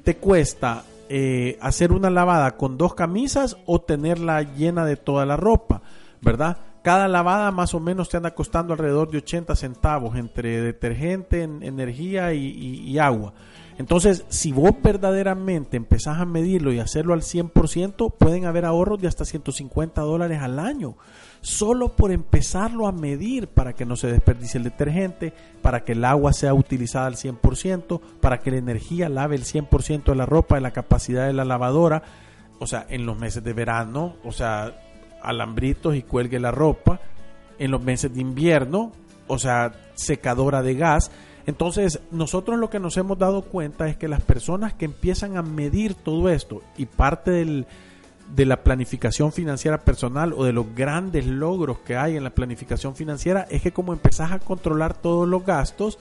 te 0.03 0.17
cuesta 0.17 0.83
eh, 1.09 1.57
hacer 1.61 1.91
una 1.91 2.09
lavada 2.09 2.57
con 2.57 2.77
dos 2.77 2.93
camisas 2.93 3.57
o 3.65 3.81
tenerla 3.81 4.43
llena 4.43 4.85
de 4.85 4.97
toda 4.97 5.25
la 5.25 5.37
ropa, 5.37 5.81
¿verdad? 6.21 6.57
Cada 6.83 7.07
lavada 7.07 7.51
más 7.51 7.73
o 7.73 7.79
menos 7.79 8.09
te 8.09 8.17
anda 8.17 8.33
costando 8.33 8.73
alrededor 8.73 9.11
de 9.11 9.17
80 9.17 9.55
centavos 9.55 10.15
entre 10.15 10.61
detergente, 10.61 11.43
energía 11.43 12.33
y 12.33 12.97
agua. 12.99 13.33
Entonces, 13.79 14.25
si 14.27 14.51
vos 14.51 14.73
verdaderamente 14.83 15.77
empezás 15.77 16.19
a 16.19 16.25
medirlo 16.25 16.73
y 16.73 16.79
hacerlo 16.79 17.13
al 17.13 17.21
100%, 17.21 18.13
pueden 18.17 18.45
haber 18.45 18.65
ahorros 18.65 18.99
de 18.99 19.07
hasta 19.07 19.23
150 19.23 20.01
dólares 20.01 20.41
al 20.41 20.59
año. 20.59 20.97
Solo 21.39 21.95
por 21.95 22.11
empezarlo 22.11 22.87
a 22.87 22.91
medir 22.91 23.47
para 23.47 23.71
que 23.71 23.85
no 23.85 23.95
se 23.95 24.11
desperdicie 24.11 24.57
el 24.57 24.65
detergente, 24.65 25.33
para 25.61 25.85
que 25.85 25.93
el 25.93 26.03
agua 26.03 26.33
sea 26.33 26.53
utilizada 26.53 27.07
al 27.07 27.15
100%, 27.15 28.01
para 28.19 28.39
que 28.39 28.51
la 28.51 28.57
energía 28.57 29.07
lave 29.07 29.37
el 29.37 29.45
100% 29.45 30.03
de 30.03 30.15
la 30.15 30.25
ropa, 30.25 30.55
de 30.55 30.61
la 30.61 30.71
capacidad 30.71 31.25
de 31.25 31.33
la 31.33 31.45
lavadora. 31.45 32.03
O 32.59 32.67
sea, 32.67 32.85
en 32.89 33.05
los 33.05 33.17
meses 33.17 33.45
de 33.45 33.53
verano, 33.53 34.17
o 34.25 34.33
sea, 34.33 34.75
alambritos 35.21 35.95
y 35.95 36.03
cuelgue 36.03 36.39
la 36.39 36.51
ropa. 36.51 36.99
En 37.57 37.71
los 37.71 37.81
meses 37.81 38.13
de 38.13 38.21
invierno, 38.21 38.93
o 39.27 39.37
sea, 39.37 39.73
secadora 39.95 40.61
de 40.61 40.75
gas 40.75 41.11
entonces, 41.49 41.99
nosotros 42.11 42.59
lo 42.59 42.69
que 42.69 42.79
nos 42.79 42.95
hemos 42.97 43.17
dado 43.17 43.41
cuenta 43.41 43.87
es 43.87 43.97
que 43.97 44.07
las 44.07 44.21
personas 44.21 44.75
que 44.75 44.85
empiezan 44.85 45.35
a 45.35 45.41
medir 45.41 45.95
todo 45.95 46.29
esto 46.29 46.61
y 46.77 46.85
parte 46.85 47.31
de 47.31 48.45
la 48.45 48.63
planificación 48.63 49.31
financiera 49.31 49.79
personal 49.79 50.33
o 50.33 50.43
de 50.43 50.53
los 50.53 50.75
grandes 50.75 51.25
logros 51.25 51.79
que 51.79 51.97
hay 51.97 52.17
en 52.17 52.23
la 52.23 52.29
planificación 52.29 52.95
financiera 52.95 53.47
es 53.49 53.63
que 53.63 53.73
como 53.73 53.93
empezás 53.93 54.31
a 54.31 54.37
controlar 54.37 54.95
todos 54.95 55.27
los 55.27 55.43
gastos, 55.43 55.97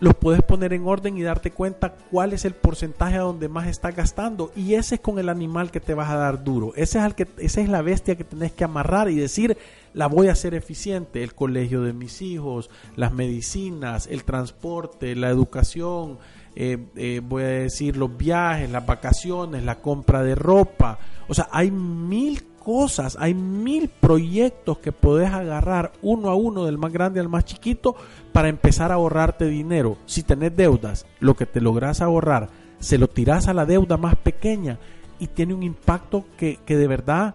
los 0.00 0.14
puedes 0.14 0.42
poner 0.42 0.72
en 0.72 0.86
orden 0.86 1.16
y 1.16 1.22
darte 1.22 1.50
cuenta 1.50 1.94
cuál 2.10 2.32
es 2.32 2.44
el 2.44 2.54
porcentaje 2.54 3.16
a 3.16 3.20
donde 3.20 3.48
más 3.48 3.68
estás 3.68 3.94
gastando 3.94 4.50
y 4.56 4.74
ese 4.74 4.96
es 4.96 5.00
con 5.00 5.18
el 5.18 5.28
animal 5.28 5.70
que 5.70 5.80
te 5.80 5.94
vas 5.94 6.10
a 6.10 6.16
dar 6.16 6.42
duro. 6.42 6.72
Ese 6.74 6.98
es, 6.98 7.04
el 7.04 7.14
que, 7.14 7.28
esa 7.38 7.60
es 7.60 7.68
la 7.68 7.82
bestia 7.82 8.16
que 8.16 8.24
tenés 8.24 8.52
que 8.52 8.64
amarrar 8.64 9.10
y 9.10 9.16
decir, 9.16 9.58
la 9.92 10.06
voy 10.06 10.28
a 10.28 10.32
hacer 10.32 10.54
eficiente. 10.54 11.22
El 11.22 11.34
colegio 11.34 11.82
de 11.82 11.92
mis 11.92 12.22
hijos, 12.22 12.70
las 12.96 13.12
medicinas, 13.12 14.06
el 14.06 14.24
transporte, 14.24 15.14
la 15.14 15.28
educación, 15.28 16.18
eh, 16.56 16.78
eh, 16.96 17.20
voy 17.22 17.42
a 17.42 17.48
decir 17.48 17.96
los 17.96 18.16
viajes, 18.16 18.70
las 18.70 18.86
vacaciones, 18.86 19.64
la 19.64 19.80
compra 19.80 20.22
de 20.22 20.34
ropa. 20.34 20.98
O 21.28 21.34
sea, 21.34 21.48
hay 21.52 21.70
mil 21.70 22.42
cosas, 22.60 23.16
hay 23.18 23.34
mil 23.34 23.88
proyectos 23.88 24.78
que 24.78 24.92
puedes 24.92 25.30
agarrar 25.30 25.90
uno 26.02 26.30
a 26.30 26.36
uno 26.36 26.64
del 26.64 26.78
más 26.78 26.92
grande 26.92 27.18
al 27.18 27.28
más 27.28 27.44
chiquito 27.44 27.96
para 28.32 28.48
empezar 28.48 28.92
a 28.92 28.94
ahorrarte 28.94 29.46
dinero. 29.46 29.96
Si 30.06 30.22
tenés 30.22 30.54
deudas, 30.54 31.06
lo 31.18 31.34
que 31.34 31.46
te 31.46 31.60
logras 31.60 32.00
ahorrar, 32.00 32.48
se 32.78 32.98
lo 32.98 33.08
tiras 33.08 33.48
a 33.48 33.54
la 33.54 33.66
deuda 33.66 33.96
más 33.96 34.14
pequeña 34.14 34.78
y 35.18 35.26
tiene 35.26 35.54
un 35.54 35.62
impacto 35.62 36.24
que, 36.38 36.58
que 36.64 36.76
de 36.76 36.86
verdad 36.86 37.34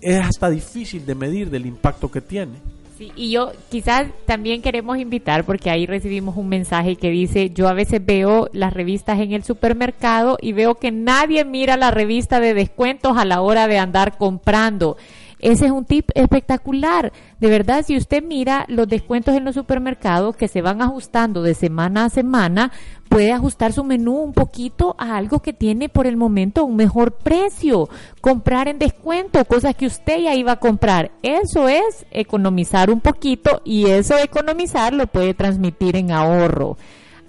es 0.00 0.20
hasta 0.20 0.50
difícil 0.50 1.04
de 1.06 1.14
medir 1.14 1.50
del 1.50 1.66
impacto 1.66 2.10
que 2.10 2.20
tiene 2.20 2.71
y 2.98 3.30
yo 3.30 3.52
quizás 3.70 4.06
también 4.26 4.62
queremos 4.62 4.98
invitar, 4.98 5.44
porque 5.44 5.70
ahí 5.70 5.86
recibimos 5.86 6.36
un 6.36 6.48
mensaje 6.48 6.96
que 6.96 7.10
dice, 7.10 7.50
yo 7.50 7.68
a 7.68 7.72
veces 7.72 8.04
veo 8.04 8.48
las 8.52 8.72
revistas 8.72 9.20
en 9.20 9.32
el 9.32 9.44
supermercado 9.44 10.38
y 10.40 10.52
veo 10.52 10.76
que 10.76 10.90
nadie 10.90 11.44
mira 11.44 11.76
la 11.76 11.90
revista 11.90 12.40
de 12.40 12.54
descuentos 12.54 13.16
a 13.16 13.24
la 13.24 13.40
hora 13.40 13.68
de 13.68 13.78
andar 13.78 14.16
comprando. 14.18 14.96
Ese 15.42 15.66
es 15.66 15.72
un 15.72 15.84
tip 15.84 16.08
espectacular. 16.14 17.12
De 17.40 17.50
verdad, 17.50 17.84
si 17.84 17.96
usted 17.96 18.22
mira 18.22 18.64
los 18.68 18.86
descuentos 18.86 19.34
en 19.34 19.44
los 19.44 19.56
supermercados 19.56 20.36
que 20.36 20.46
se 20.46 20.62
van 20.62 20.80
ajustando 20.80 21.42
de 21.42 21.54
semana 21.54 22.04
a 22.04 22.10
semana, 22.10 22.70
puede 23.08 23.32
ajustar 23.32 23.72
su 23.72 23.82
menú 23.82 24.22
un 24.22 24.32
poquito 24.32 24.94
a 24.98 25.16
algo 25.16 25.40
que 25.40 25.52
tiene 25.52 25.88
por 25.88 26.06
el 26.06 26.16
momento 26.16 26.64
un 26.64 26.76
mejor 26.76 27.16
precio. 27.18 27.88
Comprar 28.20 28.68
en 28.68 28.78
descuento, 28.78 29.44
cosas 29.44 29.74
que 29.74 29.86
usted 29.86 30.20
ya 30.20 30.34
iba 30.36 30.52
a 30.52 30.60
comprar. 30.60 31.10
Eso 31.24 31.68
es 31.68 32.06
economizar 32.12 32.88
un 32.88 33.00
poquito 33.00 33.62
y 33.64 33.86
eso 33.86 34.16
economizar 34.18 34.92
lo 34.92 35.08
puede 35.08 35.34
transmitir 35.34 35.96
en 35.96 36.12
ahorro. 36.12 36.76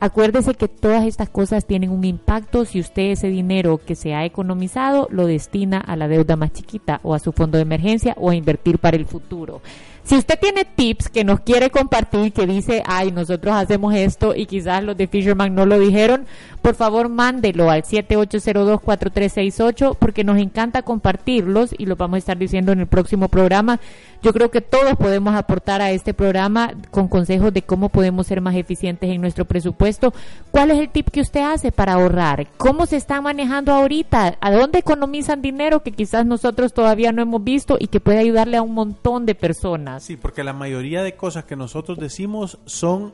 Acuérdese 0.03 0.53
que 0.53 0.67
todas 0.67 1.05
estas 1.05 1.29
cosas 1.29 1.65
tienen 1.65 1.89
un 1.89 2.03
impacto 2.03 2.65
si 2.65 2.81
usted 2.81 3.11
ese 3.11 3.29
dinero 3.29 3.77
que 3.77 3.95
se 3.95 4.13
ha 4.13 4.25
economizado 4.25 5.07
lo 5.09 5.27
destina 5.27 5.77
a 5.77 5.95
la 5.95 6.09
deuda 6.09 6.35
más 6.35 6.51
chiquita 6.51 6.99
o 7.03 7.13
a 7.13 7.19
su 7.19 7.31
fondo 7.31 7.57
de 7.57 7.61
emergencia 7.61 8.13
o 8.17 8.29
a 8.29 8.35
invertir 8.35 8.79
para 8.79 8.97
el 8.97 9.05
futuro. 9.05 9.61
Si 10.03 10.17
usted 10.17 10.37
tiene 10.37 10.65
tips 10.65 11.07
que 11.07 11.23
nos 11.23 11.39
quiere 11.39 11.69
compartir, 11.69 12.33
que 12.33 12.45
dice, 12.45 12.83
ay, 12.85 13.13
nosotros 13.13 13.55
hacemos 13.55 13.95
esto 13.95 14.35
y 14.35 14.45
quizás 14.45 14.83
los 14.83 14.97
de 14.97 15.07
Fisherman 15.07 15.55
no 15.55 15.65
lo 15.65 15.79
dijeron, 15.79 16.25
por 16.61 16.75
favor 16.75 17.07
mándelo 17.07 17.69
al 17.69 17.83
7802-4368 17.83 19.95
porque 19.97 20.25
nos 20.25 20.37
encanta 20.37 20.81
compartirlos 20.81 21.73
y 21.77 21.85
lo 21.85 21.95
vamos 21.95 22.15
a 22.15 22.19
estar 22.19 22.37
diciendo 22.37 22.73
en 22.73 22.81
el 22.81 22.87
próximo 22.87 23.29
programa. 23.29 23.79
Yo 24.23 24.31
creo 24.31 24.49
que 24.49 24.61
todos 24.61 24.95
podemos 24.95 25.35
aportar 25.35 25.81
a 25.81 25.91
este 25.91 26.13
programa 26.13 26.71
con 26.91 27.09
consejos 27.09 27.53
de 27.53 27.61
cómo 27.61 27.89
podemos 27.89 28.25
ser 28.25 28.39
más 28.39 28.55
eficientes 28.55 29.09
en 29.09 29.19
nuestro 29.19 29.43
presupuesto. 29.43 30.13
¿Cuál 30.49 30.71
es 30.71 30.79
el 30.79 30.89
tip 30.89 31.09
que 31.09 31.19
usted 31.19 31.41
hace 31.41 31.73
para 31.73 31.95
ahorrar? 31.95 32.47
¿Cómo 32.55 32.85
se 32.85 32.95
está 32.95 33.19
manejando 33.19 33.73
ahorita? 33.73 34.37
¿A 34.39 34.51
dónde 34.51 34.79
economizan 34.79 35.41
dinero 35.41 35.83
que 35.83 35.91
quizás 35.91 36.25
nosotros 36.25 36.71
todavía 36.71 37.11
no 37.11 37.21
hemos 37.21 37.43
visto 37.43 37.75
y 37.77 37.87
que 37.87 37.99
puede 37.99 38.19
ayudarle 38.19 38.55
a 38.55 38.61
un 38.61 38.73
montón 38.73 39.25
de 39.25 39.35
personas? 39.35 40.03
Sí, 40.03 40.15
porque 40.15 40.45
la 40.45 40.53
mayoría 40.53 41.03
de 41.03 41.17
cosas 41.17 41.43
que 41.43 41.57
nosotros 41.57 41.97
decimos 41.97 42.59
son 42.65 43.11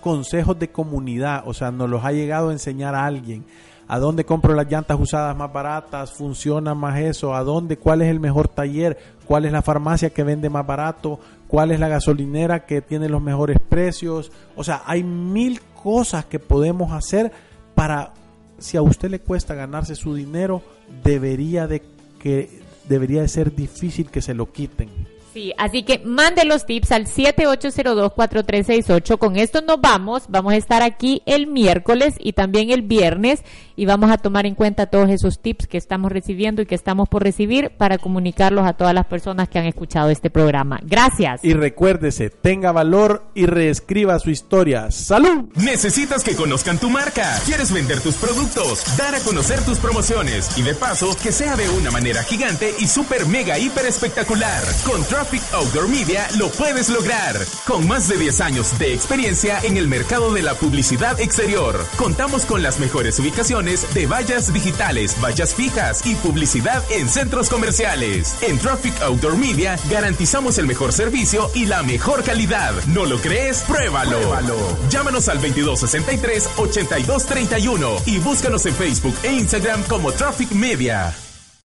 consejos 0.00 0.58
de 0.58 0.68
comunidad, 0.68 1.44
o 1.46 1.54
sea, 1.54 1.70
nos 1.70 1.88
los 1.88 2.04
ha 2.04 2.10
llegado 2.10 2.48
a 2.48 2.52
enseñar 2.52 2.96
a 2.96 3.06
alguien 3.06 3.44
a 3.88 3.98
dónde 3.98 4.24
compro 4.24 4.54
las 4.54 4.70
llantas 4.70 4.98
usadas 4.98 5.36
más 5.36 5.52
baratas, 5.52 6.12
funciona 6.12 6.74
más 6.74 6.98
eso, 6.98 7.34
a 7.34 7.42
dónde, 7.42 7.76
cuál 7.76 8.02
es 8.02 8.08
el 8.08 8.20
mejor 8.20 8.48
taller, 8.48 8.98
cuál 9.26 9.44
es 9.44 9.52
la 9.52 9.62
farmacia 9.62 10.10
que 10.10 10.22
vende 10.22 10.50
más 10.50 10.66
barato, 10.66 11.18
cuál 11.48 11.70
es 11.70 11.80
la 11.80 11.88
gasolinera 11.88 12.66
que 12.66 12.82
tiene 12.82 13.08
los 13.08 13.22
mejores 13.22 13.58
precios. 13.68 14.32
O 14.56 14.64
sea, 14.64 14.82
hay 14.86 15.02
mil 15.02 15.60
cosas 15.82 16.24
que 16.24 16.38
podemos 16.38 16.92
hacer 16.92 17.32
para, 17.74 18.12
si 18.58 18.76
a 18.76 18.82
usted 18.82 19.10
le 19.10 19.20
cuesta 19.20 19.54
ganarse 19.54 19.94
su 19.94 20.14
dinero, 20.14 20.62
debería 21.02 21.66
de 21.66 21.82
que 22.18 22.62
debería 22.88 23.22
de 23.22 23.28
ser 23.28 23.54
difícil 23.54 24.10
que 24.10 24.22
se 24.22 24.34
lo 24.34 24.52
quiten. 24.52 25.13
Sí, 25.34 25.52
así 25.58 25.82
que 25.82 25.98
mande 25.98 26.44
los 26.44 26.64
tips 26.64 26.92
al 26.92 27.06
7802-4368. 27.06 29.18
Con 29.18 29.36
esto 29.36 29.62
nos 29.62 29.80
vamos. 29.80 30.26
Vamos 30.28 30.52
a 30.52 30.56
estar 30.56 30.84
aquí 30.84 31.22
el 31.26 31.48
miércoles 31.48 32.14
y 32.20 32.34
también 32.34 32.70
el 32.70 32.82
viernes 32.82 33.42
y 33.74 33.86
vamos 33.86 34.12
a 34.12 34.18
tomar 34.18 34.46
en 34.46 34.54
cuenta 34.54 34.86
todos 34.86 35.10
esos 35.10 35.40
tips 35.40 35.66
que 35.66 35.76
estamos 35.76 36.12
recibiendo 36.12 36.62
y 36.62 36.66
que 36.66 36.76
estamos 36.76 37.08
por 37.08 37.24
recibir 37.24 37.70
para 37.70 37.98
comunicarlos 37.98 38.64
a 38.64 38.74
todas 38.74 38.94
las 38.94 39.06
personas 39.06 39.48
que 39.48 39.58
han 39.58 39.66
escuchado 39.66 40.10
este 40.10 40.30
programa. 40.30 40.78
Gracias. 40.84 41.42
Y 41.42 41.54
recuérdese, 41.54 42.30
tenga 42.30 42.70
valor 42.70 43.24
y 43.34 43.46
reescriba 43.46 44.16
su 44.20 44.30
historia. 44.30 44.92
¡Salud! 44.92 45.46
Necesitas 45.56 46.22
que 46.22 46.36
conozcan 46.36 46.78
tu 46.78 46.90
marca. 46.90 47.40
¿Quieres 47.44 47.72
vender 47.72 48.00
tus 48.00 48.14
productos? 48.14 48.84
Dar 48.96 49.16
a 49.16 49.20
conocer 49.20 49.64
tus 49.64 49.80
promociones 49.80 50.56
y 50.56 50.62
de 50.62 50.74
paso 50.74 51.16
que 51.20 51.32
sea 51.32 51.56
de 51.56 51.68
una 51.70 51.90
manera 51.90 52.22
gigante 52.22 52.72
y 52.78 52.86
súper 52.86 53.26
mega 53.26 53.58
hiper 53.58 53.86
espectacular. 53.86 54.62
Con 54.86 55.02
Traffic 55.24 55.54
Outdoor 55.54 55.88
Media 55.88 56.28
lo 56.36 56.50
puedes 56.50 56.90
lograr. 56.90 57.34
Con 57.66 57.88
más 57.88 58.06
de 58.08 58.18
10 58.18 58.42
años 58.42 58.78
de 58.78 58.92
experiencia 58.92 59.58
en 59.62 59.78
el 59.78 59.88
mercado 59.88 60.34
de 60.34 60.42
la 60.42 60.54
publicidad 60.54 61.18
exterior, 61.18 61.82
contamos 61.96 62.44
con 62.44 62.62
las 62.62 62.78
mejores 62.78 63.18
ubicaciones 63.18 63.94
de 63.94 64.06
vallas 64.06 64.52
digitales, 64.52 65.16
vallas 65.24 65.54
fijas 65.54 66.06
y 66.06 66.14
publicidad 66.16 66.84
en 66.90 67.08
centros 67.08 67.48
comerciales. 67.48 68.36
En 68.42 68.58
Traffic 68.58 69.00
Outdoor 69.00 69.38
Media 69.38 69.78
garantizamos 69.88 70.58
el 70.58 70.66
mejor 70.66 70.92
servicio 70.92 71.50
y 71.54 71.64
la 71.64 71.82
mejor 71.82 72.22
calidad. 72.22 72.74
¿No 72.88 73.06
lo 73.06 73.18
crees? 73.18 73.60
Pruébalo. 73.60 74.18
Pruébalo. 74.18 74.76
Llámanos 74.90 75.30
al 75.30 75.40
2263-8231 75.40 78.02
y 78.04 78.18
búscanos 78.18 78.66
en 78.66 78.74
Facebook 78.74 79.16
e 79.22 79.32
Instagram 79.32 79.84
como 79.84 80.12
Traffic 80.12 80.52
Media. 80.52 81.14